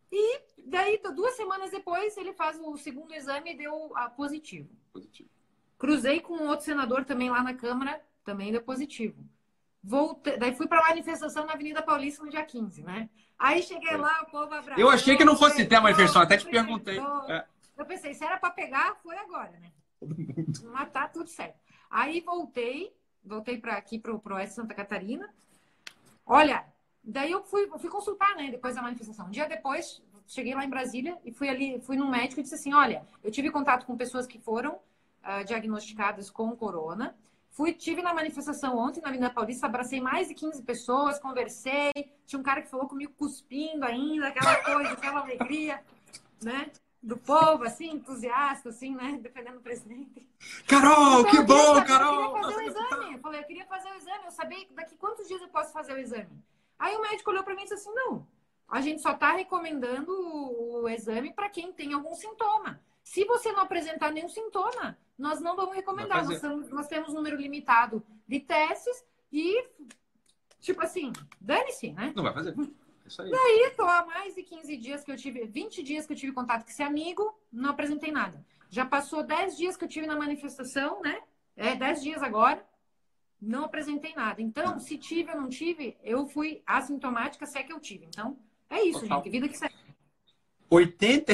E 0.10 0.40
daí, 0.66 1.02
duas 1.14 1.36
semanas 1.36 1.70
depois, 1.70 2.16
ele 2.16 2.32
faz 2.32 2.58
o 2.58 2.78
segundo 2.78 3.14
exame 3.14 3.52
e 3.52 3.58
deu 3.58 3.92
a 3.98 4.10
positivo. 4.10 4.70
Positivo. 4.94 5.30
Cruzei 5.78 6.22
com 6.22 6.36
um 6.36 6.48
outro 6.48 6.64
senador 6.64 7.04
também 7.04 7.30
lá 7.30 7.44
na 7.44 7.54
Câmara, 7.54 8.02
também 8.24 8.54
deu 8.54 8.62
positivo. 8.62 9.22
Voltei, 9.84 10.38
daí 10.38 10.56
fui 10.56 10.68
para 10.68 10.80
a 10.80 10.90
manifestação 10.90 11.46
na 11.46 11.54
Avenida 11.54 11.82
Paulista 11.82 12.24
no 12.24 12.30
dia 12.30 12.46
15, 12.46 12.84
né? 12.84 13.10
Aí 13.38 13.64
cheguei 13.64 13.98
lá, 13.98 14.22
o 14.22 14.26
povo 14.30 14.54
abraçou. 14.54 14.78
Eu 14.78 14.90
achei 14.90 15.18
que 15.18 15.26
não 15.26 15.36
fosse 15.36 15.66
ter 15.66 15.76
a 15.76 15.82
manifestação, 15.82 16.22
até 16.22 16.38
te 16.38 16.46
perguntei. 16.46 17.00
É. 17.28 17.46
Eu 17.76 17.86
pensei, 17.86 18.14
se 18.14 18.24
era 18.24 18.38
para 18.38 18.52
pegar, 18.52 18.96
foi 19.02 19.18
agora, 19.18 19.52
né? 19.60 19.72
Matar 20.72 21.12
tudo 21.12 21.28
certo. 21.28 21.60
Aí 21.90 22.22
voltei, 22.22 22.96
voltei 23.24 23.58
para 23.58 23.76
aqui 23.76 23.98
para 23.98 24.14
o 24.14 24.22
Oeste 24.34 24.56
Santa 24.56 24.76
Catarina. 24.76 25.28
Olha, 26.26 26.64
daí 27.04 27.32
eu 27.32 27.44
fui, 27.44 27.68
fui 27.80 27.90
consultar, 27.90 28.36
né, 28.36 28.52
depois 28.52 28.76
da 28.76 28.84
manifestação. 28.84 29.26
Um 29.26 29.32
dia 29.32 29.48
depois, 29.48 30.02
cheguei 30.28 30.54
lá 30.54 30.64
em 30.64 30.70
Brasília 30.70 31.18
e 31.26 31.32
fui 31.32 31.50
ali, 31.50 31.82
fui 31.82 31.98
num 31.98 32.10
médico 32.10 32.40
e 32.40 32.44
disse 32.44 32.56
assim, 32.56 32.74
olha, 32.74 33.06
eu 33.24 33.32
tive 33.32 33.50
contato 33.50 33.86
com 33.86 33.98
pessoas 33.98 34.28
que 34.28 34.40
foram 34.40 34.76
uh, 34.76 35.44
diagnosticadas 35.46 36.30
com 36.30 36.56
corona. 36.56 37.16
Fui, 37.52 37.74
tive 37.74 38.02
na 38.02 38.14
manifestação 38.14 38.78
ontem 38.78 39.02
na 39.02 39.10
Avenida 39.10 39.30
Paulista, 39.30 39.68
abracei 39.68 40.00
mais 40.00 40.28
de 40.28 40.34
15 40.34 40.64
pessoas, 40.64 41.20
conversei. 41.20 41.92
Tinha 42.26 42.40
um 42.40 42.44
cara 42.44 42.62
que 42.62 42.70
falou 42.70 42.88
comigo 42.88 43.14
cuspindo 43.18 43.86
ainda, 43.86 44.30
aquela 44.30 44.56
coisa, 44.64 44.94
aquela 44.94 45.20
alegria, 45.20 45.84
né? 46.42 46.72
do 47.02 47.18
povo, 47.18 47.64
assim, 47.64 47.90
entusiasta, 47.92 48.70
assim, 48.70 48.96
né? 48.96 49.18
Defendendo 49.22 49.58
o 49.58 49.62
presidente. 49.62 50.28
Carol, 50.68 51.22
então, 51.22 51.32
que 51.32 51.42
bom, 51.42 51.76
saber, 51.76 51.88
Carol! 51.88 52.14
Eu 52.14 52.32
queria 52.32 52.42
fazer 52.42 52.56
o 52.56 52.62
exame. 52.62 53.14
Eu 53.14 53.20
falei, 53.20 53.40
eu 53.40 53.46
queria 53.46 53.66
fazer 53.66 53.90
o 53.90 53.96
exame. 53.96 54.26
Eu 54.26 54.32
sabia 54.32 54.68
daqui 54.72 54.96
quantos 54.98 55.28
dias 55.28 55.42
eu 55.42 55.48
posso 55.48 55.74
fazer 55.74 55.94
o 55.94 55.98
exame. 55.98 56.44
Aí 56.78 56.96
o 56.96 57.02
médico 57.02 57.32
olhou 57.32 57.44
para 57.44 57.56
mim 57.56 57.62
e 57.62 57.64
disse 57.64 57.76
assim: 57.76 57.94
não, 57.94 58.26
a 58.68 58.82
gente 58.82 59.02
só 59.02 59.12
está 59.12 59.34
recomendando 59.34 60.12
o, 60.12 60.84
o 60.84 60.90
exame 60.90 61.34
para 61.34 61.50
quem 61.50 61.74
tem 61.74 61.94
algum 61.94 62.14
sintoma. 62.14 62.80
Se 63.04 63.26
você 63.26 63.52
não 63.52 63.62
apresentar 63.62 64.12
nenhum 64.12 64.30
sintoma, 64.30 64.98
nós 65.22 65.40
não 65.40 65.56
vamos 65.56 65.76
recomendar. 65.76 66.26
Nós, 66.26 66.42
temos, 66.42 66.70
nós 66.70 66.88
temos 66.88 67.10
um 67.10 67.14
número 67.14 67.38
limitado 67.38 68.04
de 68.28 68.40
testes 68.40 69.06
e, 69.32 69.64
tipo 70.60 70.82
assim, 70.82 71.14
dane-se, 71.40 71.92
né? 71.92 72.12
Não 72.16 72.24
vai 72.24 72.34
fazer. 72.34 72.56
Isso 73.06 73.22
aí. 73.22 73.30
Daí, 73.30 73.74
tô 73.78 73.84
há 73.84 74.04
mais 74.06 74.34
de 74.34 74.42
15 74.42 74.78
dias 74.78 75.04
que 75.04 75.12
eu 75.12 75.16
tive, 75.16 75.46
20 75.46 75.84
dias 75.84 76.08
que 76.08 76.14
eu 76.14 76.18
tive 76.18 76.34
contato 76.34 76.64
com 76.64 76.72
esse 76.72 76.82
amigo, 76.82 77.40
não 77.52 77.70
apresentei 77.70 78.12
nada. 78.12 78.44
Já 78.70 78.84
passou 78.84 79.22
10 79.22 79.58
dias 79.58 79.78
que 79.78 79.86
eu 79.86 79.90
tive 79.90 80.08
na 80.08 80.16
manifestação, 80.16 81.02
né? 81.02 81.22
É, 81.56 81.76
10 81.76 82.02
dias 82.02 82.24
agora. 82.24 82.66
Não 83.40 83.66
apresentei 83.66 84.14
nada. 84.16 84.42
Então, 84.42 84.80
se 84.80 84.98
tive 84.98 85.32
ou 85.32 85.42
não 85.42 85.50
tive, 85.50 85.98
eu 86.04 86.26
fui 86.28 86.62
assintomática, 86.66 87.46
se 87.46 87.58
é 87.58 87.64
que 87.64 87.74
eu 87.74 87.80
tive. 87.80 88.06
Então, 88.06 88.38
é 88.70 88.82
isso, 88.84 89.02
Total. 89.02 89.18
gente. 89.18 89.32
Vida 89.32 89.48
que 89.50 89.58
segue. 89.58 89.74
80, 90.72 91.34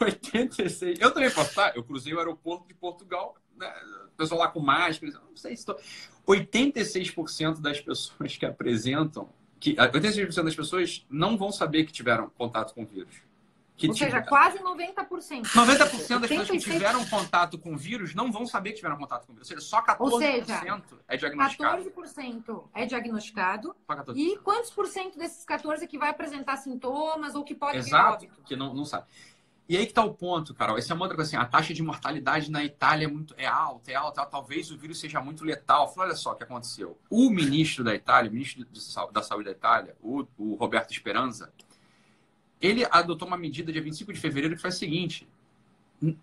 86. 0.00 1.00
Eu 1.02 1.12
também 1.12 1.30
posso 1.30 1.50
estar. 1.50 1.76
Eu 1.76 1.82
cruzei 1.82 2.14
o 2.14 2.18
aeroporto 2.18 2.68
de 2.68 2.74
Portugal, 2.74 3.36
né? 3.56 3.70
pessoal 4.16 4.40
lá 4.40 4.48
com 4.48 4.60
máscara. 4.60 5.12
Não 5.12 5.36
sei 5.36 5.56
se 5.56 5.62
estou. 5.62 5.78
86% 6.26 7.60
das 7.60 7.80
pessoas 7.80 8.36
que 8.36 8.46
apresentam, 8.46 9.28
que 9.58 9.74
86% 9.74 10.44
das 10.44 10.54
pessoas 10.54 11.04
não 11.10 11.36
vão 11.36 11.50
saber 11.50 11.84
que 11.84 11.92
tiveram 11.92 12.30
contato 12.30 12.72
com 12.74 12.84
o 12.84 12.86
vírus. 12.86 13.25
Que 13.76 13.88
Ou 13.88 13.94
seja, 13.94 14.22
quase 14.22 14.58
90%. 14.58 15.42
90% 15.42 16.18
das 16.20 16.30
pessoas 16.30 16.50
que 16.50 16.58
tiveram 16.58 17.04
contato 17.06 17.58
com 17.58 17.74
o 17.74 17.76
vírus 17.76 18.14
não 18.14 18.32
vão 18.32 18.46
saber 18.46 18.70
que 18.70 18.76
tiveram 18.76 18.96
contato 18.96 19.26
com 19.26 19.32
o 19.32 19.34
vírus. 19.34 19.50
Ou 19.50 19.56
seja, 19.56 19.68
só 19.68 19.82
14% 19.82 20.00
Ou 20.00 20.18
seja, 20.18 20.82
é 21.06 21.16
diagnosticado. 21.16 21.82
14% 21.82 22.64
é 22.74 22.86
diagnosticado. 22.86 23.76
E 24.14 24.38
quantos 24.38 24.70
por 24.70 24.86
cento 24.86 25.18
desses 25.18 25.44
14% 25.44 25.86
que 25.86 25.98
vai 25.98 26.08
apresentar 26.08 26.56
sintomas 26.56 27.34
ou 27.34 27.44
que 27.44 27.54
pode 27.54 27.76
Exato, 27.76 28.20
vir 28.20 28.28
óbito? 28.28 28.42
que 28.46 28.56
não, 28.56 28.72
não 28.72 28.84
sabe. 28.84 29.06
E 29.68 29.76
aí 29.76 29.84
que 29.84 29.90
está 29.90 30.04
o 30.04 30.14
ponto, 30.14 30.54
Carol. 30.54 30.78
Essa 30.78 30.92
é 30.92 30.94
uma 30.94 31.04
outra 31.04 31.16
coisa 31.16 31.28
assim, 31.28 31.36
a 31.36 31.44
taxa 31.44 31.74
de 31.74 31.82
mortalidade 31.82 32.50
na 32.50 32.64
Itália 32.64 33.06
é 33.06 33.08
muito 33.08 33.34
é 33.36 33.46
alta, 33.46 33.90
é 33.90 33.94
alta, 33.94 34.24
talvez 34.24 34.70
o 34.70 34.78
vírus 34.78 35.00
seja 35.00 35.20
muito 35.20 35.44
letal. 35.44 35.92
Falei, 35.92 36.10
olha 36.10 36.16
só 36.16 36.32
o 36.32 36.34
que 36.36 36.44
aconteceu. 36.44 36.96
O 37.10 37.28
ministro 37.30 37.82
da 37.82 37.92
Itália, 37.94 38.30
o 38.30 38.32
ministro 38.32 38.64
da 39.12 39.22
Saúde 39.22 39.46
da 39.46 39.50
Itália, 39.50 39.96
o, 40.00 40.24
o 40.38 40.54
Roberto 40.54 40.94
Speranza, 40.94 41.52
ele 42.60 42.86
adotou 42.90 43.26
uma 43.28 43.36
medida 43.36 43.72
dia 43.72 43.82
25 43.82 44.12
de 44.12 44.20
fevereiro 44.20 44.54
que 44.54 44.60
foi 44.60 44.70
a 44.70 44.72
seguinte: 44.72 45.28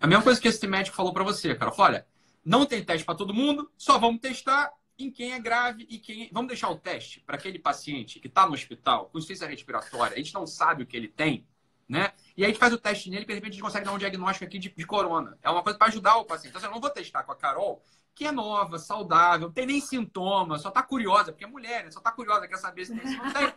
a 0.00 0.06
mesma 0.06 0.22
coisa 0.22 0.40
que 0.40 0.48
esse 0.48 0.66
médico 0.66 0.96
falou 0.96 1.12
para 1.12 1.24
você, 1.24 1.54
cara. 1.54 1.70
Falou, 1.70 1.92
olha, 1.92 2.06
não 2.44 2.66
tem 2.66 2.84
teste 2.84 3.04
para 3.04 3.14
todo 3.14 3.34
mundo, 3.34 3.70
só 3.76 3.98
vamos 3.98 4.20
testar 4.20 4.72
em 4.98 5.10
quem 5.10 5.32
é 5.32 5.38
grave 5.38 5.86
e 5.88 5.98
quem. 5.98 6.30
Vamos 6.32 6.48
deixar 6.48 6.68
o 6.70 6.76
teste 6.76 7.20
para 7.20 7.36
aquele 7.36 7.58
paciente 7.58 8.20
que 8.20 8.28
está 8.28 8.46
no 8.46 8.54
hospital 8.54 9.06
com 9.06 9.18
insuficiência 9.18 9.48
respiratória, 9.48 10.14
a 10.14 10.18
gente 10.18 10.34
não 10.34 10.46
sabe 10.46 10.82
o 10.82 10.86
que 10.86 10.96
ele 10.96 11.08
tem, 11.08 11.46
né? 11.88 12.12
E 12.36 12.42
aí 12.42 12.46
a 12.46 12.52
gente 12.52 12.60
faz 12.60 12.72
o 12.72 12.78
teste 12.78 13.10
nele 13.10 13.24
e 13.24 13.26
de 13.26 13.34
repente 13.34 13.50
a 13.50 13.54
gente 13.54 13.62
consegue 13.62 13.84
dar 13.84 13.92
um 13.92 13.98
diagnóstico 13.98 14.44
aqui 14.44 14.58
de, 14.58 14.70
de 14.70 14.86
corona. 14.86 15.38
É 15.42 15.50
uma 15.50 15.62
coisa 15.62 15.78
para 15.78 15.88
ajudar 15.88 16.16
o 16.16 16.24
paciente. 16.24 16.50
Então, 16.50 16.58
assim, 16.58 16.68
eu 16.68 16.72
não 16.72 16.80
vou 16.80 16.90
testar 16.90 17.22
com 17.22 17.32
a 17.32 17.36
Carol, 17.36 17.82
que 18.14 18.24
é 18.24 18.32
nova, 18.32 18.78
saudável, 18.78 19.48
não 19.48 19.52
tem 19.52 19.66
nem 19.66 19.80
sintomas, 19.80 20.62
só 20.62 20.68
está 20.68 20.82
curiosa, 20.82 21.32
porque 21.32 21.44
é 21.44 21.48
mulher, 21.48 21.84
né? 21.84 21.90
Só 21.90 21.98
está 21.98 22.12
curiosa, 22.12 22.46
quer 22.46 22.58
saber 22.58 22.84
se 22.84 22.94
tem, 22.94 23.06
se 23.06 23.16
não 23.16 23.32
tem. 23.32 23.52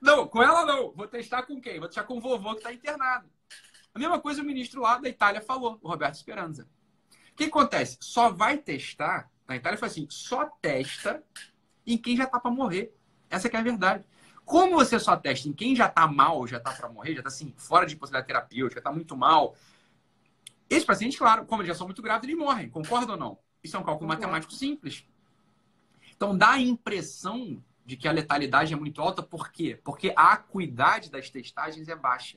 Não, 0.00 0.26
com 0.26 0.42
ela 0.42 0.64
não. 0.64 0.92
Vou 0.92 1.06
testar 1.06 1.42
com 1.42 1.60
quem? 1.60 1.78
Vou 1.78 1.88
testar 1.88 2.04
com 2.04 2.18
o 2.18 2.20
vovô 2.20 2.52
que 2.52 2.58
está 2.58 2.72
internado. 2.72 3.28
A 3.94 3.98
mesma 3.98 4.20
coisa 4.20 4.42
o 4.42 4.44
ministro 4.44 4.80
lá 4.80 4.98
da 4.98 5.08
Itália 5.08 5.40
falou, 5.40 5.78
o 5.82 5.88
Roberto 5.88 6.16
Speranza. 6.16 6.68
O 7.32 7.36
que 7.36 7.44
acontece? 7.44 7.96
Só 8.00 8.30
vai 8.30 8.58
testar, 8.58 9.30
na 9.46 9.56
Itália 9.56 9.78
foi 9.78 9.88
assim, 9.88 10.06
só 10.10 10.46
testa 10.60 11.22
em 11.86 11.96
quem 11.96 12.16
já 12.16 12.24
está 12.24 12.38
para 12.38 12.50
morrer. 12.50 12.94
Essa 13.30 13.48
é 13.48 13.56
a 13.56 13.62
verdade. 13.62 14.04
Como 14.44 14.76
você 14.76 14.98
só 14.98 15.16
testa 15.16 15.48
em 15.48 15.52
quem 15.52 15.76
já 15.76 15.86
está 15.86 16.06
mal, 16.06 16.46
já 16.46 16.58
está 16.58 16.72
para 16.72 16.88
morrer, 16.88 17.12
já 17.12 17.20
está 17.20 17.28
assim, 17.28 17.52
fora 17.56 17.86
de 17.86 17.96
possibilidade 17.96 18.26
terapêutica, 18.26 18.80
está 18.80 18.90
muito 18.90 19.16
mal, 19.16 19.54
esses 20.68 20.84
pacientes, 20.84 21.18
claro, 21.18 21.46
como 21.46 21.62
eles 21.62 21.68
já 21.68 21.78
são 21.78 21.86
muito 21.86 22.02
grávidos, 22.02 22.28
eles 22.28 22.38
morrem. 22.38 22.68
Concorda 22.68 23.12
ou 23.12 23.18
não? 23.18 23.38
Isso 23.62 23.76
é 23.76 23.80
um 23.80 23.82
cálculo 23.82 24.08
matemático 24.08 24.52
simples. 24.52 25.06
Então 26.14 26.36
dá 26.36 26.50
a 26.50 26.60
impressão 26.60 27.62
de 27.88 27.96
que 27.96 28.06
a 28.06 28.12
letalidade 28.12 28.74
é 28.74 28.76
muito 28.76 29.00
alta, 29.00 29.22
por 29.22 29.50
quê? 29.50 29.80
Porque 29.82 30.12
a 30.14 30.34
acuidade 30.34 31.10
das 31.10 31.30
testagens 31.30 31.88
é 31.88 31.96
baixa. 31.96 32.36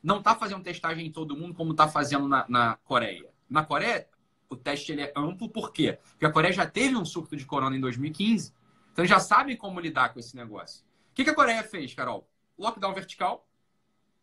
Não 0.00 0.18
está 0.18 0.36
fazendo 0.36 0.62
testagem 0.62 1.08
em 1.08 1.10
todo 1.10 1.36
mundo 1.36 1.52
como 1.52 1.72
está 1.72 1.88
fazendo 1.88 2.28
na, 2.28 2.46
na, 2.48 2.76
Coreia. 2.76 3.28
Na 3.50 3.64
Coreia, 3.64 4.08
o 4.48 4.54
teste 4.54 4.92
ele 4.92 5.02
é 5.02 5.12
amplo, 5.16 5.48
por 5.48 5.72
quê? 5.72 5.98
Porque 6.10 6.24
a 6.24 6.30
Coreia 6.30 6.52
já 6.52 6.64
teve 6.64 6.94
um 6.94 7.04
surto 7.04 7.34
de 7.34 7.44
corona 7.44 7.76
em 7.76 7.80
2015. 7.80 8.54
Então 8.92 9.04
já 9.04 9.18
sabem 9.18 9.56
como 9.56 9.80
lidar 9.80 10.14
com 10.14 10.20
esse 10.20 10.36
negócio. 10.36 10.84
O 11.10 11.14
que, 11.14 11.24
que 11.24 11.30
a 11.30 11.34
Coreia 11.34 11.64
fez, 11.64 11.92
Carol? 11.92 12.30
Lockdown 12.56 12.94
vertical, 12.94 13.48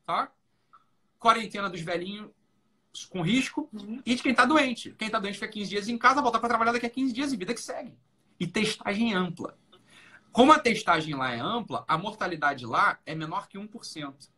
tá? 0.05 0.31
Quarentena 1.19 1.69
dos 1.69 1.81
velhinhos 1.81 2.31
com 3.09 3.21
risco 3.21 3.67
uhum. 3.73 4.01
e 4.05 4.15
de 4.15 4.23
quem 4.23 4.31
está 4.31 4.45
doente. 4.45 4.95
Quem 4.97 5.07
está 5.07 5.19
doente 5.19 5.37
fica 5.37 5.49
15 5.49 5.69
dias 5.69 5.89
em 5.89 5.97
casa, 5.97 6.21
volta 6.21 6.39
para 6.39 6.47
trabalhar 6.47 6.71
daqui 6.71 6.85
a 6.85 6.89
15 6.89 7.11
dias 7.11 7.33
e 7.33 7.35
vida 7.35 7.53
que 7.53 7.59
segue. 7.59 7.93
E 8.39 8.47
testagem 8.47 9.13
ampla. 9.13 9.59
Como 10.31 10.51
a 10.51 10.59
testagem 10.59 11.13
lá 11.15 11.33
é 11.33 11.39
ampla, 11.39 11.83
a 11.87 11.97
mortalidade 11.97 12.65
lá 12.65 12.99
é 13.05 13.13
menor 13.13 13.47
que 13.47 13.57
1%. 13.57 14.29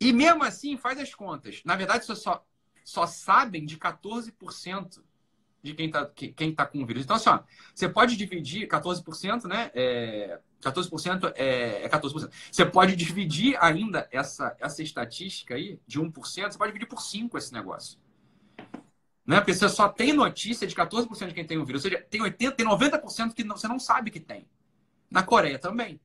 E 0.00 0.12
mesmo 0.12 0.44
assim, 0.44 0.76
faz 0.76 0.98
as 0.98 1.12
contas. 1.14 1.60
Na 1.64 1.74
verdade, 1.74 2.04
só, 2.04 2.44
só 2.84 3.06
sabem 3.06 3.66
de 3.66 3.76
14% 3.76 5.02
de 5.60 5.74
quem 5.74 5.86
está 5.86 6.06
quem 6.06 6.54
tá 6.54 6.64
com 6.64 6.82
o 6.82 6.86
vírus. 6.86 7.04
Então, 7.04 7.16
assim, 7.16 7.30
ó, 7.30 7.40
você 7.74 7.88
pode 7.88 8.16
dividir 8.16 8.68
14%, 8.68 9.44
né? 9.46 9.70
É, 9.74 10.40
14% 10.62 11.32
é, 11.34 11.84
é 11.84 11.88
14%. 11.88 12.30
Você 12.50 12.64
pode 12.64 12.94
dividir 12.94 13.56
ainda 13.60 14.08
essa, 14.12 14.56
essa 14.60 14.82
estatística 14.82 15.54
aí 15.54 15.80
de 15.86 16.00
1%, 16.00 16.12
você 16.12 16.58
pode 16.58 16.72
dividir 16.72 16.88
por 16.88 17.02
5 17.02 17.36
esse 17.36 17.52
negócio. 17.52 17.98
Né? 19.28 19.44
Você 19.46 19.68
só 19.68 19.90
tem 19.90 20.14
notícia 20.14 20.66
de 20.66 20.74
14% 20.74 21.28
de 21.28 21.34
quem 21.34 21.46
tem 21.46 21.58
o 21.58 21.64
vírus. 21.66 21.84
Ou 21.84 21.90
seja, 21.90 22.02
tem 22.08 22.22
80%, 22.22 22.56
tem 22.56 22.66
90% 22.66 23.34
que 23.34 23.44
você 23.44 23.68
não 23.68 23.78
sabe 23.78 24.10
que 24.10 24.18
tem. 24.18 24.48
Na 25.10 25.22
Coreia 25.22 25.58
também. 25.58 26.00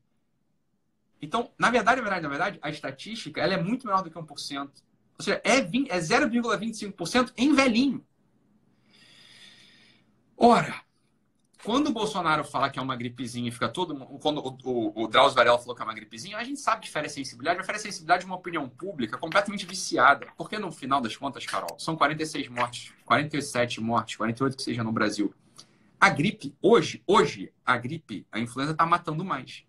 Então, 1.21 1.49
na 1.57 1.71
verdade, 1.71 2.01
na 2.01 2.09
verdade, 2.09 2.23
na 2.23 2.29
verdade, 2.29 2.59
a 2.61 2.69
estatística 2.69 3.39
ela 3.39 3.53
é 3.53 3.61
muito 3.61 3.87
menor 3.87 4.03
do 4.03 4.11
que 4.11 4.19
1%. 4.19 4.69
Ou 5.17 5.23
seja, 5.23 5.41
é, 5.41 5.59
é 5.59 5.61
0,25% 5.61 7.31
em 7.37 7.53
velhinho. 7.53 8.05
Ora, 10.35 10.81
quando 11.63 11.87
o 11.87 11.93
Bolsonaro 11.93 12.43
fala 12.43 12.69
que 12.69 12.77
é 12.77 12.81
uma 12.81 12.95
gripezinha 12.95 13.47
e 13.47 13.51
fica 13.51 13.69
todo 13.69 13.95
Quando 14.19 14.39
o, 14.39 14.57
o, 14.63 15.03
o 15.03 15.07
Drauzio 15.07 15.35
Varela 15.35 15.57
falou 15.57 15.75
que 15.75 15.81
é 15.81 15.85
uma 15.85 15.93
gripezinha, 15.93 16.37
a 16.37 16.43
gente 16.43 16.59
sabe 16.59 16.81
que 16.81 16.89
fere 16.89 17.07
a 17.07 17.09
sensibilidade, 17.09 17.57
mas 17.57 17.65
fere 17.65 17.77
a 17.77 17.81
sensibilidade 17.81 18.21
de 18.21 18.25
uma 18.25 18.35
opinião 18.35 18.67
pública 18.67 19.17
completamente 19.17 19.65
viciada. 19.65 20.27
Porque 20.37 20.59
no 20.59 20.71
final 20.71 20.99
das 20.99 21.15
contas, 21.15 21.45
Carol, 21.45 21.79
são 21.79 21.95
46 21.95 22.49
mortes, 22.49 22.93
47 23.05 23.79
mortes, 23.79 24.17
48 24.17 24.57
que 24.57 24.63
seja 24.63 24.83
no 24.83 24.91
Brasil. 24.91 25.33
A 25.99 26.09
gripe, 26.09 26.53
hoje, 26.61 27.01
hoje, 27.07 27.53
a 27.65 27.77
gripe, 27.77 28.27
a 28.29 28.39
influenza 28.39 28.73
está 28.73 28.85
matando 28.85 29.23
mais. 29.23 29.63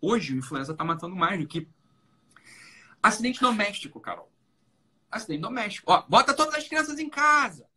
Hoje, 0.00 0.34
a 0.34 0.36
influenza 0.36 0.72
está 0.72 0.84
matando 0.84 1.14
mais 1.14 1.38
do 1.38 1.46
que 1.46 1.68
acidente 3.00 3.40
doméstico, 3.40 4.00
Carol. 4.00 4.28
Acidente 5.10 5.42
doméstico. 5.42 5.92
Ó, 5.92 6.02
bota 6.08 6.34
todas 6.34 6.56
as 6.56 6.66
crianças 6.66 6.98
em 6.98 7.08
casa. 7.08 7.68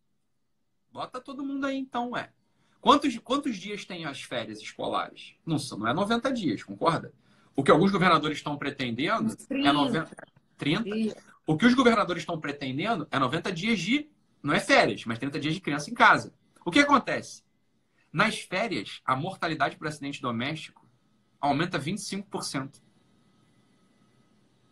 Bota 0.91 1.21
todo 1.21 1.45
mundo 1.45 1.67
aí, 1.67 1.77
então, 1.77 2.11
ué. 2.11 2.33
Quantos, 2.81 3.17
quantos 3.19 3.57
dias 3.57 3.85
tem 3.85 4.05
as 4.05 4.21
férias 4.21 4.59
escolares? 4.59 5.33
Não, 5.45 5.57
não 5.77 5.87
é 5.87 5.93
90 5.93 6.31
dias, 6.31 6.63
concorda? 6.63 7.13
O 7.55 7.63
que 7.63 7.71
alguns 7.71 7.91
governadores 7.91 8.37
estão 8.37 8.57
pretendendo 8.57 9.35
30. 9.35 9.67
é 9.67 9.71
90. 9.71 10.27
30. 10.57 11.21
O 11.45 11.57
que 11.57 11.65
os 11.65 11.73
governadores 11.73 12.21
estão 12.21 12.39
pretendendo 12.39 13.07
é 13.11 13.17
90 13.17 13.51
dias 13.51 13.79
de. 13.79 14.09
Não 14.43 14.53
é 14.53 14.59
férias, 14.59 15.03
mas 15.05 15.17
30 15.17 15.39
dias 15.39 15.55
de 15.55 15.61
criança 15.61 15.89
em 15.89 15.93
casa. 15.93 16.33
O 16.63 16.71
que 16.71 16.79
acontece? 16.79 17.43
Nas 18.13 18.39
férias, 18.39 19.01
a 19.05 19.15
mortalidade 19.15 19.77
por 19.77 19.87
acidente 19.87 20.21
doméstico 20.21 20.87
aumenta 21.41 21.79
25%. 21.79 22.81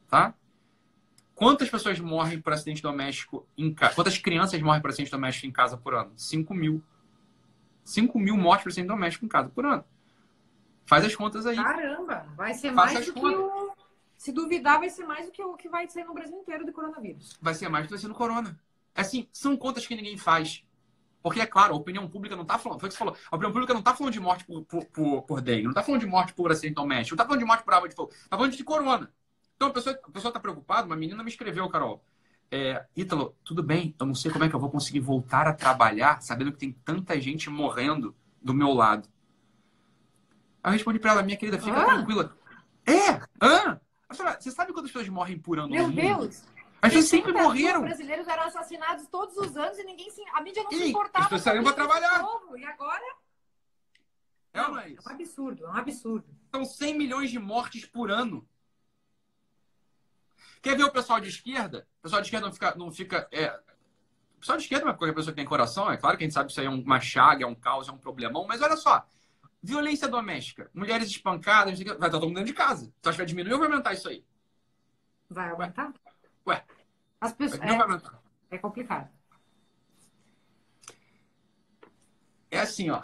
Tá? 0.08 0.34
Quantas 1.34 1.70
pessoas 1.70 1.99
morrem 1.99 2.39
por 2.39 2.53
acidente 2.53 2.82
doméstico 2.82 3.47
em 3.58 3.74
casa? 3.74 3.95
Quantas 3.95 4.18
crianças 4.18 4.62
morrem 4.62 4.82
por 4.82 4.89
acidente 4.89 5.12
doméstico 5.12 5.47
em 5.47 5.51
casa 5.51 5.76
por 5.76 5.93
ano? 5.93 6.14
5 6.16 6.53
mil. 6.53 6.84
5 7.86 8.19
mil 8.19 8.36
mortes 8.36 8.63
por 8.63 8.69
acidente 8.69 8.88
doméstico 8.88 9.25
em 9.25 9.29
casa 9.29 9.47
por 9.49 9.65
ano. 9.65 9.86
Faz 10.86 11.05
as 11.05 11.15
contas 11.15 11.45
aí. 11.45 11.55
Caramba, 11.55 12.25
vai 12.36 12.53
ser 12.53 12.73
Faça 12.73 12.93
mais 12.95 13.05
do 13.05 13.13
contas. 13.13 13.29
que 13.29 13.36
o. 13.38 13.75
Se 14.17 14.31
duvidar, 14.31 14.79
vai 14.79 14.89
ser 14.89 15.05
mais 15.05 15.25
do 15.25 15.31
que 15.31 15.43
o 15.43 15.55
que 15.55 15.69
vai 15.69 15.88
ser 15.88 16.03
no 16.03 16.13
Brasil 16.13 16.38
inteiro 16.38 16.65
do 16.65 16.73
coronavírus. 16.73 17.38
Vai 17.39 17.53
ser 17.53 17.69
mais 17.69 17.83
do 17.83 17.88
que 17.88 17.93
vai 17.93 18.01
ser 18.01 18.07
no 18.07 18.15
corona. 18.15 18.59
Assim, 18.95 19.27
são 19.31 19.55
contas 19.55 19.86
que 19.86 19.95
ninguém 19.95 20.17
faz. 20.17 20.63
Porque, 21.21 21.39
é 21.39 21.45
claro, 21.45 21.73
a 21.73 21.77
opinião 21.77 22.07
pública 22.07 22.36
não 22.36 22.43
está 22.43 22.57
falando. 22.57 22.79
Foi 22.79 22.88
o 22.88 22.89
que 22.89 22.93
você 22.93 22.99
falou. 22.99 23.15
A 23.29 23.36
opinião 23.36 23.51
pública 23.51 23.73
não 23.73 23.79
está 23.79 23.93
falando 23.93 24.13
de 24.13 24.19
morte 24.19 24.45
por, 24.45 24.63
por, 24.63 24.86
por, 24.86 25.21
por 25.23 25.41
dengue, 25.41 25.63
não 25.63 25.71
está 25.71 25.83
falando 25.83 26.01
de 26.01 26.07
morte 26.07 26.33
por 26.33 26.51
acidente 26.51 26.75
doméstico, 26.75 27.15
não 27.15 27.21
está 27.21 27.25
falando 27.25 27.39
de 27.39 27.45
morte 27.45 27.63
por 27.63 27.73
água 27.73 27.89
de 27.89 27.95
fogo, 27.95 28.11
está 28.11 28.38
falando 28.38 28.55
de 28.55 28.63
corona. 28.63 29.11
Então 29.55 29.67
a 29.67 29.71
pessoa 29.71 29.99
está 30.15 30.39
preocupada, 30.39 30.88
uma 30.88 30.95
menina 30.95 31.23
me 31.23 31.29
escreveu, 31.29 31.67
Carol 31.69 32.03
é, 32.52 32.86
Ítalo, 32.96 33.36
tudo 33.43 33.64
bem, 33.64 33.96
eu 34.00 34.06
não 34.06 34.16
sei 34.16 34.32
como 34.32 34.43
é 34.43 34.50
que 34.50 34.56
eu 34.56 34.60
vou 34.60 34.70
conseguir 34.70 35.00
voltar 35.00 35.48
a 35.48 35.54
trabalhar 35.54 36.22
sabendo 36.22 36.52
que 36.52 36.58
tem 36.58 36.72
tanta 36.72 37.20
gente 37.20 37.50
morrendo 37.50 38.16
do 38.41 38.54
meu 38.54 38.72
lado. 38.74 39.10
Aí 40.64 40.70
eu 40.70 40.74
respondi 40.74 41.00
para 41.00 41.12
ela, 41.12 41.24
minha 41.24 41.38
querida, 41.38 41.60
fica 41.60 41.82
ah. 41.82 41.86
tranquila. 41.86 42.38
É! 42.86 43.22
Ah! 43.39 43.80
Você 44.39 44.52
sabe 44.52 44.72
quantas 44.72 44.91
pessoas 44.91 45.10
morrem 45.10 45.38
por 45.38 45.60
ano 45.60 45.70
Meu 45.70 45.91
Deus! 45.91 46.43
As 46.82 46.93
pessoas 46.93 47.06
sempre 47.06 47.34
morreram. 47.34 47.82
Os 47.82 47.88
brasileiros 47.88 48.28
eram 48.28 48.43
assassinados 48.43 49.08
todos 49.08 49.36
os 49.38 49.58
anos 49.58 49.78
e 49.80 49.84
ninguém 49.84 50.10
se... 50.12 50.22
A 50.34 50.41
mídia 50.41 50.64
não 50.64 50.72
e 50.72 50.76
se 50.76 50.89
importava. 50.89 51.26
As 51.26 51.30
pessoas 51.30 51.41
saíram 51.41 51.64
para 51.64 51.74
trabalhar. 51.74 52.22
Novo. 52.22 52.58
E 52.58 52.64
agora? 52.64 53.04
É, 54.54 54.62
não, 54.62 54.80
é, 54.80 54.91
é 54.91 54.96
um 54.96 55.12
absurdo, 55.12 55.66
é 55.66 55.70
um 55.70 55.76
absurdo. 55.76 56.26
São 56.52 56.64
100 56.64 56.98
milhões 56.98 57.32
de 57.32 57.39
mortes 57.39 57.86
por 57.86 58.12
ano. 58.12 58.48
Quer 60.66 60.76
ver 60.76 60.84
o 60.84 60.91
pessoal 60.91 61.20
de 61.20 61.30
esquerda? 61.30 61.88
O 61.99 62.01
pessoal 62.01 62.24
de 62.24 62.28
esquerda 62.28 62.47
não 62.47 62.51
fica, 62.51 62.76
não 62.76 62.91
fica 62.91 63.28
é, 63.32 63.55
pessoal 64.39 64.57
de 64.57 64.63
esquerda, 64.63 64.95
qualquer 64.95 65.13
pessoa 65.13 65.32
que 65.32 65.36
tem 65.36 65.45
coração, 65.45 65.91
é 65.91 65.95
claro 65.95 66.18
que 66.18 66.24
a 66.24 66.26
gente 66.26 66.34
sabe 66.34 66.47
que 66.47 66.53
isso 66.53 66.59
aí 66.59 66.66
é 66.66 66.70
uma 66.72 66.99
chaga, 66.99 67.43
é 67.43 67.47
um 67.47 67.53
caos, 67.53 67.88
é 67.88 67.91
um 67.91 67.99
problemão, 67.99 68.47
mas 68.47 68.63
olha 68.63 68.76
só, 68.76 69.05
violência 69.61 70.07
doméstica, 70.07 70.68
mulheres 70.74 71.07
espancadas, 71.07 71.80
vai 71.80 71.93
estar 71.93 72.09
todo 72.09 72.24
mundo 72.24 72.38
dentro 72.38 72.47
de 72.47 72.53
casa. 72.57 72.91
Tu 72.99 73.09
acha 73.09 73.16
que 73.16 73.18
vai 73.18 73.26
diminuir 73.28 73.53
ou 73.53 73.59
vai 73.59 73.68
aumentar 73.68 73.93
isso 73.93 74.09
aí? 74.09 74.26
Vai 75.30 75.51
aumentar? 75.51 75.93
Ué. 76.47 76.66
As 77.22 77.32
pessoas... 77.32 77.61
Não 77.61 77.68
vai 77.68 77.82
aumentar. 77.82 78.20
É 78.49 78.57
complicado. 78.57 79.07
É 82.49 82.59
assim, 82.59 82.89
ó. 82.89 83.03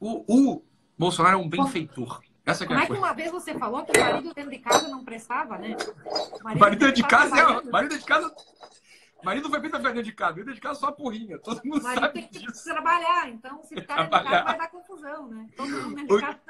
O, 0.00 0.54
o 0.54 0.64
Bolsonaro 0.96 1.38
é 1.38 1.42
um 1.42 1.46
benfeitor. 1.46 2.22
Essa 2.44 2.66
Como 2.66 2.78
é, 2.78 2.82
é 2.82 2.86
que 2.86 2.92
uma 2.92 3.12
vez 3.12 3.30
você 3.30 3.54
falou 3.54 3.84
que 3.84 3.96
o 3.96 4.00
marido 4.00 4.34
dentro 4.34 4.50
de 4.50 4.58
casa 4.58 4.88
não 4.88 5.04
prestava, 5.04 5.58
né? 5.58 5.76
O 6.32 6.58
marido 6.58 6.80
dentro 6.80 6.94
de 6.94 7.02
casa 7.04 7.38
é. 7.38 7.70
Marido 7.70 7.98
de 7.98 8.04
casa. 8.04 8.34
Marido 9.22 9.48
vai 9.48 9.60
bem 9.60 9.70
da 9.70 9.78
dentro 9.78 10.02
de 10.02 10.12
casa. 10.12 10.34
Dentro 10.34 10.54
de 10.54 10.60
casa 10.60 10.80
só 10.80 10.88
a 10.88 10.92
porrinha. 10.92 11.38
Todo 11.38 11.62
mundo 11.64 11.82
marido 11.82 12.00
sabe 12.00 12.14
tem 12.14 12.28
que 12.28 12.38
disso. 12.40 12.64
trabalhar. 12.64 13.28
Então, 13.28 13.62
se 13.62 13.76
ficar 13.76 14.02
dentro 14.02 14.18
de 14.18 14.24
casa, 14.24 14.44
vai 14.44 14.58
dar 14.58 14.70
confusão, 14.70 15.28
né? 15.28 15.46
Todo 15.56 15.70
mundo 15.70 15.94
dentro 15.94 16.16
de 16.16 16.22
casa. 16.22 16.40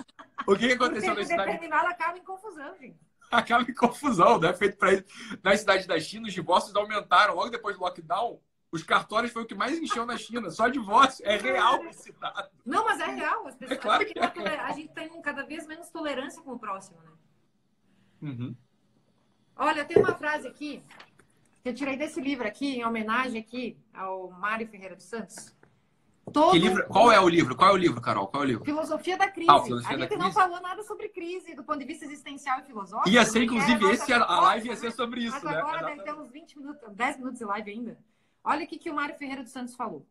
O 0.47 0.57
que, 0.57 0.66
que 0.68 0.72
aconteceu 0.72 1.14
na 1.14 1.24
cidade? 1.24 1.53
determinado 1.53 1.86
acaba 1.88 2.18
em 2.18 2.24
confusão, 2.24 2.74
gente. 2.78 2.97
Acaba 3.30 3.62
em 3.62 3.74
confusão, 3.74 4.38
né? 4.38 4.53
Feito 4.55 4.78
pra 4.78 4.95
isso. 4.95 5.05
Na 5.43 5.57
cidade 5.57 5.86
da 5.86 6.01
China, 6.01 6.26
os 6.26 6.32
divórcios 6.32 6.74
aumentaram. 6.74 7.34
Logo 7.34 7.51
depois 7.51 7.76
do 7.76 7.82
lockdown, 7.82 8.40
os 8.72 8.82
cartórios 8.82 9.30
foi 9.30 9.42
o 9.42 9.46
que 9.46 9.54
mais 9.54 9.78
encheu 9.78 10.06
na 10.06 10.16
China. 10.16 10.50
Só 10.50 10.66
divórcio. 10.66 11.22
É 11.26 11.36
real 11.36 11.84
esse 11.84 12.10
dado. 12.12 12.48
Não, 12.64 12.84
mas 12.86 12.98
é 13.00 13.04
real. 13.06 13.46
As 13.46 13.54
pessoas, 13.54 13.78
É 13.78 13.80
claro 13.82 14.06
que 14.06 14.18
é. 14.18 14.60
a 14.60 14.72
gente 14.72 14.88
tem 14.94 15.20
cada 15.20 15.44
vez 15.44 15.66
menos 15.66 15.90
tolerância 15.90 16.42
com 16.42 16.52
o 16.52 16.58
próximo, 16.58 16.98
né? 17.02 17.10
Uhum. 18.22 18.56
Olha, 19.56 19.84
tem 19.84 19.98
uma 19.98 20.14
frase 20.14 20.48
aqui 20.48 20.82
que 21.62 21.68
eu 21.68 21.74
tirei 21.74 21.96
desse 21.96 22.20
livro 22.20 22.48
aqui, 22.48 22.76
em 22.78 22.84
homenagem 22.84 23.38
aqui 23.38 23.76
ao 23.92 24.30
Mário 24.30 24.66
Ferreira 24.66 24.96
dos 24.96 25.04
Santos. 25.04 25.54
Todo? 26.32 26.84
Qual 26.86 27.12
é 27.12 27.20
o 27.20 27.28
livro? 27.28 27.54
Qual 27.54 27.68
é 27.70 27.72
o 27.72 27.76
livro, 27.76 28.00
Carol? 28.00 28.26
Qual 28.28 28.42
é 28.42 28.46
o 28.46 28.48
livro? 28.48 28.64
Filosofia 28.64 29.18
da 29.18 29.28
crise. 29.30 29.50
Ah, 29.50 29.60
Filosofia 29.60 29.96
a 29.96 30.00
gente 30.00 30.12
não 30.16 30.30
Crise. 30.30 30.34
falou 30.34 30.60
nada 30.62 30.82
sobre 30.84 31.08
crise 31.10 31.54
do 31.54 31.62
ponto 31.64 31.80
de 31.80 31.84
vista 31.84 32.04
existencial 32.04 32.60
e 32.60 32.62
filosófico. 32.62 33.08
Ia 33.10 33.24
ser, 33.24 33.40
que 33.40 33.44
inclusive, 33.46 33.90
esse, 33.90 34.12
a 34.12 34.22
a 34.24 34.40
live 34.40 34.68
ia 34.68 34.76
ser 34.76 34.92
sobre 34.92 35.24
isso, 35.24 35.32
Mas 35.34 35.42
né? 35.42 35.56
agora 35.56 35.78
deve 35.80 35.92
Exatamente. 35.94 36.04
ter 36.04 36.22
uns 36.22 36.30
20 36.30 36.58
minutos, 36.58 36.92
10 36.94 37.16
minutos 37.18 37.38
de 37.38 37.44
live 37.44 37.70
ainda. 37.70 37.98
Olha 38.45 38.64
o 38.64 38.66
que, 38.66 38.78
que 38.78 38.90
o 38.90 38.95
Mário 38.95 39.16
Ferreira 39.16 39.43
dos 39.43 39.53
Santos 39.53 39.74
falou. 39.74 40.07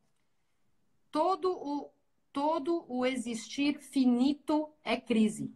Todo 1.12 1.52
o, 1.52 1.92
todo 2.32 2.86
o 2.88 3.06
existir 3.06 3.80
finito 3.80 4.70
é 4.84 4.96
crise. 4.96 5.54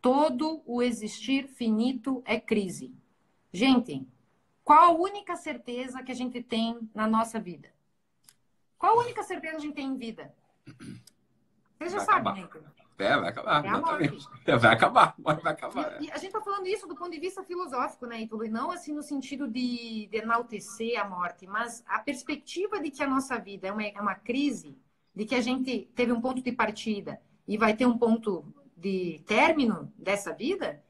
Todo 0.00 0.62
o 0.64 0.82
existir 0.82 1.46
finito 1.48 2.22
é 2.24 2.40
crise. 2.40 2.94
Gente, 3.52 4.06
qual 4.64 4.84
a 4.84 4.98
única 4.98 5.36
certeza 5.36 6.02
que 6.02 6.12
a 6.12 6.14
gente 6.14 6.42
tem 6.42 6.88
na 6.94 7.06
nossa 7.06 7.40
vida? 7.40 7.72
Qual 8.78 8.98
a 8.98 9.02
única 9.02 9.22
certeza 9.22 9.56
que 9.56 9.58
a 9.58 9.66
gente 9.66 9.74
tem 9.74 9.86
em 9.86 9.96
vida? 9.96 10.34
Vocês 11.78 11.92
já 11.92 12.00
sabem, 12.00 12.34
né? 12.34 12.48
É, 12.98 13.16
vai 13.16 13.28
acabar. 13.28 13.64
É 13.64 13.68
exatamente. 13.68 14.28
É, 14.44 14.56
vai 14.56 14.72
acabar. 14.74 15.14
Vai 15.18 15.52
acabar. 15.52 16.02
E, 16.02 16.06
e 16.06 16.10
a 16.10 16.16
gente 16.16 16.26
está 16.26 16.40
falando 16.40 16.66
isso 16.66 16.86
do 16.86 16.96
ponto 16.96 17.10
de 17.10 17.20
vista 17.20 17.44
filosófico, 17.44 18.06
né, 18.06 18.22
Ítalo? 18.22 18.44
E 18.44 18.48
não 18.48 18.70
assim 18.70 18.92
no 18.92 19.02
sentido 19.02 19.46
de, 19.46 20.08
de 20.10 20.16
enaltecer 20.18 21.00
a 21.00 21.08
morte, 21.08 21.46
mas 21.46 21.84
a 21.86 22.00
perspectiva 22.00 22.80
de 22.80 22.90
que 22.90 23.02
a 23.02 23.06
nossa 23.06 23.38
vida 23.38 23.68
é 23.68 23.72
uma, 23.72 23.84
é 23.84 24.00
uma 24.00 24.16
crise, 24.16 24.76
de 25.14 25.24
que 25.24 25.34
a 25.34 25.40
gente 25.40 25.88
teve 25.94 26.12
um 26.12 26.20
ponto 26.20 26.42
de 26.42 26.52
partida 26.52 27.20
e 27.46 27.56
vai 27.56 27.74
ter 27.74 27.86
um 27.86 27.96
ponto 27.96 28.44
de 28.76 29.22
término 29.26 29.92
dessa 29.96 30.32
vida, 30.32 30.82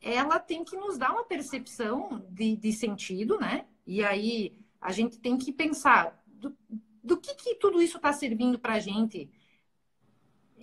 ela 0.00 0.38
tem 0.38 0.64
que 0.64 0.76
nos 0.76 0.98
dar 0.98 1.12
uma 1.12 1.24
percepção 1.24 2.24
de, 2.30 2.56
de 2.56 2.72
sentido, 2.72 3.38
né? 3.38 3.66
E 3.86 4.04
aí 4.04 4.56
a 4.80 4.92
gente 4.92 5.18
tem 5.18 5.36
que 5.36 5.52
pensar 5.52 6.22
do, 6.26 6.56
do 7.02 7.16
que, 7.16 7.34
que 7.34 7.56
tudo 7.56 7.82
isso 7.82 7.96
está 7.96 8.12
servindo 8.12 8.58
para 8.58 8.74
a 8.74 8.80
gente 8.80 9.30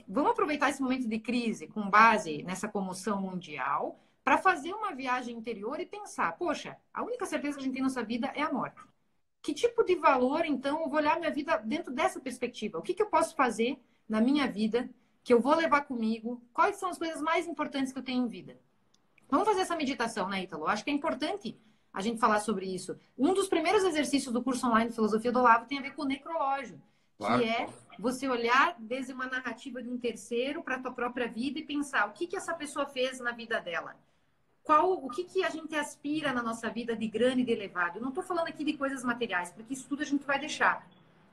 vamos 0.07 0.31
aproveitar 0.31 0.69
esse 0.69 0.81
momento 0.81 1.07
de 1.07 1.19
crise 1.19 1.67
com 1.67 1.89
base 1.89 2.43
nessa 2.43 2.67
comoção 2.67 3.21
mundial 3.21 3.99
para 4.23 4.37
fazer 4.37 4.73
uma 4.73 4.93
viagem 4.93 5.37
interior 5.37 5.79
e 5.79 5.85
pensar, 5.85 6.35
poxa, 6.37 6.75
a 6.93 7.03
única 7.03 7.25
certeza 7.25 7.57
que 7.57 7.61
a 7.61 7.65
gente 7.65 7.73
tem 7.73 7.81
na 7.81 7.87
nossa 7.87 8.03
vida 8.03 8.31
é 8.35 8.41
a 8.41 8.51
morte. 8.51 8.81
Que 9.41 9.53
tipo 9.53 9.83
de 9.83 9.95
valor, 9.95 10.43
então, 10.45 10.81
eu 10.81 10.89
vou 10.89 10.97
olhar 10.97 11.19
minha 11.19 11.29
vida 11.29 11.57
dentro 11.57 11.93
dessa 11.93 12.19
perspectiva? 12.19 12.79
O 12.79 12.81
que, 12.81 12.95
que 12.95 13.03
eu 13.03 13.09
posso 13.09 13.35
fazer 13.35 13.79
na 14.09 14.19
minha 14.19 14.47
vida 14.47 14.89
que 15.23 15.31
eu 15.31 15.39
vou 15.39 15.55
levar 15.55 15.81
comigo? 15.81 16.41
Quais 16.51 16.77
são 16.77 16.89
as 16.89 16.97
coisas 16.97 17.21
mais 17.21 17.45
importantes 17.45 17.93
que 17.93 17.99
eu 17.99 18.03
tenho 18.03 18.25
em 18.25 18.27
vida? 18.27 18.59
Vamos 19.29 19.47
fazer 19.47 19.61
essa 19.61 19.75
meditação, 19.75 20.27
né, 20.27 20.43
Ítalo? 20.43 20.67
Acho 20.67 20.83
que 20.83 20.89
é 20.89 20.93
importante 20.93 21.55
a 21.93 22.01
gente 22.01 22.19
falar 22.19 22.39
sobre 22.39 22.65
isso. 22.65 22.97
Um 23.17 23.33
dos 23.33 23.47
primeiros 23.47 23.83
exercícios 23.83 24.33
do 24.33 24.43
curso 24.43 24.67
online 24.67 24.89
de 24.89 24.95
Filosofia 24.95 25.31
do 25.31 25.39
Olavo 25.39 25.65
tem 25.65 25.77
a 25.77 25.81
ver 25.81 25.93
com 25.93 26.01
o 26.01 26.05
necrológio, 26.05 26.81
Claro. 27.17 27.41
que 27.41 27.49
é 27.49 27.69
você 27.97 28.27
olhar 28.27 28.75
desde 28.77 29.13
uma 29.13 29.25
narrativa 29.25 29.81
de 29.81 29.89
um 29.89 29.97
terceiro 29.97 30.61
para 30.61 30.75
a 30.75 30.79
tua 30.79 30.91
própria 30.91 31.27
vida 31.27 31.59
e 31.59 31.63
pensar 31.63 32.07
o 32.07 32.11
que, 32.11 32.27
que 32.27 32.35
essa 32.35 32.53
pessoa 32.53 32.85
fez 32.85 33.19
na 33.19 33.31
vida 33.31 33.59
dela. 33.61 33.95
Qual, 34.63 34.93
o 34.93 35.09
que, 35.09 35.23
que 35.23 35.43
a 35.43 35.49
gente 35.49 35.75
aspira 35.75 36.33
na 36.33 36.41
nossa 36.41 36.69
vida 36.69 36.95
de 36.95 37.07
grande 37.07 37.41
e 37.41 37.45
de 37.45 37.51
elevado? 37.51 37.97
Eu 37.97 38.01
não 38.01 38.09
estou 38.09 38.23
falando 38.23 38.47
aqui 38.47 38.63
de 38.63 38.73
coisas 38.73 39.03
materiais, 39.03 39.51
porque 39.51 39.73
isso 39.73 39.87
tudo 39.87 40.01
a 40.01 40.05
gente 40.05 40.25
vai 40.25 40.39
deixar. 40.39 40.87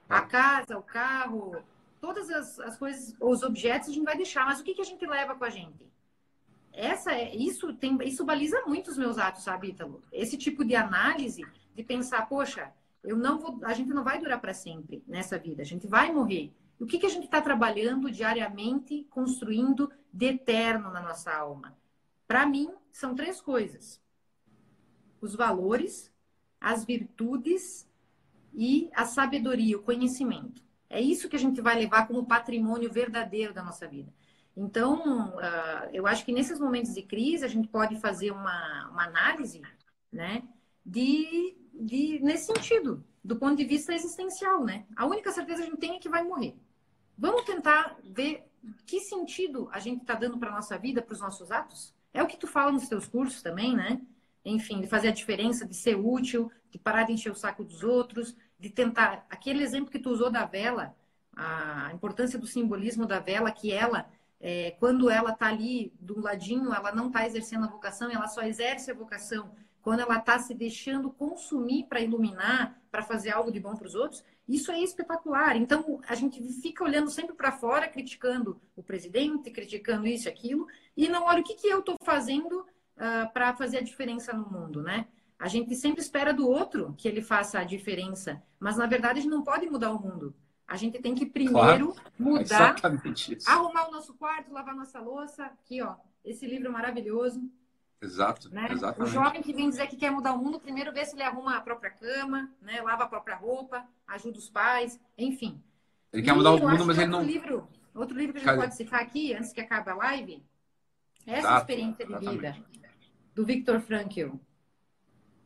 A 0.08 0.20
casa, 0.20 0.78
o 0.78 0.82
carro, 0.82 1.56
todas 2.00 2.28
as, 2.30 2.60
as 2.60 2.76
coisas, 2.76 3.16
os 3.18 3.42
objetos 3.42 3.88
a 3.88 3.92
gente 3.92 4.04
vai 4.04 4.16
deixar, 4.16 4.44
mas 4.44 4.60
o 4.60 4.64
que, 4.64 4.74
que 4.74 4.82
a 4.82 4.84
gente 4.84 5.06
leva 5.06 5.34
com 5.34 5.44
a 5.44 5.50
gente? 5.50 5.90
Essa 6.72 7.12
é, 7.12 7.34
isso 7.34 7.72
tem, 7.74 7.98
isso 8.04 8.24
baliza 8.24 8.62
muito 8.66 8.90
os 8.90 8.98
meus 8.98 9.18
atos, 9.18 9.44
sabe, 9.44 9.68
Ítalo? 9.68 10.02
Esse 10.12 10.36
tipo 10.36 10.64
de 10.64 10.76
análise 10.76 11.42
de 11.74 11.82
pensar, 11.82 12.28
poxa, 12.28 12.72
eu 13.02 13.16
não 13.16 13.38
vou, 13.38 13.58
a 13.64 13.74
gente 13.74 13.90
não 13.90 14.04
vai 14.04 14.18
durar 14.18 14.40
para 14.40 14.54
sempre 14.54 15.02
nessa 15.06 15.38
vida, 15.38 15.62
a 15.62 15.66
gente 15.66 15.86
vai 15.86 16.12
morrer. 16.12 16.52
O 16.78 16.86
que, 16.86 16.98
que 16.98 17.06
a 17.06 17.10
gente 17.10 17.24
está 17.24 17.40
trabalhando 17.40 18.10
diariamente, 18.10 19.06
construindo 19.10 19.90
de 20.12 20.26
eterno 20.26 20.90
na 20.90 21.00
nossa 21.00 21.32
alma? 21.32 21.76
Para 22.26 22.46
mim, 22.46 22.68
são 22.90 23.14
três 23.14 23.40
coisas: 23.40 24.00
os 25.20 25.34
valores, 25.34 26.12
as 26.60 26.84
virtudes 26.84 27.88
e 28.52 28.90
a 28.94 29.04
sabedoria, 29.04 29.76
o 29.76 29.82
conhecimento. 29.82 30.62
É 30.88 31.00
isso 31.00 31.28
que 31.28 31.36
a 31.36 31.38
gente 31.38 31.60
vai 31.60 31.74
levar 31.78 32.06
como 32.06 32.26
patrimônio 32.26 32.92
verdadeiro 32.92 33.54
da 33.54 33.62
nossa 33.62 33.86
vida. 33.86 34.12
Então, 34.56 35.38
ah, 35.38 35.88
eu 35.92 36.06
acho 36.06 36.24
que 36.24 36.32
nesses 36.32 36.60
momentos 36.60 36.94
de 36.94 37.02
crise 37.02 37.44
a 37.44 37.48
gente 37.48 37.68
pode 37.68 37.98
fazer 37.98 38.30
uma, 38.30 38.90
uma 38.90 39.04
análise, 39.04 39.62
né, 40.12 40.42
de, 40.84 41.56
nesse 41.74 42.46
sentido, 42.46 43.04
do 43.24 43.36
ponto 43.36 43.56
de 43.56 43.64
vista 43.64 43.94
existencial, 43.94 44.64
né? 44.64 44.84
A 44.96 45.06
única 45.06 45.32
certeza 45.32 45.62
que 45.62 45.68
a 45.68 45.70
gente 45.70 45.80
tem 45.80 45.96
é 45.96 45.98
que 45.98 46.08
vai 46.08 46.22
morrer. 46.22 46.56
Vamos 47.16 47.44
tentar 47.44 47.96
ver 48.02 48.44
que 48.86 49.00
sentido 49.00 49.68
a 49.72 49.78
gente 49.78 50.02
está 50.02 50.14
dando 50.14 50.38
para 50.38 50.50
nossa 50.50 50.78
vida, 50.78 51.02
para 51.02 51.14
os 51.14 51.20
nossos 51.20 51.50
atos. 51.50 51.94
É 52.12 52.22
o 52.22 52.26
que 52.26 52.36
tu 52.36 52.46
fala 52.46 52.72
nos 52.72 52.88
teus 52.88 53.06
cursos 53.06 53.42
também, 53.42 53.74
né? 53.76 54.00
Enfim, 54.44 54.80
de 54.80 54.86
fazer 54.86 55.08
a 55.08 55.12
diferença, 55.12 55.66
de 55.66 55.74
ser 55.74 55.94
útil, 55.96 56.50
de 56.70 56.78
parar 56.78 57.04
de 57.04 57.12
encher 57.12 57.30
o 57.30 57.36
saco 57.36 57.64
dos 57.64 57.82
outros, 57.82 58.36
de 58.58 58.70
tentar. 58.70 59.26
Aquele 59.30 59.62
exemplo 59.62 59.90
que 59.90 59.98
tu 59.98 60.10
usou 60.10 60.30
da 60.30 60.44
vela, 60.44 60.96
a 61.34 61.90
importância 61.94 62.38
do 62.38 62.46
simbolismo 62.46 63.06
da 63.06 63.18
vela, 63.18 63.50
que 63.50 63.72
ela, 63.72 64.10
é, 64.40 64.72
quando 64.72 65.08
ela 65.08 65.30
está 65.30 65.46
ali 65.46 65.92
do 66.00 66.20
ladinho, 66.20 66.72
ela 66.74 66.92
não 66.92 67.06
está 67.06 67.26
exercendo 67.26 67.64
a 67.64 67.68
vocação, 67.68 68.10
ela 68.10 68.26
só 68.26 68.42
exerce 68.42 68.90
a 68.90 68.94
vocação 68.94 69.50
quando 69.82 70.00
ela 70.00 70.18
está 70.18 70.38
se 70.38 70.54
deixando 70.54 71.10
consumir 71.10 71.84
para 71.84 72.00
iluminar, 72.00 72.80
para 72.90 73.02
fazer 73.02 73.30
algo 73.30 73.52
de 73.52 73.60
bom 73.60 73.74
para 73.74 73.86
os 73.86 73.94
outros. 73.94 74.24
Isso 74.48 74.70
é 74.70 74.80
espetacular. 74.80 75.56
Então, 75.56 76.00
a 76.08 76.14
gente 76.14 76.42
fica 76.60 76.84
olhando 76.84 77.10
sempre 77.10 77.34
para 77.34 77.52
fora, 77.52 77.88
criticando 77.88 78.60
o 78.76 78.82
presidente, 78.82 79.50
criticando 79.50 80.06
isso 80.06 80.28
e 80.28 80.30
aquilo, 80.30 80.66
e 80.96 81.08
não 81.08 81.24
olha 81.24 81.40
o 81.40 81.44
que, 81.44 81.54
que 81.54 81.66
eu 81.66 81.80
estou 81.80 81.96
fazendo 82.02 82.64
para 83.32 83.54
fazer 83.54 83.78
a 83.78 83.82
diferença 83.82 84.32
no 84.32 84.48
mundo, 84.48 84.82
né? 84.82 85.06
A 85.38 85.48
gente 85.48 85.74
sempre 85.74 86.00
espera 86.00 86.32
do 86.32 86.48
outro 86.48 86.94
que 86.96 87.08
ele 87.08 87.20
faça 87.20 87.58
a 87.58 87.64
diferença, 87.64 88.40
mas 88.60 88.76
na 88.76 88.86
verdade 88.86 89.18
a 89.18 89.22
gente 89.22 89.30
não 89.30 89.42
pode 89.42 89.68
mudar 89.68 89.90
o 89.92 90.00
mundo. 90.00 90.34
A 90.68 90.76
gente 90.76 91.00
tem 91.00 91.14
que 91.14 91.26
primeiro 91.26 91.96
mudar, 92.16 92.42
Exatamente 92.42 93.34
isso. 93.34 93.50
arrumar 93.50 93.88
o 93.88 93.90
nosso 93.90 94.14
quarto, 94.14 94.52
lavar 94.52 94.74
nossa 94.74 95.00
louça. 95.00 95.44
Aqui, 95.44 95.82
ó, 95.82 95.96
esse 96.24 96.46
livro 96.46 96.70
maravilhoso. 96.70 97.42
Exato, 98.02 98.50
Né? 98.50 98.68
O 98.68 98.72
exatamente. 98.72 99.12
jovem 99.12 99.42
que 99.42 99.52
vem 99.54 99.68
dizer 99.70 99.86
que 99.86 99.96
quer 99.96 100.10
mudar 100.10 100.32
o 100.34 100.38
mundo, 100.38 100.58
primeiro 100.60 100.92
vê 100.92 101.04
se 101.04 101.14
ele 101.14 101.22
arruma 101.22 101.56
a 101.56 101.60
própria 101.60 101.90
cama, 101.90 102.50
né? 102.60 102.80
lava 102.82 103.04
a 103.04 103.08
própria 103.08 103.36
roupa, 103.36 103.86
ajuda 104.06 104.38
os 104.38 104.50
pais, 104.50 105.00
enfim. 105.16 105.62
Ele 106.12 106.22
quer 106.22 106.34
mudar 106.34 106.50
E 106.50 106.60
o 106.60 106.68
mundo, 106.68 106.84
mas 106.84 106.96
que 106.96 107.02
ele 107.02 107.10
outro 107.10 107.10
não. 107.10 107.22
Livro, 107.22 107.68
outro 107.94 108.16
livro 108.18 108.32
que 108.34 108.38
a 108.38 108.42
gente 108.42 108.48
Cadê? 108.50 108.60
pode 108.62 108.74
citar 108.76 109.00
aqui, 109.00 109.34
antes 109.34 109.52
que 109.52 109.60
acabe 109.60 109.90
a 109.90 109.94
live, 109.94 110.44
essa 111.26 111.38
Exato, 111.38 111.58
experiência 111.58 112.06
de 112.06 112.14
vida 112.16 112.56
do 113.34 113.44
Viktor 113.44 113.80
Frankl. 113.80 114.36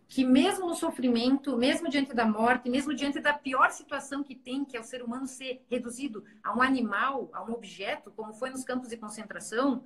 Que 0.09 0.25
mesmo 0.25 0.67
no 0.69 0.75
sofrimento, 0.77 1.57
mesmo 1.57 1.89
diante 1.89 2.15
da 2.15 2.25
morte, 2.25 2.71
mesmo 2.71 2.95
diante 2.95 3.21
da 3.21 3.35
pior 3.35 3.71
situação 3.73 4.23
que 4.23 4.37
tem, 4.37 4.65
que 4.65 4.77
é 4.77 4.81
o 4.81 4.85
ser 4.85 5.03
humano 5.03 5.27
ser 5.27 5.65
reduzido 5.69 6.25
a 6.45 6.57
um 6.57 6.63
animal, 6.63 7.29
a 7.33 7.43
um 7.45 7.53
objeto, 7.53 8.13
como 8.13 8.33
foi 8.33 8.51
nos 8.51 8.65
campos 8.65 8.89
de 8.89 8.97
concentração, 8.97 9.83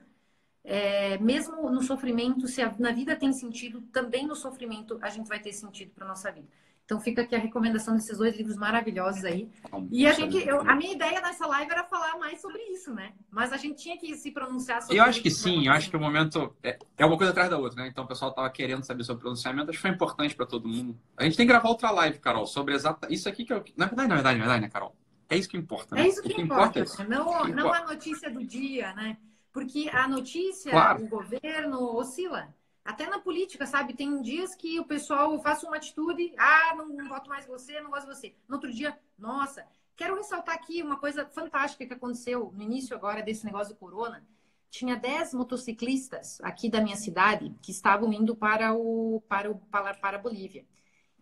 é, 0.64 1.18
mesmo 1.18 1.70
no 1.70 1.82
sofrimento, 1.82 2.46
se 2.46 2.62
a, 2.62 2.74
na 2.78 2.92
vida 2.92 3.16
tem 3.16 3.32
sentido, 3.32 3.80
também 3.92 4.26
no 4.26 4.34
sofrimento 4.34 4.98
a 5.00 5.08
gente 5.08 5.28
vai 5.28 5.40
ter 5.40 5.52
sentido 5.52 5.92
para 5.94 6.06
nossa 6.06 6.30
vida. 6.30 6.48
Então 6.90 7.00
fica 7.00 7.22
aqui 7.22 7.36
a 7.36 7.38
recomendação 7.38 7.94
desses 7.94 8.18
dois 8.18 8.36
livros 8.36 8.56
maravilhosos 8.56 9.24
aí. 9.24 9.48
E 9.92 10.08
a 10.08 10.12
gente, 10.12 10.36
eu, 10.44 10.60
a 10.68 10.74
minha 10.74 10.92
ideia 10.92 11.20
nessa 11.20 11.46
live 11.46 11.70
era 11.70 11.84
falar 11.84 12.18
mais 12.18 12.40
sobre 12.40 12.60
isso, 12.64 12.92
né? 12.92 13.12
Mas 13.30 13.52
a 13.52 13.56
gente 13.56 13.80
tinha 13.80 13.96
que 13.96 14.12
se 14.16 14.32
pronunciar 14.32 14.82
sobre 14.82 14.98
Eu 14.98 15.04
acho 15.04 15.22
que 15.22 15.30
sim, 15.30 15.68
eu 15.68 15.72
acho 15.72 15.88
que 15.88 15.96
o 15.96 16.00
momento 16.00 16.52
é, 16.64 16.76
é, 16.98 17.06
uma 17.06 17.16
coisa 17.16 17.30
atrás 17.30 17.48
da 17.48 17.56
outra, 17.56 17.80
né? 17.80 17.88
Então 17.88 18.02
o 18.02 18.08
pessoal 18.08 18.32
tava 18.32 18.50
querendo 18.50 18.82
saber 18.82 19.04
sobre 19.04 19.18
o 19.18 19.22
pronunciamento, 19.22 19.70
acho 19.70 19.78
que 19.78 19.82
foi 19.82 19.90
importante 19.92 20.34
para 20.34 20.46
todo 20.46 20.68
mundo. 20.68 20.98
A 21.16 21.22
gente 21.22 21.36
tem 21.36 21.46
que 21.46 21.52
gravar 21.52 21.68
outra 21.68 21.92
live, 21.92 22.18
Carol, 22.18 22.44
sobre 22.44 22.74
exata 22.74 23.06
isso 23.08 23.28
aqui 23.28 23.44
que 23.44 23.52
eu, 23.52 23.62
na 23.76 23.86
verdade, 23.86 24.08
na 24.08 24.14
verdade, 24.16 24.38
na 24.38 24.44
verdade, 24.44 24.62
né, 24.62 24.68
Carol? 24.68 24.96
É 25.28 25.36
isso 25.36 25.48
que 25.48 25.56
importa, 25.56 25.94
né? 25.94 26.02
É 26.02 26.08
isso 26.08 26.20
que, 26.20 26.34
que 26.34 26.40
importa, 26.40 26.80
importa 26.80 27.02
é 27.04 27.06
não, 27.06 27.44
não 27.44 27.72
a 27.72 27.84
notícia 27.84 28.28
do 28.28 28.44
dia, 28.44 28.92
né? 28.94 29.16
Porque 29.52 29.88
a 29.92 30.06
notícia, 30.06 30.70
claro. 30.70 31.04
o 31.04 31.08
governo 31.08 31.96
oscila. 31.96 32.54
Até 32.84 33.06
na 33.08 33.18
política, 33.18 33.66
sabe? 33.66 33.94
Tem 33.94 34.20
dias 34.22 34.54
que 34.54 34.80
o 34.80 34.84
pessoal 34.84 35.38
faz 35.42 35.62
uma 35.62 35.76
atitude, 35.76 36.32
ah, 36.38 36.74
não, 36.76 36.88
não 36.88 37.08
voto 37.08 37.28
mais 37.28 37.46
você, 37.46 37.80
não 37.80 37.90
gosto 37.90 38.08
de 38.08 38.14
você. 38.14 38.34
No 38.48 38.56
outro 38.56 38.72
dia, 38.72 38.98
nossa. 39.18 39.66
Quero 39.94 40.16
ressaltar 40.16 40.54
aqui 40.54 40.82
uma 40.82 40.96
coisa 40.96 41.26
fantástica 41.26 41.84
que 41.84 41.92
aconteceu 41.92 42.50
no 42.56 42.62
início 42.62 42.96
agora 42.96 43.22
desse 43.22 43.44
negócio 43.44 43.74
do 43.74 43.78
corona. 43.78 44.24
Tinha 44.70 44.96
10 44.96 45.34
motociclistas 45.34 46.40
aqui 46.40 46.70
da 46.70 46.80
minha 46.80 46.96
cidade 46.96 47.54
que 47.60 47.70
estavam 47.70 48.10
indo 48.12 48.34
para 48.34 48.72
o 48.72 49.20
para 49.28 49.50
o 49.50 49.56
para, 49.56 49.92
para 49.94 50.16
a 50.16 50.20
Bolívia. 50.20 50.64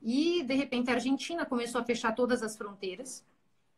E 0.01 0.45
de 0.45 0.55
repente 0.55 0.91
a 0.91 0.95
Argentina 0.95 1.45
começou 1.45 1.81
a 1.81 1.85
fechar 1.85 2.15
todas 2.15 2.41
as 2.43 2.57
fronteiras 2.57 3.27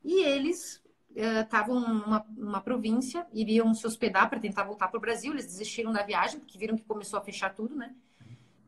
e 0.05 0.23
eles 0.23 0.80
estavam 1.15 1.77
uh, 1.77 1.89
numa, 1.89 2.27
numa 2.37 2.61
província, 2.61 3.27
iriam 3.33 3.75
se 3.75 3.87
hospedar 3.87 4.29
para 4.29 4.41
tentar 4.41 4.65
voltar 4.65 4.89
para 4.89 4.99
o 4.99 5.01
Brasil. 5.01 5.33
Eles 5.33 5.47
desistiram 5.47 5.93
da 5.93 6.03
viagem, 6.03 6.39
porque 6.39 6.59
viram 6.59 6.77
que 6.77 6.85
começou 6.85 7.19
a 7.19 7.23
fechar 7.23 7.55
tudo, 7.55 7.75
né? 7.75 7.95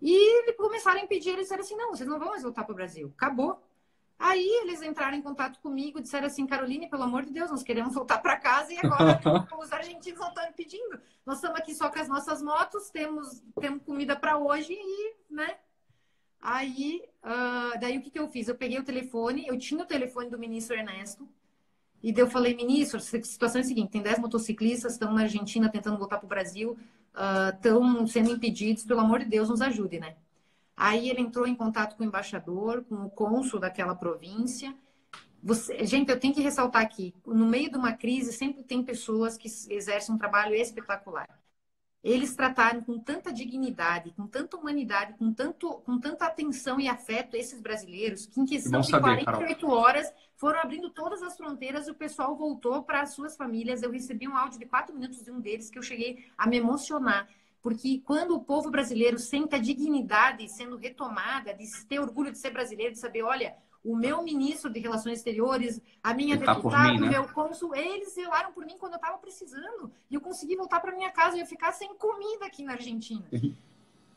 E 0.01 0.53
começaram 0.55 1.01
a 1.01 1.05
impedir, 1.05 1.31
eles 1.31 1.43
disseram 1.43 1.63
assim: 1.63 1.77
não, 1.77 1.91
vocês 1.91 2.09
não 2.09 2.19
vão 2.19 2.31
mais 2.31 2.43
voltar 2.43 2.65
para 2.65 2.73
o 2.73 2.77
Brasil, 2.77 3.13
acabou. 3.17 3.63
Aí 4.19 4.49
eles 4.63 4.83
entraram 4.83 5.17
em 5.17 5.23
contato 5.23 5.61
comigo, 5.61 6.01
disseram 6.01 6.27
assim: 6.27 6.47
Caroline, 6.47 6.89
pelo 6.89 7.05
amor 7.05 7.25
de 7.25 7.33
Deus, 7.33 7.51
nós 7.51 7.63
queremos 7.63 7.95
voltar 7.95 8.19
para 8.19 8.37
casa 8.37 8.73
e 8.73 8.79
agora 8.79 9.21
os 9.59 9.73
argentinos 9.73 10.21
não 10.21 10.29
estão 10.29 10.49
impedindo. 10.49 11.01
Nós 11.25 11.37
estamos 11.37 11.59
aqui 11.59 11.75
só 11.75 11.89
com 11.89 11.99
as 11.99 12.09
nossas 12.09 12.43
motos, 12.43 12.91
temos, 12.91 13.43
temos 13.61 13.83
comida 13.85 14.17
para 14.17 14.39
hoje 14.39 14.73
e, 14.73 15.15
né? 15.31 15.57
Aí, 16.41 17.03
uh, 17.23 17.79
daí 17.81 17.99
o 17.99 18.03
que, 18.03 18.11
que 18.11 18.19
eu 18.19 18.29
fiz? 18.29 18.49
Eu 18.49 18.57
peguei 18.57 18.79
o 18.79 18.85
telefone, 18.85 19.47
eu 19.47 19.57
tinha 19.57 19.83
o 19.83 19.87
telefone 19.87 20.29
do 20.29 20.39
ministro 20.39 20.77
Ernesto, 20.77 21.29
e 22.03 22.13
eu 22.17 22.29
falei, 22.29 22.55
ministro, 22.55 22.99
a 22.99 23.01
situação 23.01 23.61
é 23.61 23.65
a 23.65 23.67
seguinte: 23.67 23.91
tem 23.91 24.03
10 24.03 24.19
motociclistas, 24.19 24.95
estão 24.95 25.13
na 25.13 25.23
Argentina 25.23 25.69
tentando 25.69 25.97
voltar 25.97 26.19
para 26.19 26.27
o 26.27 26.29
Brasil, 26.29 26.77
estão 27.55 28.03
uh, 28.03 28.09
sendo 28.09 28.31
impedidos, 28.31 28.85
pelo 28.85 29.01
amor 29.01 29.21
de 29.21 29.27
Deus, 29.27 29.49
nos 29.49 29.63
ajude, 29.63 30.01
né? 30.01 30.17
Aí 30.77 31.09
ele 31.09 31.21
entrou 31.21 31.47
em 31.47 31.55
contato 31.55 31.97
com 31.97 32.03
o 32.03 32.07
embaixador, 32.07 32.85
com 32.89 32.97
o 32.97 33.11
cônsul 33.11 33.61
daquela 33.61 33.95
província. 33.95 34.75
Você, 35.43 35.85
gente, 35.85 36.11
eu 36.11 36.19
tenho 36.19 36.35
que 36.35 36.41
ressaltar 36.41 36.83
aqui: 36.83 37.15
no 37.25 37.47
meio 37.47 37.71
de 37.71 37.77
uma 37.77 37.93
crise, 37.93 38.33
sempre 38.33 38.63
tem 38.63 38.83
pessoas 38.83 39.37
que 39.37 39.49
exercem 39.71 40.15
um 40.15 40.19
trabalho 40.19 40.55
espetacular 40.55 41.29
eles 42.03 42.35
trataram 42.35 42.81
com 42.83 42.99
tanta 42.99 43.33
dignidade, 43.33 44.11
com 44.13 44.27
tanta 44.27 44.57
humanidade, 44.57 45.15
com, 45.15 45.33
tanto, 45.33 45.75
com 45.85 46.01
tanta 46.01 46.27
atenção 46.27 46.81
e 46.81 46.89
afeto 46.89 47.37
esses 47.37 47.61
brasileiros, 47.61 48.27
que 48.27 48.41
em 48.41 48.45
questão 48.45 48.81
de 48.81 48.91
48 48.91 49.61
Carol. 49.61 49.77
horas 49.79 50.13
foram 50.37 50.59
abrindo 50.59 50.91
todas 50.91 51.23
as 51.23 51.37
fronteiras 51.37 51.87
e 51.87 51.93
o 51.93 51.95
pessoal 51.95 52.37
voltou 52.37 52.83
para 52.83 53.03
as 53.03 53.15
suas 53.15 53.37
famílias. 53.37 53.83
Eu 53.83 53.93
recebi 53.93 54.27
um 54.27 54.37
áudio 54.37 54.59
de 54.59 54.67
quatro 54.67 54.93
minutos 54.93 55.23
de 55.23 55.31
um 55.31 55.41
deles 55.41 55.71
que 55.71 55.79
eu 55.79 55.83
cheguei 55.83 56.27
a 56.37 56.47
me 56.47 56.57
emocionar. 56.57 57.29
Porque 57.63 58.03
quando 58.05 58.35
o 58.35 58.43
povo 58.43 58.69
brasileiro 58.69 59.21
sente 59.21 59.55
a 59.55 59.59
dignidade 59.59 60.49
sendo 60.49 60.77
retomada, 60.77 61.55
de 61.55 61.65
ter 61.87 62.01
orgulho 62.01 62.33
de 62.33 62.39
ser 62.39 62.51
brasileiro, 62.51 62.93
de 62.93 62.99
saber, 62.99 63.23
olha, 63.23 63.55
o 63.85 63.97
meu 63.97 64.23
ministro 64.23 64.71
de 64.71 64.79
Relações 64.79 65.19
Exteriores, 65.19 65.81
a 66.03 66.15
minha 66.15 66.37
Ele 66.37 66.47
deputada, 66.47 66.77
tá 66.77 66.93
mim, 66.93 67.01
né? 67.01 67.07
o 67.09 67.11
meu 67.11 67.29
cônsul, 67.29 67.75
eles 67.75 68.15
zelaram 68.15 68.53
por 68.53 68.65
mim 68.65 68.77
quando 68.79 68.93
eu 68.93 68.97
estava 68.97 69.19
precisando. 69.19 69.91
E 70.09 70.15
eu 70.15 70.21
consegui 70.21 70.57
voltar 70.57 70.81
para 70.81 70.95
minha 70.95 71.11
casa 71.11 71.37
e 71.37 71.41
eu 71.41 71.47
ficar 71.47 71.73
sem 71.73 71.95
comida 71.97 72.47
aqui 72.47 72.63
na 72.63 72.73
Argentina. 72.75 73.25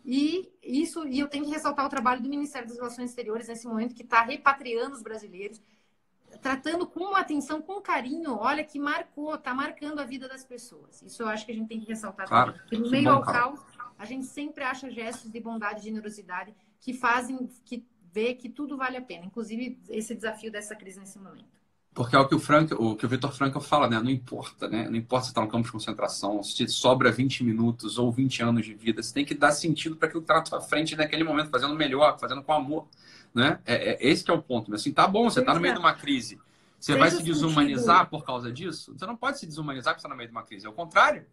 e 0.06 0.52
isso, 0.62 1.08
e 1.08 1.20
eu 1.20 1.28
tenho 1.28 1.46
que 1.46 1.52
ressaltar 1.52 1.86
o 1.86 1.90
trabalho 1.90 2.22
do 2.22 2.30
Ministério 2.30 2.68
das 2.68 2.78
Relações 2.78 3.10
Exteriores 3.10 3.48
nesse 3.48 3.68
momento 3.68 3.96
que 3.96 4.04
está 4.04 4.22
repatriando 4.22 4.96
os 4.96 5.02
brasileiros, 5.02 5.60
tratando 6.42 6.86
com 6.86 7.16
atenção, 7.16 7.60
com 7.62 7.82
carinho, 7.82 8.36
olha 8.38 8.64
que 8.64 8.78
marcou, 8.78 9.34
está 9.34 9.54
marcando 9.54 10.00
a 10.00 10.04
vida 10.04 10.28
das 10.28 10.44
pessoas. 10.44 11.02
Isso 11.02 11.24
eu 11.24 11.28
acho 11.28 11.44
que 11.46 11.52
a 11.52 11.56
gente 11.56 11.68
tem 11.68 11.80
que 11.80 11.88
ressaltar 11.88 12.28
claro, 12.28 12.52
também. 12.52 12.62
Porque 12.62 12.78
no 12.78 12.92
meio 12.92 13.06
bom, 13.06 13.12
ao 13.12 13.22
caos, 13.24 13.60
a 13.98 14.06
gente 14.06 14.28
sempre 14.28 14.64
acha 14.64 14.92
gestos 14.92 15.32
de 15.32 15.40
bondade 15.40 15.80
e 15.80 15.84
generosidade 15.84 16.54
que 16.80 16.94
fazem, 16.94 17.50
que 17.66 17.84
ver 18.16 18.36
que 18.36 18.48
tudo 18.48 18.78
vale 18.78 18.96
a 18.96 19.02
pena, 19.02 19.26
inclusive 19.26 19.78
esse 19.90 20.16
desafio 20.16 20.50
dessa 20.50 20.74
crise 20.74 21.00
nesse 21.00 21.20
momento. 21.20 21.54
Porque 21.94 22.16
é 22.16 22.20
o 22.20 22.28
que 22.28 22.36
o 22.36 22.40
Frank, 22.40 22.74
o 22.74 22.96
que 22.96 23.06
o 23.06 23.10
Vitor 23.10 23.32
Franco 23.32 23.60
fala, 23.62 23.90
né? 23.90 24.00
Não 24.02 24.10
importa, 24.10 24.68
né? 24.68 24.88
Não 24.90 24.96
importa 24.98 25.26
se 25.26 25.32
está 25.32 25.42
no 25.42 25.48
campo 25.48 25.66
de 25.66 25.72
concentração, 25.72 26.42
se 26.44 26.54
te 26.54 26.68
sobra 26.68 27.12
20 27.12 27.44
minutos 27.44 27.98
ou 27.98 28.12
20 28.12 28.44
anos 28.44 28.66
de 28.66 28.74
vida, 28.74 29.02
você 29.02 29.14
tem 29.14 29.26
que 29.26 29.34
dar 29.34 29.52
sentido 29.52 29.96
para 29.96 30.08
aquilo 30.08 30.22
que 30.22 30.26
está 30.26 30.40
na 30.40 30.46
sua 30.46 30.62
frente 30.62 30.96
naquele 30.96 31.24
momento, 31.24 31.50
fazendo 31.50 31.74
melhor, 31.76 32.18
fazendo 32.20 32.44
com 32.44 32.52
amor, 32.54 32.88
né? 33.34 33.60
É, 33.66 33.94
é 33.94 34.08
esse 34.08 34.24
que 34.24 34.32
é 34.32 34.34
o 34.34 34.42
ponto. 34.42 34.74
Assim, 34.74 34.92
tá 34.92 35.08
bom, 35.08 35.30
você 35.30 35.40
está 35.42 35.54
no 35.54 35.60
meio 35.62 35.74
de 35.74 35.80
uma 35.80 35.94
crise. 35.94 36.38
Você 36.80 36.92
Seja 36.92 37.00
vai 37.00 37.10
se 37.12 37.24
desumanizar 37.24 38.00
sentido. 38.00 38.10
por 38.10 38.26
causa 38.26 38.52
disso? 38.52 38.94
Você 38.98 39.06
não 39.06 39.16
pode 39.16 39.40
se 39.40 39.46
desumanizar 39.46 39.94
porque 39.94 40.00
está 40.00 40.10
no 40.10 40.16
meio 40.16 40.28
de 40.28 40.36
uma 40.36 40.44
crise. 40.44 40.66
É 40.66 40.70
o 40.70 40.74
contrário. 40.74 41.26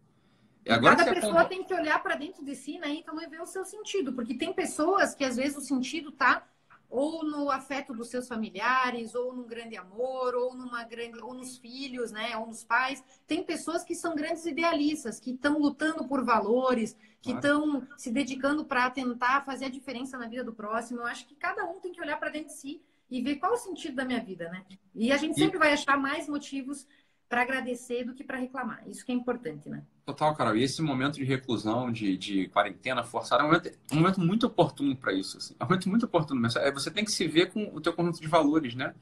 Agora 0.69 0.95
Cada 0.95 1.13
pessoa 1.13 1.45
tem 1.45 1.63
que 1.63 1.73
olhar 1.73 2.01
para 2.01 2.15
dentro 2.15 2.43
de 2.43 2.55
si, 2.55 2.79
né? 2.79 2.89
Então, 2.93 3.21
e 3.21 3.27
ver 3.27 3.41
o 3.41 3.45
seu 3.45 3.65
sentido. 3.65 4.13
Porque 4.13 4.33
tem 4.33 4.53
pessoas 4.53 5.13
que, 5.13 5.25
às 5.25 5.35
vezes, 5.35 5.57
o 5.57 5.61
sentido 5.61 6.09
está 6.09 6.47
ou 6.93 7.25
no 7.25 7.49
afeto 7.49 7.91
dos 7.91 8.09
seus 8.09 8.27
familiares, 8.27 9.15
ou 9.15 9.33
num 9.33 9.47
grande 9.47 9.75
amor, 9.75 10.35
ou 10.35 10.53
numa 10.53 10.83
grande, 10.83 11.19
ou 11.19 11.33
nos 11.33 11.57
filhos, 11.57 12.11
né, 12.11 12.37
ou 12.37 12.45
nos 12.45 12.63
pais. 12.63 13.03
Tem 13.25 13.43
pessoas 13.43 13.83
que 13.83 13.95
são 13.95 14.15
grandes 14.15 14.45
idealistas, 14.45 15.19
que 15.19 15.31
estão 15.31 15.57
lutando 15.57 16.07
por 16.07 16.23
valores, 16.23 16.95
que 17.19 17.31
estão 17.31 17.81
claro. 17.81 17.87
se 17.97 18.11
dedicando 18.11 18.63
para 18.63 18.91
tentar 18.91 19.43
fazer 19.43 19.65
a 19.65 19.69
diferença 19.69 20.19
na 20.19 20.27
vida 20.27 20.43
do 20.43 20.53
próximo. 20.53 20.99
Eu 20.99 21.07
acho 21.07 21.25
que 21.25 21.33
cada 21.33 21.65
um 21.65 21.79
tem 21.79 21.91
que 21.91 21.99
olhar 21.99 22.19
para 22.19 22.29
dentro 22.29 22.49
de 22.49 22.53
si 22.53 22.79
e 23.09 23.23
ver 23.23 23.37
qual 23.37 23.53
o 23.53 23.57
sentido 23.57 23.95
da 23.95 24.05
minha 24.05 24.23
vida, 24.23 24.47
né? 24.49 24.63
E 24.93 25.11
a 25.11 25.17
gente 25.17 25.35
sempre 25.35 25.57
e... 25.57 25.59
vai 25.59 25.73
achar 25.73 25.97
mais 25.97 26.29
motivos 26.29 26.87
para 27.27 27.41
agradecer 27.41 28.03
do 28.03 28.13
que 28.13 28.23
para 28.23 28.37
reclamar. 28.37 28.87
Isso 28.87 29.03
que 29.03 29.11
é 29.11 29.15
importante, 29.15 29.67
né? 29.67 29.83
Total, 30.05 30.35
Carol. 30.35 30.57
E 30.57 30.63
esse 30.63 30.81
momento 30.81 31.15
de 31.15 31.23
reclusão, 31.23 31.89
de, 31.89 32.17
de 32.17 32.47
quarentena 32.49 33.03
forçada, 33.03 33.41
é 33.41 33.45
um 33.45 33.49
momento, 33.49 33.71
um 33.91 33.95
momento 33.95 34.21
muito 34.21 34.47
oportuno 34.47 34.95
para 34.95 35.13
isso. 35.13 35.37
Assim. 35.37 35.55
É 35.57 35.63
um 35.63 35.67
momento 35.67 35.89
muito 35.89 36.05
oportuno. 36.05 36.41
Mas 36.41 36.55
é, 36.57 36.71
você 36.71 36.91
tem 36.91 37.05
que 37.05 37.11
se 37.11 37.25
ver 37.25 37.51
com 37.51 37.71
o 37.73 37.79
teu 37.79 37.93
conjunto 37.93 38.19
de 38.19 38.27
valores, 38.27 38.75
né? 38.75 38.93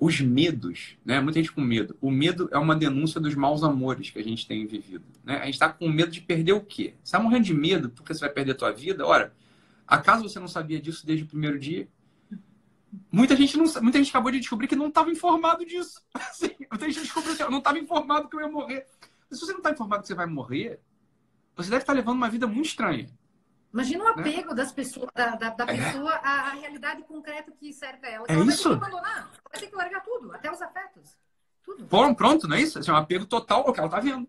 Os 0.00 0.20
medos, 0.20 0.96
né? 1.04 1.20
Muita 1.20 1.38
gente 1.38 1.52
com 1.52 1.60
medo. 1.60 1.96
O 2.00 2.10
medo 2.10 2.48
é 2.50 2.56
uma 2.56 2.74
denúncia 2.74 3.20
dos 3.20 3.34
maus 3.34 3.62
amores 3.62 4.10
que 4.10 4.18
a 4.18 4.24
gente 4.24 4.46
tem 4.46 4.66
vivido. 4.66 5.04
Né? 5.22 5.36
A 5.36 5.44
gente 5.44 5.54
está 5.54 5.68
com 5.68 5.86
medo 5.88 6.10
de 6.10 6.22
perder 6.22 6.52
o 6.52 6.62
quê? 6.62 6.94
Você 7.02 7.08
está 7.08 7.20
morrendo 7.20 7.44
de 7.44 7.52
medo 7.52 7.90
porque 7.90 8.14
você 8.14 8.20
vai 8.20 8.30
perder 8.30 8.52
a 8.52 8.54
tua 8.54 8.72
vida? 8.72 9.04
Ora, 9.04 9.34
acaso 9.86 10.22
você 10.22 10.38
não 10.38 10.48
sabia 10.48 10.80
disso 10.80 11.04
desde 11.04 11.24
o 11.24 11.28
primeiro 11.28 11.58
dia? 11.58 11.88
Muita 13.12 13.36
gente, 13.36 13.56
não, 13.58 13.64
muita 13.82 13.98
gente 13.98 14.08
acabou 14.08 14.32
de 14.32 14.40
descobrir 14.40 14.66
que 14.66 14.76
não 14.76 14.88
estava 14.88 15.10
informado 15.10 15.66
disso. 15.66 16.00
Assim, 16.14 16.50
muita 16.70 16.86
gente 16.86 17.02
descobriu 17.02 17.36
que 17.36 17.42
não 17.44 17.58
estava 17.58 17.78
informado 17.78 18.28
que 18.28 18.36
eu 18.36 18.40
ia 18.40 18.48
morrer. 18.48 18.86
Mas 19.30 19.38
se 19.38 19.46
você 19.46 19.52
não 19.52 19.58
está 19.58 19.70
informado 19.70 20.02
que 20.02 20.08
você 20.08 20.14
vai 20.14 20.26
morrer, 20.26 20.80
você 21.56 21.70
deve 21.70 21.82
estar 21.82 21.92
levando 21.92 22.16
uma 22.16 22.30
vida 22.30 22.46
muito 22.46 22.66
estranha. 22.66 23.08
Imagina 23.72 24.04
o 24.04 24.06
né? 24.06 24.20
apego 24.20 24.48
né? 24.48 24.54
das 24.54 24.72
pessoas, 24.72 25.10
da, 25.14 25.36
da, 25.36 25.50
da 25.50 25.64
é. 25.64 25.76
pessoa 25.76 26.12
à, 26.12 26.30
à, 26.30 26.50
realidade 26.52 27.02
concreta 27.02 27.52
que 27.52 27.72
cerca 27.72 28.06
ela. 28.06 28.24
é 28.28 28.32
ela 28.32 28.44
isso? 28.46 28.70
vai 28.70 28.78
ter 28.78 28.86
que 28.86 28.86
abandonar, 28.86 29.30
vai 29.52 29.60
ter 29.60 29.66
que 29.66 29.76
largar 29.76 30.02
tudo, 30.02 30.32
até 30.32 30.50
os 30.50 30.62
afetos. 30.62 31.16
Tudo. 31.62 31.84
Bom, 31.84 32.14
pronto, 32.14 32.48
não 32.48 32.56
é 32.56 32.62
isso? 32.62 32.78
Esse 32.78 32.88
é 32.88 32.92
um 32.92 32.96
apego 32.96 33.26
total 33.26 33.66
ao 33.66 33.72
que 33.72 33.80
ela 33.80 33.88
está 33.88 34.00
vendo. 34.00 34.26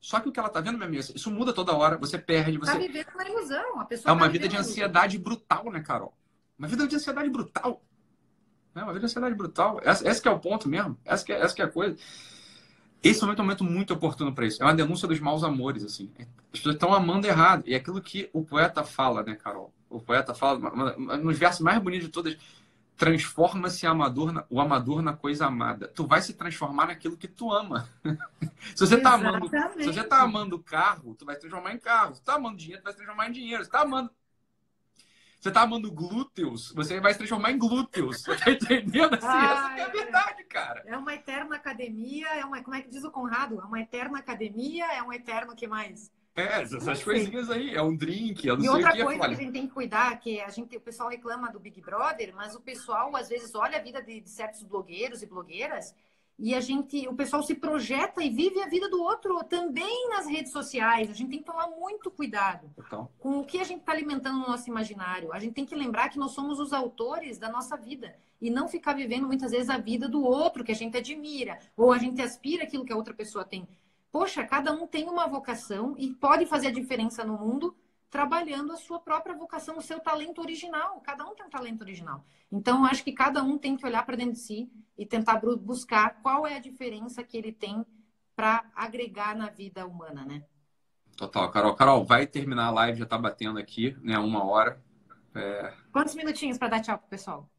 Só 0.00 0.20
que 0.20 0.28
o 0.28 0.32
que 0.32 0.38
ela 0.38 0.48
está 0.48 0.60
vendo, 0.60 0.76
minha 0.76 0.86
amiga, 0.86 1.02
isso 1.02 1.30
muda 1.30 1.52
toda 1.52 1.74
hora, 1.74 1.96
você 1.96 2.18
perde, 2.18 2.58
você... 2.58 2.72
Está 2.72 2.78
vivendo 2.78 3.08
uma 3.14 3.24
ilusão. 3.26 3.80
A 3.80 3.84
pessoa 3.86 4.10
é 4.10 4.14
uma 4.14 4.26
tá 4.26 4.32
vida 4.32 4.48
de 4.48 4.56
ansiedade 4.56 5.18
brutal, 5.18 5.70
né, 5.72 5.80
Carol? 5.80 6.14
Uma 6.58 6.68
vida 6.68 6.86
de 6.86 6.94
ansiedade 6.94 7.30
brutal. 7.30 7.82
É 8.74 8.82
uma 8.82 8.92
vida 8.92 9.00
de 9.00 9.06
ansiedade 9.06 9.34
brutal. 9.34 9.80
Essa, 9.82 10.06
essa 10.06 10.28
é 10.28 10.30
o 10.30 10.38
ponto 10.38 10.68
mesmo. 10.68 10.98
Essa 11.04 11.32
é, 11.32 11.40
essa 11.40 11.62
é 11.62 11.64
a 11.64 11.68
coisa. 11.68 11.96
Esse 13.04 13.20
momento 13.20 13.38
é 13.38 13.42
um 13.42 13.44
momento 13.44 13.64
muito 13.64 13.92
oportuno 13.92 14.34
para 14.34 14.46
isso. 14.46 14.62
É 14.62 14.66
uma 14.66 14.74
denúncia 14.74 15.06
dos 15.06 15.20
maus 15.20 15.44
amores, 15.44 15.84
assim. 15.84 16.10
As 16.52 16.58
pessoas 16.58 16.74
estão 16.74 16.94
amando 16.94 17.26
errado. 17.26 17.62
E 17.66 17.74
é 17.74 17.76
aquilo 17.76 18.00
que 18.00 18.30
o 18.32 18.42
poeta 18.42 18.82
fala, 18.82 19.22
né, 19.22 19.34
Carol? 19.34 19.70
O 19.90 20.00
poeta 20.00 20.34
fala, 20.34 20.58
nos 21.18 21.38
versos 21.38 21.60
mais 21.60 21.78
bonitos 21.82 22.06
de 22.06 22.12
todas, 22.12 22.36
transforma-se 22.96 23.86
o 24.48 24.60
amador 24.60 25.02
na 25.02 25.12
coisa 25.12 25.46
amada. 25.46 25.86
Tu 25.88 26.06
vai 26.06 26.22
se 26.22 26.32
transformar 26.32 26.86
naquilo 26.86 27.16
que 27.16 27.28
tu 27.28 27.52
ama. 27.52 27.86
se 28.74 28.86
você 28.86 28.94
está 28.94 29.12
amando, 29.12 29.48
se 29.48 29.84
você 29.84 30.02
tá 30.02 30.22
amando 30.22 30.58
carro, 30.58 31.14
tu 31.14 31.26
vai 31.26 31.34
se 31.34 31.42
transformar 31.42 31.74
em 31.74 31.78
carro. 31.78 32.14
Se 32.14 32.22
tu 32.22 32.24
tá 32.24 32.36
amando 32.36 32.56
dinheiro, 32.56 32.80
tu 32.80 32.84
vai 32.84 32.92
se 32.92 32.98
transformar 32.98 33.28
em 33.28 33.32
dinheiro. 33.32 33.64
Se 33.64 33.70
tá 33.70 33.82
amando 33.82 34.10
você 35.44 35.52
tá 35.52 35.60
amando 35.60 35.92
glúteos, 35.92 36.72
você 36.72 36.98
vai 36.98 37.12
se 37.12 37.18
transformar 37.18 37.52
em 37.52 37.58
glúteos. 37.58 38.22
Você 38.22 38.34
tá 38.34 38.50
entendendo? 38.50 39.12
Assim, 39.12 39.26
Ai, 39.26 39.78
essa 39.78 39.78
é 39.78 39.82
a 39.82 39.88
verdade, 39.88 40.44
cara. 40.44 40.82
É 40.86 40.96
uma 40.96 41.14
eterna 41.14 41.56
academia, 41.56 42.28
é 42.28 42.42
uma. 42.46 42.62
Como 42.62 42.74
é 42.74 42.80
que 42.80 42.88
diz 42.88 43.04
o 43.04 43.10
Conrado? 43.10 43.60
É 43.60 43.64
uma 43.64 43.78
eterna 43.78 44.18
academia, 44.18 44.86
é 44.86 45.02
um 45.02 45.12
eterno 45.12 45.54
que 45.54 45.66
mais? 45.66 46.10
É, 46.34 46.62
essas 46.62 47.04
coisinhas 47.04 47.50
aí, 47.50 47.74
é 47.74 47.82
um 47.82 47.94
drink, 47.94 48.46
eu 48.46 48.56
não 48.56 48.64
e 48.64 48.66
sei 48.68 48.74
outra 48.74 48.90
o 48.90 48.94
que. 48.94 49.04
coisa 49.04 49.20
que 49.20 49.26
a 49.26 49.34
gente 49.34 49.52
tem 49.52 49.66
que 49.66 49.74
cuidar, 49.74 50.18
que 50.18 50.40
a 50.40 50.48
gente, 50.48 50.76
o 50.78 50.80
pessoal 50.80 51.10
reclama 51.10 51.52
do 51.52 51.60
Big 51.60 51.78
Brother, 51.82 52.34
mas 52.34 52.56
o 52.56 52.60
pessoal 52.60 53.14
às 53.14 53.28
vezes 53.28 53.54
olha 53.54 53.76
a 53.76 53.82
vida 53.82 54.02
de, 54.02 54.22
de 54.22 54.30
certos 54.30 54.62
blogueiros 54.62 55.22
e 55.22 55.26
blogueiras 55.26 55.94
e 56.38 56.54
a 56.54 56.60
gente, 56.60 57.06
o 57.08 57.14
pessoal 57.14 57.42
se 57.42 57.54
projeta 57.54 58.22
e 58.22 58.28
vive 58.28 58.60
a 58.60 58.66
vida 58.66 58.88
do 58.88 59.00
outro 59.00 59.42
também 59.44 60.08
nas 60.08 60.26
redes 60.26 60.52
sociais. 60.52 61.08
A 61.08 61.12
gente 61.12 61.30
tem 61.30 61.38
que 61.38 61.44
tomar 61.44 61.68
muito 61.68 62.10
cuidado 62.10 62.70
Então, 62.76 63.08
com 63.18 63.38
o 63.40 63.44
que 63.44 63.58
a 63.58 63.64
gente 63.64 63.80
está 63.80 63.92
alimentando 63.92 64.38
no 64.38 64.48
nosso 64.48 64.68
imaginário. 64.68 65.32
A 65.32 65.38
gente 65.38 65.54
tem 65.54 65.64
que 65.64 65.74
lembrar 65.74 66.08
que 66.08 66.18
nós 66.18 66.32
somos 66.32 66.58
os 66.58 66.72
autores 66.72 67.38
da 67.38 67.48
nossa 67.48 67.76
vida 67.76 68.16
e 68.40 68.50
não 68.50 68.68
ficar 68.68 68.94
vivendo 68.94 69.26
muitas 69.26 69.52
vezes 69.52 69.70
a 69.70 69.78
vida 69.78 70.08
do 70.08 70.22
outro 70.24 70.64
que 70.64 70.72
a 70.72 70.74
gente 70.74 70.96
admira 70.96 71.58
ou 71.76 71.92
a 71.92 71.98
gente 71.98 72.20
aspira 72.20 72.64
aquilo 72.64 72.84
que 72.84 72.92
a 72.92 72.96
outra 72.96 73.14
pessoa 73.14 73.44
tem. 73.44 73.68
Poxa, 74.10 74.44
cada 74.44 74.72
um 74.72 74.86
tem 74.86 75.08
uma 75.08 75.26
vocação 75.26 75.94
e 75.98 76.12
pode 76.14 76.46
fazer 76.46 76.68
a 76.68 76.72
diferença 76.72 77.24
no 77.24 77.38
mundo 77.38 77.74
trabalhando 78.14 78.72
a 78.72 78.76
sua 78.76 79.00
própria 79.00 79.34
vocação, 79.34 79.76
o 79.76 79.82
seu 79.82 79.98
talento 79.98 80.40
original. 80.40 81.00
Cada 81.00 81.24
um 81.24 81.34
tem 81.34 81.44
um 81.44 81.50
talento 81.50 81.82
original. 81.82 82.24
Então, 82.50 82.78
eu 82.78 82.84
acho 82.84 83.02
que 83.02 83.10
cada 83.10 83.42
um 83.42 83.58
tem 83.58 83.76
que 83.76 83.84
olhar 83.84 84.06
para 84.06 84.14
dentro 84.14 84.34
de 84.34 84.38
si 84.38 84.70
e 84.96 85.04
tentar 85.04 85.40
bu- 85.40 85.56
buscar 85.56 86.22
qual 86.22 86.46
é 86.46 86.54
a 86.54 86.60
diferença 86.60 87.24
que 87.24 87.36
ele 87.36 87.50
tem 87.50 87.84
para 88.36 88.70
agregar 88.72 89.34
na 89.34 89.48
vida 89.50 89.84
humana, 89.84 90.24
né? 90.24 90.44
total. 91.16 91.50
Carol, 91.50 91.74
Carol, 91.74 92.04
vai 92.04 92.24
terminar 92.24 92.66
a 92.66 92.70
live, 92.70 93.00
já 93.00 93.06
tá 93.06 93.18
batendo 93.18 93.58
aqui, 93.58 93.96
né? 94.00 94.16
Uma 94.16 94.44
hora. 94.44 94.80
É... 95.34 95.72
Quantos 95.92 96.14
minutinhos 96.14 96.56
para 96.56 96.68
dar 96.68 96.82
tchau 96.82 96.96
pro 96.96 97.08
pessoal? 97.08 97.50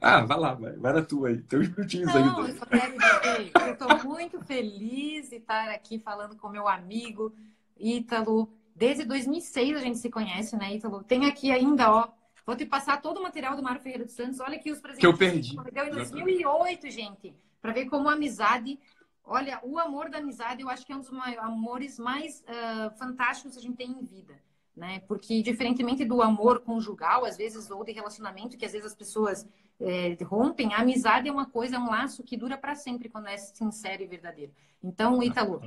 Ah, 0.00 0.24
vai 0.24 0.38
lá, 0.38 0.54
vai. 0.54 0.72
Vai 0.76 0.92
na 0.94 1.02
tua 1.02 1.28
aí. 1.28 1.42
Tem 1.42 1.58
uns 1.58 1.68
minutinhos 1.68 2.14
Não, 2.14 2.38
ainda. 2.38 2.48
eu 2.48 2.56
só 2.58 2.64
quero 2.64 2.98
dizer 2.98 3.52
que 3.52 3.58
eu 3.60 3.72
estou 3.74 4.04
muito 4.04 4.40
feliz 4.46 5.28
de 5.28 5.36
estar 5.36 5.68
aqui 5.68 5.98
falando 5.98 6.36
com 6.36 6.48
meu 6.48 6.66
amigo 6.66 7.34
Ítalo. 7.78 8.50
Desde 8.74 9.04
2006 9.04 9.76
a 9.76 9.80
gente 9.80 9.98
se 9.98 10.10
conhece, 10.10 10.56
né, 10.56 10.74
Ítalo? 10.74 11.02
Tem 11.02 11.26
aqui 11.26 11.50
ainda, 11.50 11.90
ó. 11.90 12.08
Vou 12.46 12.56
te 12.56 12.64
passar 12.64 13.00
todo 13.00 13.18
o 13.18 13.22
material 13.22 13.54
do 13.54 13.62
Mário 13.62 13.80
Ferreira 13.80 14.04
dos 14.04 14.14
Santos. 14.14 14.40
Olha 14.40 14.56
aqui 14.56 14.70
os 14.70 14.80
presentes 14.80 15.00
Que 15.00 15.06
eu 15.06 15.16
perdi. 15.16 15.56
que 15.56 15.70
deu 15.70 15.86
em 15.86 15.90
2008, 15.90 16.90
gente. 16.90 17.34
Para 17.60 17.72
ver 17.72 17.86
como 17.86 18.08
a 18.08 18.14
amizade. 18.14 18.78
Olha, 19.24 19.60
o 19.62 19.78
amor 19.78 20.10
da 20.10 20.18
amizade 20.18 20.62
eu 20.62 20.68
acho 20.68 20.84
que 20.84 20.92
é 20.92 20.96
um 20.96 21.00
dos 21.00 21.12
amores 21.38 21.98
mais 21.98 22.42
ah, 22.48 22.90
fantásticos 22.98 23.52
que 23.52 23.58
a 23.58 23.62
gente 23.62 23.76
tem 23.76 23.90
em 23.90 24.04
vida. 24.04 24.34
Né? 24.74 25.00
Porque, 25.06 25.42
diferentemente 25.42 26.04
do 26.04 26.22
amor 26.22 26.60
conjugal, 26.60 27.24
às 27.24 27.36
vezes, 27.36 27.70
ou 27.70 27.84
de 27.84 27.92
relacionamento, 27.92 28.56
que 28.56 28.64
às 28.64 28.72
vezes 28.72 28.86
as 28.86 28.94
pessoas 28.94 29.46
é, 29.78 30.16
rompem, 30.24 30.72
a 30.74 30.78
amizade 30.78 31.28
é 31.28 31.32
uma 31.32 31.46
coisa, 31.46 31.76
é 31.76 31.78
um 31.78 31.90
laço 31.90 32.22
que 32.22 32.36
dura 32.36 32.56
para 32.56 32.74
sempre 32.74 33.08
quando 33.08 33.28
é 33.28 33.36
sincero 33.36 34.02
e 34.02 34.06
verdadeiro. 34.06 34.52
Então, 34.82 35.22
Ítalo, 35.22 35.62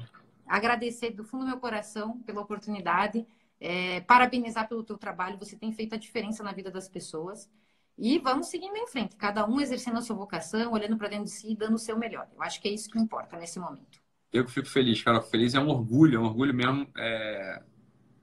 agradecer 0.47 1.11
do 1.11 1.23
fundo 1.23 1.41
do 1.41 1.47
meu 1.47 1.57
coração 1.57 2.19
pela 2.19 2.41
oportunidade, 2.41 3.25
é, 3.59 4.01
parabenizar 4.01 4.67
pelo 4.67 4.83
teu 4.83 4.97
trabalho, 4.97 5.37
você 5.37 5.55
tem 5.55 5.71
feito 5.71 5.95
a 5.95 5.97
diferença 5.97 6.43
na 6.43 6.51
vida 6.51 6.69
das 6.69 6.87
pessoas. 6.87 7.49
E 7.97 8.17
vamos 8.19 8.47
seguindo 8.47 8.75
em 8.75 8.87
frente, 8.87 9.15
cada 9.15 9.47
um 9.47 9.61
exercendo 9.61 9.97
a 9.97 10.01
sua 10.01 10.15
vocação, 10.15 10.73
olhando 10.73 10.97
para 10.97 11.09
dentro 11.09 11.25
de 11.25 11.31
si 11.31 11.51
e 11.51 11.55
dando 11.55 11.75
o 11.75 11.79
seu 11.79 11.97
melhor. 11.97 12.27
Eu 12.35 12.41
acho 12.41 12.59
que 12.59 12.67
é 12.67 12.71
isso 12.71 12.89
que 12.89 12.99
importa 12.99 13.37
nesse 13.37 13.59
momento. 13.59 14.01
Eu 14.31 14.43
que 14.43 14.51
fico 14.51 14.67
feliz, 14.67 15.01
cara. 15.03 15.21
Feliz 15.21 15.53
é 15.53 15.59
um 15.59 15.69
orgulho, 15.69 16.17
é 16.17 16.19
um 16.19 16.25
orgulho 16.25 16.53
mesmo. 16.53 16.87
é, 16.97 17.61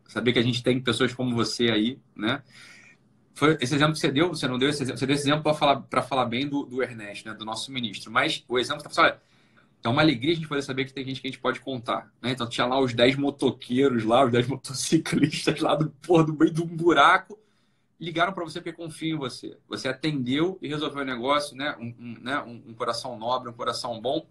Saber 0.08 0.32
que 0.32 0.40
a 0.40 0.42
gente 0.42 0.60
tem 0.60 0.80
pessoas 0.80 1.14
como 1.14 1.32
você 1.36 1.70
aí, 1.70 2.00
né? 2.16 2.42
Foi 3.32 3.56
esse 3.60 3.74
exemplo 3.76 3.92
que 3.94 4.00
você 4.00 4.10
deu, 4.10 4.28
você 4.28 4.48
não 4.48 4.58
deu 4.58 4.68
esse 4.68 4.82
exemplo, 4.82 4.98
você 4.98 5.06
deu 5.06 5.14
esse 5.14 5.22
exemplo 5.22 5.44
para 5.44 5.54
falar, 5.54 6.02
falar 6.02 6.26
bem 6.26 6.48
do, 6.48 6.64
do 6.64 6.82
Ernesto, 6.82 7.28
né? 7.28 7.34
Do 7.34 7.44
nosso 7.44 7.70
ministro. 7.70 8.10
Mas 8.10 8.44
o 8.48 8.58
exemplo 8.58 8.82
que 8.82 8.92
você 8.92 9.00
olha, 9.00 9.20
é 9.82 9.88
uma 9.88 10.02
alegria 10.02 10.32
a 10.32 10.34
gente 10.34 10.48
poder 10.48 10.62
saber 10.62 10.84
que 10.84 10.92
tem 10.92 11.04
gente 11.04 11.20
que 11.20 11.28
a 11.28 11.30
gente 11.30 11.40
pode 11.40 11.60
contar, 11.60 12.12
né? 12.20 12.32
Então 12.32 12.48
tinha 12.48 12.66
lá 12.66 12.78
os 12.78 12.92
10 12.92 13.16
motoqueiros 13.16 14.04
lá, 14.04 14.24
os 14.24 14.32
10 14.32 14.46
motociclistas 14.48 15.60
lá 15.60 15.74
do, 15.74 15.90
porra, 15.90 16.24
do 16.24 16.34
meio 16.34 16.52
de 16.52 16.62
um 16.62 16.66
buraco, 16.66 17.38
ligaram 17.98 18.32
para 18.32 18.44
você 18.44 18.60
porque 18.60 18.72
confiam 18.72 19.16
em 19.16 19.18
você. 19.18 19.56
Você 19.68 19.88
atendeu 19.88 20.58
e 20.60 20.68
resolveu 20.68 21.02
o 21.02 21.06
negócio, 21.06 21.56
né? 21.56 21.76
Um, 21.78 21.94
um, 21.98 22.16
né? 22.20 22.38
um, 22.40 22.74
coração 22.74 23.18
nobre, 23.18 23.48
um 23.48 23.54
coração 23.54 24.00
bom. 24.00 24.26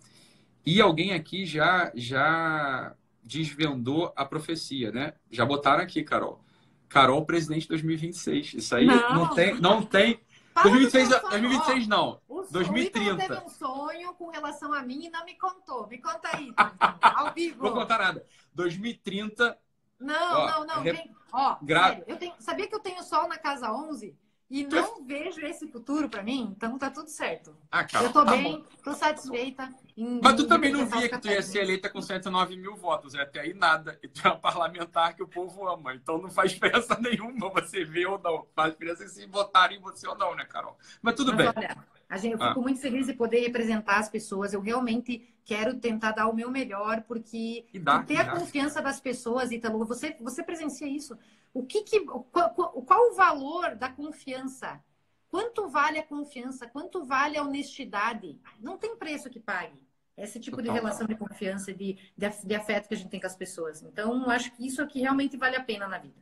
E 0.65 0.81
alguém 0.81 1.13
aqui 1.13 1.45
já 1.45 1.91
já 1.95 2.93
desvendou 3.23 4.11
a 4.15 4.25
profecia, 4.25 4.91
né? 4.91 5.13
Já 5.31 5.45
botaram 5.45 5.83
aqui, 5.83 6.03
Carol. 6.03 6.43
Carol, 6.87 7.23
presidente 7.25 7.67
2026. 7.67 8.55
Isso 8.55 8.75
aí 8.75 8.85
não, 8.85 9.13
Não. 9.13 9.35
tem, 9.35 9.61
não 9.61 9.81
tem. 9.83 10.19
Fala 10.53 10.63
do 10.69 10.71
2026, 10.71 11.09
teu 11.09 11.19
sonho, 11.19 11.29
2026 11.31 11.87
não. 11.87 12.21
O, 12.27 12.41
2030. 12.43 12.99
O 12.99 13.13
Ítalo 13.13 13.17
teve 13.17 13.45
um 13.45 13.49
sonho 13.49 14.13
com 14.15 14.29
relação 14.29 14.73
a 14.73 14.81
mim 14.81 15.05
e 15.05 15.09
não 15.09 15.23
me 15.25 15.35
contou. 15.35 15.87
Me 15.87 15.97
conta 15.99 16.29
aí, 16.35 16.47
então, 16.49 16.71
ao 17.01 17.33
vivo. 17.33 17.63
Não 17.63 17.71
vou 17.71 17.81
contar 17.81 17.97
nada. 17.99 18.25
2030, 18.53 19.57
Não, 19.99 20.39
Ó, 20.39 20.47
não, 20.51 20.65
não. 20.65 20.81
re- 20.81 20.93
Vem. 20.93 21.15
Ó, 21.31 21.57
Gra- 21.61 21.89
sério, 21.89 22.03
eu 22.07 22.17
tenho... 22.17 22.33
sabia 22.39 22.67
que 22.67 22.75
eu 22.75 22.79
tenho 22.79 23.03
sol 23.03 23.27
na 23.27 23.37
casa 23.37 23.71
11 23.71 24.17
e 24.49 24.65
não 24.65 25.05
vejo 25.05 25.39
esse 25.45 25.67
futuro 25.67 26.09
pra 26.09 26.23
mim? 26.23 26.53
Então 26.55 26.77
tá 26.77 26.89
tudo 26.89 27.07
certo. 27.09 27.55
ah, 27.71 27.85
eu 28.01 28.11
tô 28.11 28.25
tá 28.25 28.31
bem, 28.31 28.59
bom. 28.59 28.65
tô 28.83 28.93
satisfeita. 28.93 29.71
Em, 29.95 30.19
Mas 30.23 30.35
tu 30.35 30.47
também 30.47 30.71
não 30.71 30.87
via 30.87 31.07
que 31.07 31.17
tu 31.19 31.27
ia 31.27 31.41
ser 31.41 31.59
eleita 31.61 31.89
com 31.89 32.01
109 32.01 32.55
mil 32.55 32.75
votos. 32.75 33.13
É 33.13 33.21
até 33.21 33.41
aí 33.41 33.53
nada. 33.53 33.99
E 34.01 34.07
tu 34.07 34.25
é 34.25 34.31
uma 34.31 34.39
parlamentar 34.39 35.15
que 35.15 35.21
o 35.21 35.27
povo 35.27 35.67
ama. 35.67 35.93
Então 35.93 36.17
não 36.17 36.31
faz 36.31 36.51
diferença 36.51 36.97
nenhuma 37.01 37.49
você 37.49 37.85
ver 37.85 38.07
ou 38.07 38.17
não. 38.17 38.47
Faz 38.55 38.71
diferença 38.73 39.07
se 39.07 39.25
votarem 39.27 39.77
em 39.77 39.81
você 39.81 40.07
ou 40.07 40.17
não, 40.17 40.35
né, 40.35 40.45
Carol? 40.45 40.77
Mas 41.01 41.15
tudo 41.15 41.31
Mas 41.33 41.53
bem. 41.53 41.53
olha, 41.55 41.77
a 42.10 42.18
gente, 42.18 42.34
eu 42.34 42.41
Ah. 42.43 42.49
fico 42.49 42.62
muito 42.62 42.82
feliz 42.82 43.05
de 43.05 43.14
poder 43.14 43.39
representar 43.41 43.99
as 43.99 44.10
pessoas. 44.10 44.51
Eu 44.51 44.62
realmente 44.62 45.32
quero 45.45 45.76
tentar 45.80 46.12
dar 46.12 46.28
o 46.28 46.36
meu 46.36 46.49
melhor, 46.49 47.03
porque 47.03 47.66
dá, 47.82 48.03
ter 48.03 48.18
a 48.18 48.32
confiança 48.32 48.82
das 48.82 48.99
pessoas, 48.99 49.51
Ítalo, 49.51 49.86
você, 49.86 50.16
você 50.20 50.41
presencia 50.43 50.88
isso. 50.88 51.18
O 51.53 51.64
que 51.66 51.84
que, 51.84 52.01
qual, 52.01 52.24
qual- 52.53 52.74
o 52.78 53.14
valor 53.16 53.76
da 53.76 53.89
confiança? 53.89 54.84
Quanto 55.30 55.68
vale 55.70 55.99
a 55.99 56.03
confiança? 56.03 56.68
Quanto 56.68 57.05
vale 57.05 57.38
a 57.38 57.43
honestidade? 57.43 58.39
Não 58.60 58.78
tem 58.78 58.95
preço 58.95 59.30
que 59.30 59.39
pague. 59.39 59.80
Esse 60.18 60.39
tipo 60.39 60.57
de 60.57 60.64
Total. 60.64 60.76
relação 60.76 61.07
de 61.07 61.16
confiança, 61.16 61.72
de, 61.74 61.97
de, 62.18 62.26
af- 62.26 62.45
de 62.45 62.53
afeto 62.55 62.88
que 62.89 62.93
a 62.93 62.97
gente 62.97 63.10
tem 63.10 63.20
com 63.22 63.28
as 63.28 63.36
pessoas. 63.36 63.82
Então, 63.84 64.30
acho 64.30 64.51
que 64.55 64.66
isso 64.68 64.82
é 64.82 64.86
que 64.88 64.99
realmente 64.99 65.38
vale 65.38 65.55
a 65.55 65.64
pena 65.64 65.88
na 65.88 65.97
vida. 65.97 66.20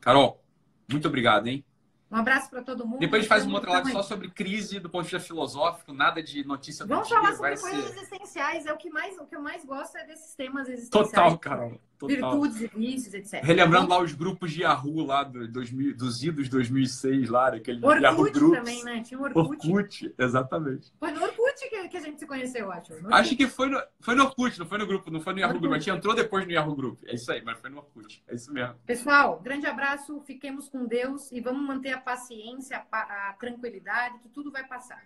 Carol, 0.00 0.42
muito 0.90 1.06
obrigado, 1.08 1.46
hein? 1.48 1.64
Um 2.10 2.16
abraço 2.16 2.50
para 2.50 2.62
todo 2.62 2.84
mundo. 2.84 2.98
Depois 2.98 3.20
a 3.20 3.22
gente 3.22 3.28
faz 3.28 3.46
uma 3.46 3.54
outra 3.54 3.70
live 3.72 3.92
só 3.92 4.02
sobre 4.02 4.28
crise 4.30 4.80
do 4.80 4.90
ponto 4.90 5.04
de 5.04 5.10
vista 5.10 5.26
filosófico, 5.26 5.92
nada 5.92 6.20
de 6.20 6.44
notícia 6.44 6.84
do 6.84 6.88
Vamos 6.88 7.06
dia. 7.06 7.16
falar 7.16 7.36
sobre 7.36 7.56
coisas 7.56 7.84
ser 7.84 7.98
existenciais. 7.98 8.66
É 8.66 8.72
o 8.72 8.76
que 8.76 8.90
mais, 8.90 9.16
o 9.18 9.26
que 9.26 9.36
eu 9.36 9.40
mais 9.40 9.64
gosto 9.64 9.96
é 9.96 10.04
desses 10.06 10.34
temas 10.34 10.68
existenciais. 10.68 11.10
total, 11.10 11.38
Carol. 11.38 11.80
Total. 12.00 12.40
Virtudes 12.40 12.60
e 12.62 12.66
vícios, 12.78 13.14
etc. 13.14 13.44
Relembrando 13.44 13.88
lá 13.90 14.00
os 14.02 14.12
grupos 14.14 14.50
de 14.52 14.62
Yahoo 14.62 15.04
lá 15.04 15.22
do 15.22 15.46
2000, 15.46 15.96
dos 15.96 16.22
idos 16.22 16.48
2006 16.48 17.28
lá, 17.28 17.48
aquele 17.48 17.80
Yahoo 17.84 18.20
Orkut 18.22 18.32
Groups. 18.38 18.58
também, 18.58 18.84
né? 18.84 19.02
Tinha 19.02 19.20
o 19.20 19.22
Orkut. 19.22 19.68
Orkut, 19.68 20.14
exatamente. 20.18 20.92
Foi 20.98 21.10
no 21.10 21.22
Orkut 21.22 21.68
que, 21.68 21.88
que 21.88 21.96
a 21.96 22.00
gente 22.00 22.18
se 22.18 22.26
conheceu, 22.26 22.66
eu 22.66 22.72
acho. 22.72 22.92
Acho 23.10 23.36
que 23.36 23.46
foi 23.46 23.68
no, 23.68 23.82
foi 24.00 24.14
no 24.14 24.24
Orkut, 24.24 24.58
não 24.58 24.66
foi 24.66 24.78
no 24.78 24.86
grupo, 24.86 25.10
não 25.10 25.20
foi 25.20 25.32
no 25.34 25.40
Yahoo 25.40 25.54
Orkut. 25.54 25.68
Group. 25.68 25.76
A 25.76 25.78
gente 25.78 25.96
entrou 25.96 26.14
depois 26.14 26.46
no 26.46 26.52
Yahoo 26.52 26.74
Group. 26.74 27.00
É 27.06 27.14
isso 27.14 27.30
aí, 27.30 27.42
mas 27.44 27.58
foi 27.58 27.70
no 27.70 27.78
Orkut. 27.78 28.22
É 28.26 28.34
isso 28.34 28.52
mesmo. 28.52 28.74
Pessoal, 28.86 29.40
grande 29.40 29.66
abraço, 29.66 30.20
fiquemos 30.22 30.68
com 30.68 30.86
Deus 30.86 31.30
e 31.32 31.40
vamos 31.40 31.62
manter 31.66 31.92
a 31.92 32.00
paciência, 32.00 32.76
a, 32.78 32.80
pa- 32.80 33.28
a 33.28 33.32
tranquilidade, 33.34 34.18
que 34.20 34.28
tudo 34.28 34.50
vai 34.50 34.66
passar. 34.66 35.02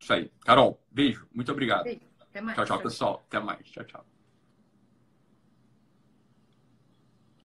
Isso 0.00 0.12
aí. 0.12 0.30
Carol, 0.44 0.80
beijo. 0.90 1.26
Muito 1.34 1.50
obrigado. 1.52 1.84
Beijo. 1.84 2.00
Até 2.20 2.40
mais. 2.40 2.56
Tchau, 2.56 2.66
tchau, 2.66 2.82
pessoal. 2.82 3.24
Até 3.26 3.40
mais. 3.40 3.66
Tchau, 3.68 3.84
tchau. 3.84 4.15